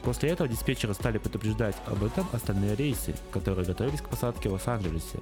После 0.04 0.30
этого 0.30 0.48
диспетчеры 0.48 0.94
стали 0.94 1.18
предупреждать 1.18 1.74
об 1.86 2.04
этом 2.04 2.24
остальные 2.32 2.76
рейсы, 2.76 3.16
которые 3.32 3.66
готовились 3.66 4.00
к 4.00 4.08
посадке 4.08 4.48
в 4.48 4.52
Лос-Анджелесе. 4.52 5.18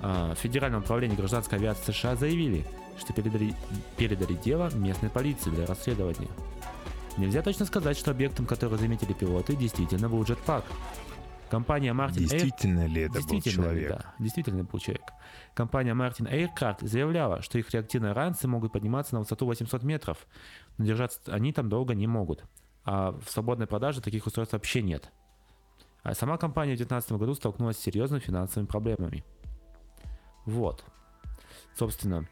А, 0.00 0.34
В 0.34 0.38
Федеральном 0.38 0.80
управлении 0.80 1.16
гражданской 1.16 1.58
авиации 1.58 1.92
США 1.92 2.16
заявили, 2.16 2.64
что 2.98 3.12
передали, 3.12 3.54
передали 3.98 4.32
дело 4.32 4.70
местной 4.74 5.10
полиции 5.10 5.50
для 5.50 5.66
расследования. 5.66 6.30
Нельзя 7.18 7.42
точно 7.42 7.66
сказать, 7.66 7.98
что 7.98 8.10
объектом, 8.10 8.46
который 8.46 8.78
заметили 8.78 9.12
пилоты, 9.12 9.54
действительно 9.54 10.08
был 10.08 10.22
джетпак. 10.24 10.64
Компания 11.54 11.92
Air 11.92 12.12
Действительно 12.12 12.86
ли 12.86 13.02
это 13.02 13.20
был 13.20 13.40
человек? 13.40 13.88
да, 13.90 14.14
действительно 14.18 14.64
был 14.64 14.78
человек. 14.80 15.04
Компания 15.54 15.94
Martin 15.94 16.28
Aircraft 16.28 16.86
заявляла, 16.86 17.42
что 17.42 17.58
их 17.58 17.70
реактивные 17.70 18.12
ранцы 18.12 18.48
могут 18.48 18.72
подниматься 18.72 19.14
на 19.14 19.20
высоту 19.20 19.46
800 19.46 19.82
метров, 19.84 20.26
но 20.78 20.84
держаться 20.84 21.20
они 21.32 21.52
там 21.52 21.68
долго 21.68 21.94
не 21.94 22.08
могут. 22.08 22.44
А 22.84 23.12
в 23.12 23.30
свободной 23.30 23.66
продаже 23.66 24.00
таких 24.00 24.26
устройств 24.26 24.52
вообще 24.52 24.82
нет. 24.82 25.10
А 26.02 26.14
сама 26.14 26.36
компания 26.38 26.74
в 26.74 26.78
2019 26.78 27.12
году 27.12 27.34
столкнулась 27.34 27.78
с 27.78 27.80
серьезными 27.80 28.20
финансовыми 28.20 28.66
проблемами. 28.66 29.24
Вот. 30.44 30.84
Собственно, 31.76 32.28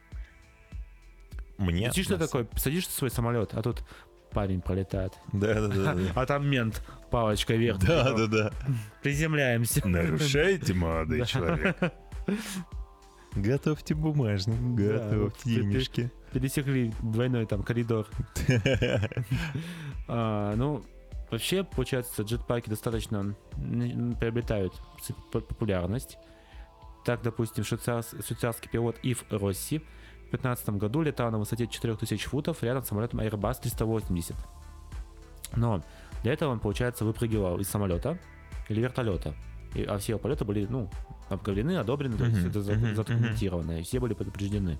Мне... 1.58 1.86
летишь 1.86 2.06
ты 2.06 2.18
такой, 2.18 2.48
садишься 2.56 2.90
в 2.90 2.94
свой 2.94 3.10
самолет, 3.10 3.54
а 3.54 3.62
тут 3.62 3.84
парень 4.32 4.60
пролетает. 4.60 5.12
Да, 5.32 5.68
да, 5.68 5.68
да. 5.68 5.96
А 6.14 6.26
там 6.26 6.48
мент 6.48 6.82
палочкой 7.10 7.58
вверх. 7.58 7.78
Да, 7.78 8.12
да, 8.12 8.26
да. 8.26 8.50
Приземляемся. 9.02 9.86
Нарушаете, 9.86 10.74
молодой 10.74 11.24
человек. 11.26 11.76
Готовьте 13.34 13.94
бумажник, 13.94 14.60
готовьте 14.76 15.42
денежки. 15.50 16.10
Пересекли 16.32 16.92
двойной 17.02 17.46
там 17.46 17.62
коридор. 17.62 18.06
А, 20.08 20.54
ну, 20.56 20.82
вообще, 21.30 21.64
получается, 21.64 22.22
джетпаки 22.22 22.68
достаточно 22.68 23.34
приобретают 24.20 24.74
популярность. 25.32 26.18
Так, 27.04 27.22
допустим, 27.22 27.64
швейцарс- 27.64 28.24
швейцарский 28.26 28.68
пилот 28.70 28.96
Ив 29.02 29.24
Росси 29.30 29.80
2015 30.32 30.68
году 30.70 31.02
летал 31.02 31.30
на 31.30 31.38
высоте 31.38 31.66
4000 31.66 32.26
футов 32.26 32.62
рядом 32.62 32.84
с 32.84 32.88
самолетом 32.88 33.20
Airbus 33.20 33.60
380. 33.62 34.36
Но 35.56 35.82
для 36.22 36.32
этого 36.32 36.50
он, 36.50 36.60
получается, 36.60 37.04
выпрыгивал 37.04 37.58
из 37.58 37.68
самолета 37.68 38.18
или 38.68 38.80
вертолета. 38.80 39.34
И, 39.74 39.84
а 39.84 39.98
все 39.98 40.12
его 40.12 40.18
полеты 40.18 40.44
были, 40.44 40.66
ну, 40.68 40.90
обговорены, 41.28 41.76
одобрены, 41.76 42.16
то 42.16 42.24
есть 42.24 42.46
это 42.46 42.62
задокументировано, 42.62 43.80
и 43.80 43.82
все 43.82 44.00
были 44.00 44.14
предупреждены. 44.14 44.78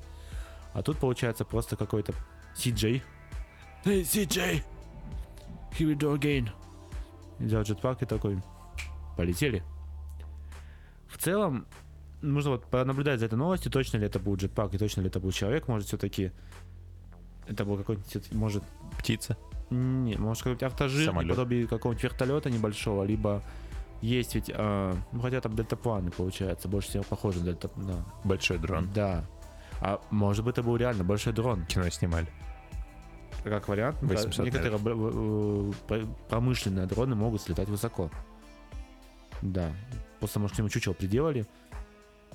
А 0.74 0.82
тут, 0.82 0.98
получается, 0.98 1.44
просто 1.44 1.76
какой-то 1.76 2.14
CJ. 2.56 3.02
Hey, 3.84 4.02
CJ! 4.02 4.62
Here 5.78 5.88
we 5.88 5.96
go 5.96 6.18
again. 6.18 6.48
Взял 7.38 7.62
джетпак 7.62 8.02
и 8.02 8.06
такой, 8.06 8.38
полетели. 9.16 9.62
В 11.08 11.18
целом, 11.18 11.66
нужно 12.22 12.52
вот 12.52 12.64
понаблюдать 12.66 13.20
за 13.20 13.26
этой 13.26 13.35
новостью, 13.35 13.70
точно 13.70 13.98
ли 13.98 14.06
это 14.06 14.18
был 14.18 14.37
джетпак 14.37 14.74
и 14.74 14.78
точно 14.78 15.02
ли 15.02 15.08
это 15.08 15.20
был 15.20 15.32
человек, 15.32 15.68
может 15.68 15.88
все-таки 15.88 16.32
это 17.46 17.64
был 17.64 17.76
какой-нибудь, 17.76 18.32
может, 18.32 18.62
Птица. 18.98 19.37
не, 19.70 20.16
может 20.16 20.42
какой-нибудь 20.42 20.62
автожир, 20.62 21.06
Самолет. 21.06 21.28
наподобие 21.28 21.66
какого-нибудь 21.66 22.04
вертолета 22.04 22.50
небольшого, 22.50 23.04
либо 23.04 23.42
есть 24.00 24.35
ведь, 24.35 24.50
а, 24.54 24.96
ну 25.12 25.20
хотя 25.20 25.40
там 25.40 25.54
дельтапланы, 25.54 26.11
получается, 26.11 26.68
больше 26.68 26.88
всего 26.88 27.04
похожи 27.04 27.40
на 27.40 27.46
дельта, 27.46 27.70
да. 27.76 28.04
Большой 28.24 28.58
дрон. 28.58 28.88
Да. 28.94 29.24
А 29.80 30.00
может 30.11 30.44
быть 30.44 30.54
это 30.54 30.62
был 30.62 30.76
реально 30.76 31.04
большой 31.04 31.32
дрон. 31.32 31.66
Кино 31.66 31.88
снимали. 31.90 32.26
Как 33.44 33.66
вариант, 33.66 33.99
да, 34.03 34.09
800 34.09 34.44
некоторые 34.44 35.72
э, 35.88 36.07
промышленные 36.28 36.86
дроны 36.86 37.16
могут 37.16 37.42
слетать 37.42 37.68
высоко. 37.68 38.11
Да. 39.40 39.72
Просто, 40.20 40.38
может, 40.38 40.55
к 40.55 40.59
нему 40.59 40.68
чучело 40.68 40.92
приделали. 40.92 41.47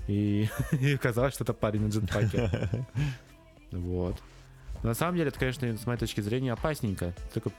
И, 0.08 0.50
и 0.72 0.94
оказалось, 0.94 1.34
что 1.34 1.44
это 1.44 1.54
парень 1.54 1.82
на 1.82 1.90
джетпаке. 1.90 2.70
Вот. 3.72 4.16
На 4.82 4.94
самом 4.94 5.18
деле, 5.18 5.28
это, 5.28 5.38
конечно, 5.40 5.76
с 5.76 5.86
моей 5.86 6.00
точки 6.00 6.22
зрения, 6.22 6.54
опасненько. 6.54 7.14
Только 7.34 7.52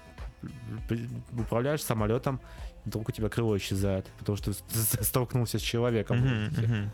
управляешь 1.38 1.82
самолетом, 1.82 2.40
вдруг 2.86 3.10
у 3.10 3.12
тебя 3.12 3.28
крыло 3.28 3.54
исчезает, 3.58 4.06
потому 4.18 4.36
что 4.36 4.54
ты 4.54 5.04
столкнулся 5.04 5.58
с 5.58 5.62
человеком. 5.62 6.20
Мгм. 6.20 6.90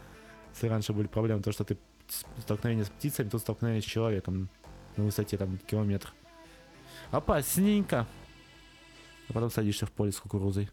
Если 0.53 0.67
раньше 0.67 0.93
были 0.93 1.07
проблемы, 1.07 1.43
то, 1.43 1.53
что 1.53 1.63
ты 1.63 1.79
столкновение 2.41 2.85
с 2.85 2.89
птицами, 2.89 3.29
тут 3.29 3.41
столкновение 3.41 3.83
с 3.83 3.85
человеком 3.85 4.49
на 4.97 5.05
высоте 5.05 5.37
там 5.37 5.59
километр. 5.59 6.13
Опасненько. 7.11 8.07
А 9.29 9.33
потом 9.33 9.51
садишься 9.51 9.87
в 9.87 9.93
поле 9.93 10.13
с 10.13 10.19
кукурузой. 10.19 10.71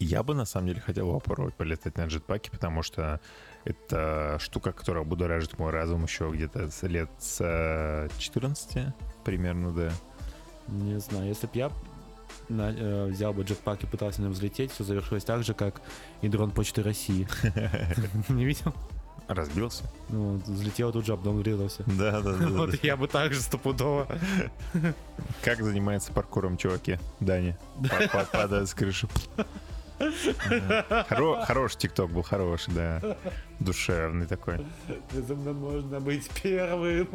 Я 0.00 0.22
бы 0.22 0.34
на 0.34 0.44
самом 0.46 0.68
деле 0.68 0.80
хотел 0.80 1.12
попробовать 1.12 1.54
полетать 1.54 1.96
на 1.98 2.06
джетпаке, 2.06 2.50
потому 2.50 2.82
что 2.82 3.20
это 3.64 4.38
штука, 4.40 4.72
которая 4.72 5.04
будоражит 5.04 5.58
мой 5.58 5.70
разум 5.70 6.04
еще 6.04 6.30
где-то 6.32 6.70
с 6.70 6.82
лет 6.86 7.10
с 7.18 8.08
14 8.18 8.94
примерно, 9.24 9.72
да. 9.72 9.92
Не 10.68 10.98
знаю, 11.00 11.26
если 11.28 11.46
бы 11.46 11.52
я 11.54 11.70
на- 12.48 12.72
э, 12.72 13.06
взял 13.08 13.34
бы 13.34 13.42
джетпак 13.42 13.82
и 13.82 13.86
пытался 13.86 14.20
на 14.22 14.24
нем 14.26 14.32
взлететь, 14.32 14.72
все 14.72 14.84
завершилось 14.84 15.24
так 15.24 15.44
же, 15.44 15.52
как 15.52 15.82
и 16.22 16.28
дрон 16.28 16.50
Почты 16.50 16.82
России. 16.82 17.28
Не 18.30 18.44
видел? 18.46 18.72
Разбился? 19.28 19.84
Ну, 20.08 20.36
взлетел 20.46 20.90
тут 20.92 21.04
же, 21.06 21.12
об 21.12 21.22
дом 21.22 21.36
врезался. 21.38 21.84
Да, 21.86 22.20
да, 22.20 22.32
да. 22.32 22.46
Вот 22.48 22.82
я 22.82 22.96
бы 22.96 23.06
так 23.06 23.32
же 23.34 23.40
стопудово. 23.40 24.08
Как 25.44 25.62
занимается 25.62 26.10
паркуром 26.12 26.56
чуваки? 26.56 26.98
Па- 28.12 28.24
Падает 28.32 28.68
с 28.68 28.74
крыши. 28.74 29.06
Хоро- 30.00 31.44
Хороший 31.44 31.78
тикток 31.78 32.10
был, 32.10 32.22
хороший, 32.22 32.74
да. 32.74 33.16
Душевный 33.58 34.26
такой. 34.26 34.64
Безумно 35.12 35.52
можно 35.52 36.00
быть 36.00 36.28
первым. 36.42 37.08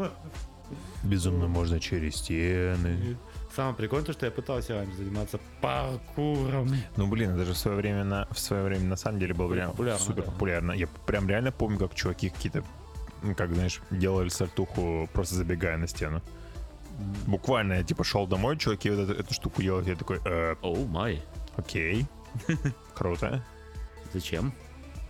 Безумно 1.03 1.47
можно 1.47 1.79
через 1.79 2.15
стены. 2.15 3.17
Самое 3.55 3.75
прикольное, 3.75 4.05
то, 4.05 4.13
что 4.13 4.25
я 4.25 4.31
пытался 4.31 4.73
раньше 4.75 4.97
заниматься 4.97 5.39
паркуром. 5.61 6.69
Ну, 6.97 7.07
блин, 7.07 7.31
это 7.31 7.45
же 7.45 7.53
в 7.53 7.57
свое 7.57 7.77
время, 7.77 8.03
на, 8.03 8.27
в 8.31 8.39
свое 8.39 8.63
время 8.63 8.83
на 8.85 8.95
самом 8.97 9.19
деле 9.19 9.33
было 9.33 9.51
прям 9.51 9.71
популярно, 9.71 9.99
супер 10.03 10.23
да. 10.25 10.31
популярно. 10.31 10.71
Я 10.73 10.87
прям 11.05 11.29
реально 11.29 11.51
помню, 11.51 11.77
как 11.79 11.95
чуваки 11.95 12.29
какие-то, 12.29 12.63
как, 13.37 13.53
знаешь, 13.53 13.81
делали 13.91 14.29
сальтуху, 14.29 15.07
просто 15.13 15.35
забегая 15.35 15.77
на 15.77 15.87
стену. 15.87 16.21
Буквально 17.27 17.73
я, 17.73 17.83
типа, 17.83 18.03
шел 18.03 18.27
домой, 18.27 18.57
чуваки 18.57 18.89
вот 18.89 18.99
эту, 19.09 19.13
эту 19.13 19.33
штуку 19.33 19.61
делают, 19.61 19.87
я 19.87 19.95
такой, 19.95 20.19
э, 20.25 20.55
Oh 20.61 20.85
my. 20.87 21.21
окей, 21.55 22.05
круто. 22.95 23.43
Зачем? 24.13 24.53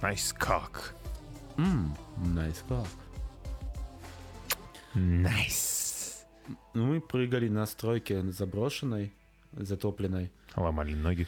Nice 0.01 0.33
как. 0.33 0.95
Nice 2.17 2.63
как. 2.67 2.87
Nice. 4.93 6.25
Ну, 6.73 6.85
мы 6.85 7.01
прыгали 7.01 7.49
на 7.49 7.65
стройке 7.65 8.21
заброшенной, 8.31 9.13
затопленной. 9.53 10.31
Ломали 10.55 10.93
ноги. 10.93 11.27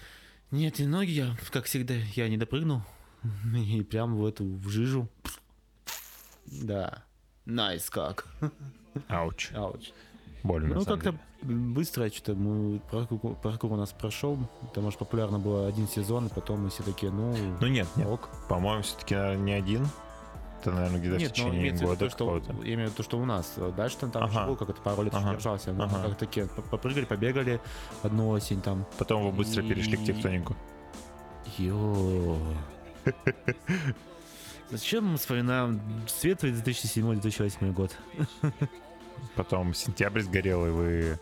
Нет, 0.51 0.79
и 0.79 0.85
ноги 0.85 1.11
я, 1.11 1.35
как 1.51 1.65
всегда, 1.65 1.93
я 1.93 2.29
не 2.29 2.37
допрыгнул. 2.37 2.81
И 3.55 3.83
прям 3.83 4.15
в 4.15 4.25
эту, 4.25 4.45
в 4.45 4.69
жижу. 4.69 5.09
Да. 6.45 7.03
Nice 7.45 7.89
как. 7.89 8.27
Ouch. 9.07 9.51
Ouch. 9.53 9.91
Больно, 10.43 10.75
Ну, 10.75 10.85
как-то. 10.85 11.17
Быстро 11.43 12.09
что-то 12.09 12.33
мы 12.35 12.79
паркур, 12.91 13.35
паркур 13.35 13.71
у 13.73 13.75
нас 13.75 13.91
прошел. 13.91 14.37
Потому 14.61 14.91
что 14.91 14.99
популярно 15.05 15.39
было 15.39 15.67
один 15.67 15.87
сезон, 15.87 16.27
и 16.27 16.29
потом 16.29 16.63
мы 16.63 16.69
все 16.69 16.83
такие, 16.83 17.11
ну, 17.11 17.35
Ну, 17.61 17.67
нет, 17.67 17.87
нет. 17.95 18.07
ок. 18.07 18.29
По-моему, 18.49 18.81
все-таки, 18.83 19.15
наверное, 19.15 19.43
не 19.45 19.51
один. 19.53 19.87
Это, 20.61 20.71
наверное, 20.71 20.99
где-то 20.99 21.17
Нет, 21.17 21.29
ну, 21.29 21.33
течение 21.35 21.71
в 21.71 21.75
виду 21.75 21.85
года 21.85 21.99
то, 21.99 22.09
что, 22.09 22.41
я 22.63 22.73
имею 22.73 22.89
в 22.89 22.91
виду 22.91 22.97
то, 22.97 23.03
что 23.03 23.19
у 23.19 23.25
нас. 23.25 23.53
Дальше 23.77 23.97
там, 23.97 24.11
там 24.11 24.23
Ага. 24.23 24.33
еще 24.39 24.45
был 24.47 24.55
как-то 24.55 24.81
пару 24.81 25.03
лет 25.03 25.13
Ага. 25.13 25.33
держался. 25.35 25.71
Ну, 25.71 25.83
Ага. 25.83 26.03
как 26.09 26.17
такие, 26.17 26.47
попрыгали, 26.71 27.05
побегали 27.05 27.61
одну 28.01 28.29
осень 28.29 28.61
там. 28.61 28.85
Потом 28.97 29.23
вы 29.23 29.31
быстро 29.31 29.61
И- 29.63 29.67
перешли 29.69 29.97
к 29.97 30.03
тектонику. 30.03 30.55
Йо. 31.59 32.37
Зачем 34.71 35.05
мы 35.05 35.17
вспоминаем 35.17 35.79
светлый 36.07 36.51
2007-2008 36.51 37.71
год? 37.73 37.95
Потом 39.35 39.73
сентябрь 39.73 40.21
сгорел, 40.21 40.65
и 40.67 40.69
вы... 40.69 41.19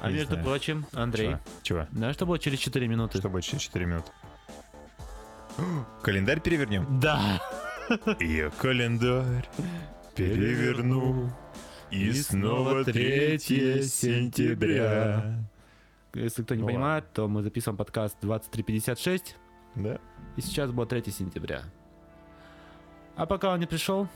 А 0.00 0.10
между 0.10 0.32
знаю. 0.34 0.44
прочим, 0.44 0.86
Андрей, 0.92 1.36
Чего? 1.62 1.86
знаешь, 1.92 2.14
что 2.14 2.24
было 2.26 2.38
через 2.38 2.58
4 2.60 2.86
минуты? 2.86 3.18
Что 3.18 3.28
будет 3.28 3.44
через 3.44 3.62
4 3.62 3.84
минуты? 3.86 4.10
Календарь 6.02 6.40
перевернем? 6.40 7.00
Да! 7.00 7.40
Я 8.20 8.50
календарь 8.50 9.48
переверну, 10.14 11.32
и 11.90 12.12
снова 12.12 12.84
3 12.84 13.38
сентября. 13.82 15.38
Если 16.14 16.42
кто 16.42 16.54
не 16.54 16.60
Ну 16.62 16.66
понимает, 16.68 17.12
то 17.12 17.28
мы 17.28 17.42
записываем 17.42 17.76
подкаст 17.78 18.16
2356, 18.20 19.36
Да? 19.74 19.98
и 20.36 20.40
сейчас 20.40 20.70
было 20.70 20.86
3 20.86 21.02
сентября. 21.10 21.62
А 23.16 23.26
пока 23.26 23.52
он 23.52 23.60
не 23.60 23.66
пришел, 23.66 24.06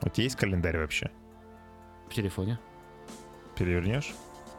Вот 0.00 0.16
есть 0.18 0.36
календарь 0.36 0.78
вообще? 0.78 1.10
в 2.10 2.14
телефоне, 2.14 2.58
Перевернешь? 3.54 4.14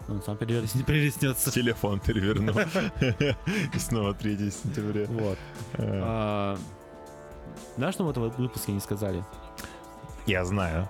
он 0.07 0.21
сам 0.21 0.35
не 0.39 0.83
перелеснется. 0.83 1.51
Телефон 1.51 1.99
перевернул. 1.99 2.55
И 3.73 3.79
снова 3.79 4.13
3 4.13 4.37
сентября. 4.51 5.05
Вот. 5.07 5.37
Э, 5.73 6.01
А, 6.03 6.57
Знаешь, 7.77 7.95
что 7.95 8.03
в 8.05 8.09
этом 8.09 8.29
выпуске 8.29 8.71
не 8.71 8.79
сказали? 8.79 9.23
Я 10.27 10.45
знаю. 10.45 10.87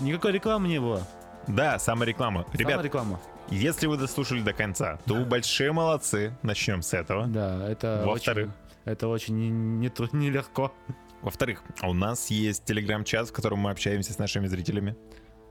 Никакой 0.00 0.32
рекламы 0.32 0.68
не 0.68 0.80
было. 0.80 1.06
Да, 1.48 1.78
самореклама. 1.78 2.42
Сама 2.44 2.54
Ребят, 2.54 2.82
реклама. 2.84 3.20
если 3.50 3.86
вы 3.86 3.96
дослушали 3.98 4.40
до 4.42 4.52
конца, 4.54 4.98
то 5.06 5.14
вы 5.14 5.24
большие 5.26 5.72
молодцы. 5.72 6.34
Начнем 6.42 6.80
с 6.82 6.94
этого. 6.94 7.26
Да, 7.26 7.68
это 7.68 8.02
Во-вторых. 8.06 8.48
очень, 8.48 8.54
это 8.84 9.08
очень 9.08 9.36
не- 9.38 9.50
не 9.80 9.90
нелегко. 10.12 10.72
Во-вторых, 11.24 11.62
у 11.82 11.94
нас 11.94 12.30
есть 12.30 12.64
телеграм-чат, 12.66 13.28
в 13.28 13.32
котором 13.32 13.60
мы 13.60 13.70
общаемся 13.70 14.12
с 14.12 14.18
нашими 14.18 14.46
зрителями. 14.46 14.94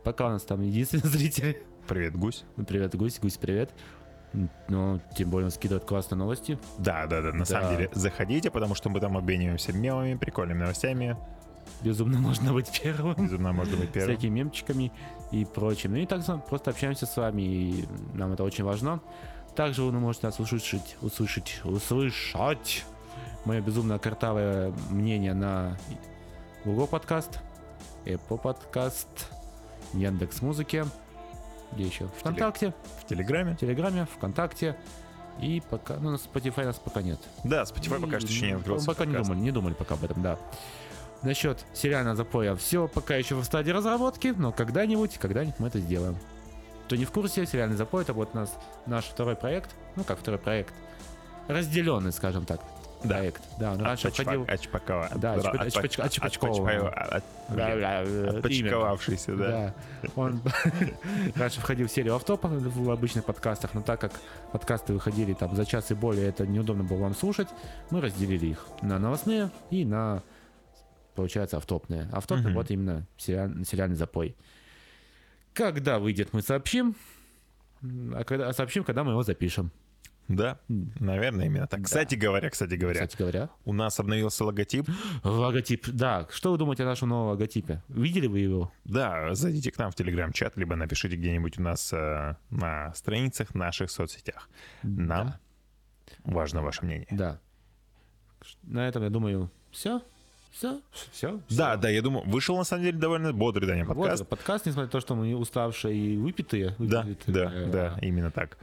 Пока 0.04 0.28
у 0.28 0.30
нас 0.30 0.44
там 0.44 0.62
единственный 0.62 1.02
зритель. 1.10 1.58
Привет, 1.88 2.16
Гусь. 2.16 2.44
Привет, 2.68 2.96
Гусь, 2.96 3.20
Гусь, 3.20 3.38
привет. 3.38 3.72
Ну, 4.68 5.02
тем 5.18 5.32
более 5.32 5.46
он 5.46 5.52
скидывает 5.52 5.84
классные 5.86 6.20
новости. 6.20 6.60
Да, 6.78 7.08
да, 7.08 7.22
да, 7.22 7.34
на 7.34 7.46
самом 7.46 7.70
Да. 7.72 7.76
деле 7.76 7.90
заходите, 7.94 8.52
потому 8.52 8.76
что 8.76 8.90
мы 8.90 9.00
там 9.00 9.18
обмениваемся 9.18 9.74
мемами, 9.74 10.16
прикольными 10.16 10.60
новостями. 10.60 11.18
Безумно 11.82 12.20
можно 12.20 12.54
быть 12.54 12.70
первым. 12.82 13.16
Безумно 13.16 13.52
можно 13.52 13.76
быть 13.76 13.90
первым. 13.92 14.16
Всякими 14.16 14.32
мемчиками 14.40 14.92
и 15.32 15.44
прочим. 15.44 15.92
Ну 15.94 15.98
и 15.98 16.06
так 16.06 16.22
просто 16.48 16.70
общаемся 16.70 17.08
с 17.08 17.18
вами, 17.18 17.42
и 17.42 17.86
нам 18.14 18.34
это 18.34 18.44
очень 18.44 18.64
важно. 18.64 19.02
Также 19.56 19.82
вы 19.82 19.92
можете 19.92 20.28
нас 20.28 20.40
услышать, 20.40 20.98
услышать, 21.02 21.62
услышать 21.64 22.86
мое 23.46 23.62
безумно 23.62 24.00
картавое 24.00 24.74
мнение 24.90 25.34
на 25.34 25.78
Google 26.66 26.88
подкаст, 26.88 27.40
Apple 28.06 28.38
подкаст, 28.38 29.08
Яндекс 29.94 30.42
Музыке, 30.42 30.86
где 31.72 31.86
еще? 31.86 32.08
ВКонтакте, 32.20 32.74
В 33.02 33.06
Телеграме. 33.08 33.54
в 33.56 33.58
Телеграме, 33.60 34.08
ВКонтакте. 34.16 34.76
И 35.40 35.64
пока, 35.70 35.96
ну, 35.96 36.12
на 36.12 36.16
Spotify 36.16 36.66
нас 36.66 36.78
пока 36.78 37.02
нет. 37.02 37.20
Да, 37.44 37.64
Spotify 37.64 38.00
пока 38.00 38.20
что 38.20 38.30
еще 38.30 38.46
не 38.46 38.52
И, 38.52 38.56
открылся. 38.56 38.86
Пока 38.86 39.06
не 39.06 39.18
думали, 39.18 39.40
не 39.40 39.52
думали 39.52 39.74
пока 39.74 39.96
об 39.96 40.04
этом, 40.04 40.22
да. 40.22 40.38
Насчет 41.24 41.66
сериального 41.74 42.16
запоя 42.16 42.56
все 42.56 42.88
пока 42.88 43.16
еще 43.16 43.36
в 43.36 43.44
стадии 43.44 43.72
разработки, 43.72 44.34
но 44.38 44.52
когда-нибудь, 44.52 45.18
когда-нибудь 45.18 45.60
мы 45.60 45.70
это 45.70 45.80
сделаем. 45.80 46.18
Кто 46.86 46.96
не 46.98 47.06
в 47.06 47.12
курсе, 47.12 47.46
сериальный 47.46 47.78
запой 47.78 48.04
это 48.04 48.14
вот 48.14 48.32
у 48.34 48.38
нас 48.38 48.54
наш 48.86 49.06
второй 49.06 49.36
проект, 49.36 49.72
ну 49.96 50.04
как 50.04 50.20
второй 50.20 50.38
проект, 50.40 50.74
разделенный, 51.48 52.12
скажем 52.12 52.46
так, 52.46 52.62
Да. 53.04 53.16
проект. 53.18 53.42
Да, 53.60 53.74
он 53.74 53.82
раньше 53.82 54.08
Отпочпа- 54.08 54.24
входил... 54.24 54.44
отчпакова- 54.46 55.18
Да, 55.18 55.36
отчпач- 55.36 56.02
отчпачкового. 56.02 56.70
отпочпа- 56.70 56.90
от- 56.90 57.24
Да, 57.50 57.54
блин, 57.68 57.82
да, 57.82 58.04
именно. 58.04 58.30
Отпочковавшийся, 58.38 59.36
да. 59.36 59.48
Да. 60.02 60.10
Он 60.16 60.42
раньше 61.36 61.60
входил 61.62 61.88
в 61.88 61.92
серию 61.92 62.16
автопа 62.16 62.48
в 62.48 62.90
обычных 62.92 63.26
подкастах, 63.26 63.74
но 63.74 63.82
так 63.82 64.00
как 64.00 64.12
подкасты 64.52 64.94
выходили 64.94 65.34
там 65.34 65.56
за 65.56 65.66
час 65.66 65.92
и 65.92 65.94
более, 65.94 66.28
это 66.30 66.48
неудобно 66.48 66.84
было 66.84 67.00
вам 67.00 67.16
слушать, 67.16 67.48
мы 67.90 68.02
разделили 68.02 68.48
их 68.48 68.66
на 68.82 69.00
новостные 69.00 69.50
и 69.70 69.84
на, 69.86 70.24
получается, 71.16 71.58
автопные. 71.58 72.08
Автопы 72.12 72.42
Мгм. 72.42 72.54
вот 72.54 72.72
именно 72.72 73.06
сериаль- 73.18 73.66
сериальный 73.66 73.96
запой. 73.98 74.36
Когда 75.54 76.00
выйдет, 76.00 76.34
мы 76.34 76.42
сообщим. 76.42 76.96
А 78.14 78.24
когда 78.24 78.48
а 78.48 78.54
сообщим, 78.54 78.84
когда 78.84 79.04
мы 79.04 79.12
его 79.12 79.24
запишем. 79.24 79.72
Да, 80.30 80.58
наверное, 80.68 81.46
именно 81.48 81.68
так. 81.68 81.82
Да. 81.82 81.86
Кстати 81.86 82.16
говоря, 82.16 82.50
кстати 82.50 82.76
говоря, 82.76 83.02
Кстати 83.02 83.18
говоря. 83.18 83.50
у 83.66 83.74
нас 83.74 84.00
обновился 84.00 84.46
логотип. 84.46 84.88
Логотип. 85.24 85.88
Да, 85.90 86.28
что 86.32 86.52
вы 86.54 86.58
думаете 86.58 86.84
о 86.84 86.86
нашем 86.86 87.10
новом 87.10 87.28
логотипе? 87.30 87.82
Видели 87.90 88.28
вы 88.28 88.40
его? 88.40 88.72
Да, 88.86 89.34
зайдите 89.36 89.72
к 89.72 89.78
нам 89.78 89.92
в 89.92 89.96
телеграм-чат, 89.96 90.56
либо 90.58 90.76
напишите 90.76 91.16
где-нибудь 91.18 91.60
у 91.60 91.62
нас 91.62 91.92
э, 91.94 92.36
на 92.50 92.94
страницах 92.94 93.54
наших 93.54 93.92
соцсетях. 93.92 94.50
Нам 94.82 95.28
Да. 95.28 95.40
важно 96.24 96.62
ваше 96.62 96.86
мнение. 96.86 97.08
Да. 97.12 97.40
На 98.64 98.88
этом, 98.88 99.04
я 99.04 99.10
думаю, 99.10 99.52
все. 99.72 100.02
Все, 100.54 100.82
все. 101.12 101.40
Да, 101.50 101.78
да, 101.78 101.90
я 101.90 102.04
думаю, 102.04 102.30
вышел 102.30 102.56
на 102.56 102.64
самом 102.64 102.84
деле 102.84 102.98
довольно 103.00 103.34
бодрый, 103.34 103.68
Даня, 103.68 103.86
подкаст. 103.88 104.20
Вот, 104.20 104.30
подкаст, 104.30 104.68
несмотря 104.68 104.86
на 104.86 104.92
то, 104.92 105.00
что 105.00 105.16
мы 105.16 105.36
уставшие 105.36 105.96
и 105.96 106.16
выпитые. 106.16 106.76
Да, 106.78 107.02
выпитые, 107.02 107.34
да, 107.34 107.52
э, 107.52 107.66
да, 107.72 107.98
именно 108.04 108.30
так. 108.30 108.58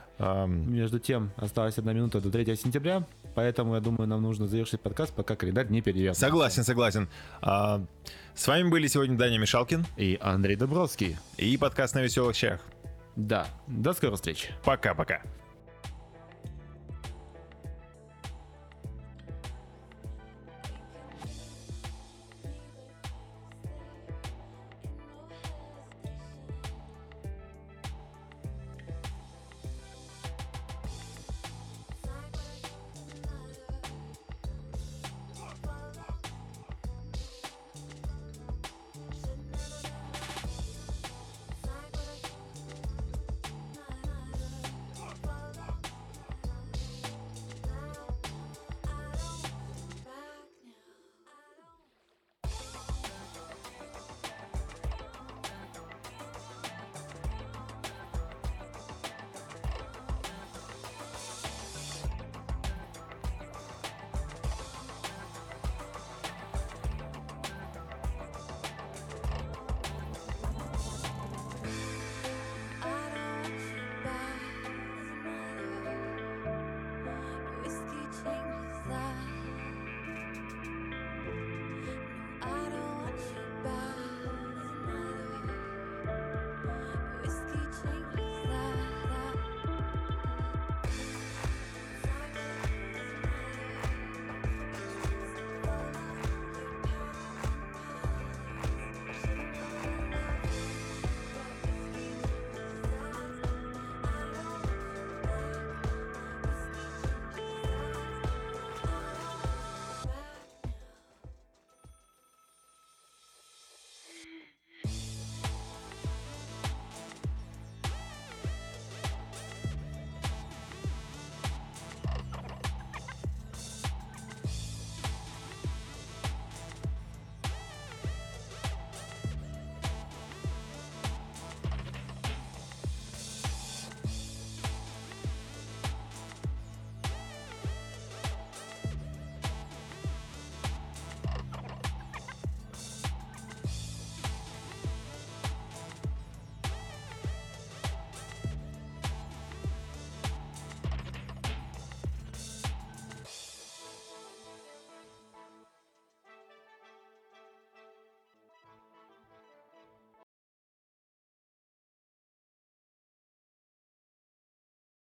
Между 0.47 1.01
тем, 1.01 1.33
осталась 1.37 1.79
одна 1.79 1.93
минута 1.93 2.21
до 2.21 2.31
3 2.31 2.55
сентября, 2.55 3.05
поэтому, 3.35 3.75
я 3.75 3.81
думаю, 3.81 4.07
нам 4.07 4.23
нужно 4.23 4.47
завершить 4.47 4.81
подкаст, 4.81 5.13
пока 5.15 5.35
календарь 5.35 5.69
не 5.69 5.83
перевернут. 5.83 6.17
Согласен, 6.17 6.63
согласен. 6.63 7.09
А, 7.43 7.83
С 8.35 8.47
вами 8.47 8.69
были 8.69 8.87
сегодня 8.87 9.19
Даня 9.19 9.39
Мишалкин 9.39 9.85
И 9.97 10.17
Андрей 10.21 10.55
Добровский. 10.57 11.17
и 11.39 11.57
подкаст 11.57 11.97
на 11.97 12.03
веселых 12.03 12.37
щах. 12.37 12.61
Да, 13.17 13.47
до 13.67 13.95
скорой 13.95 14.15
встречи. 14.15 14.51
Пока-пока. 14.65 15.23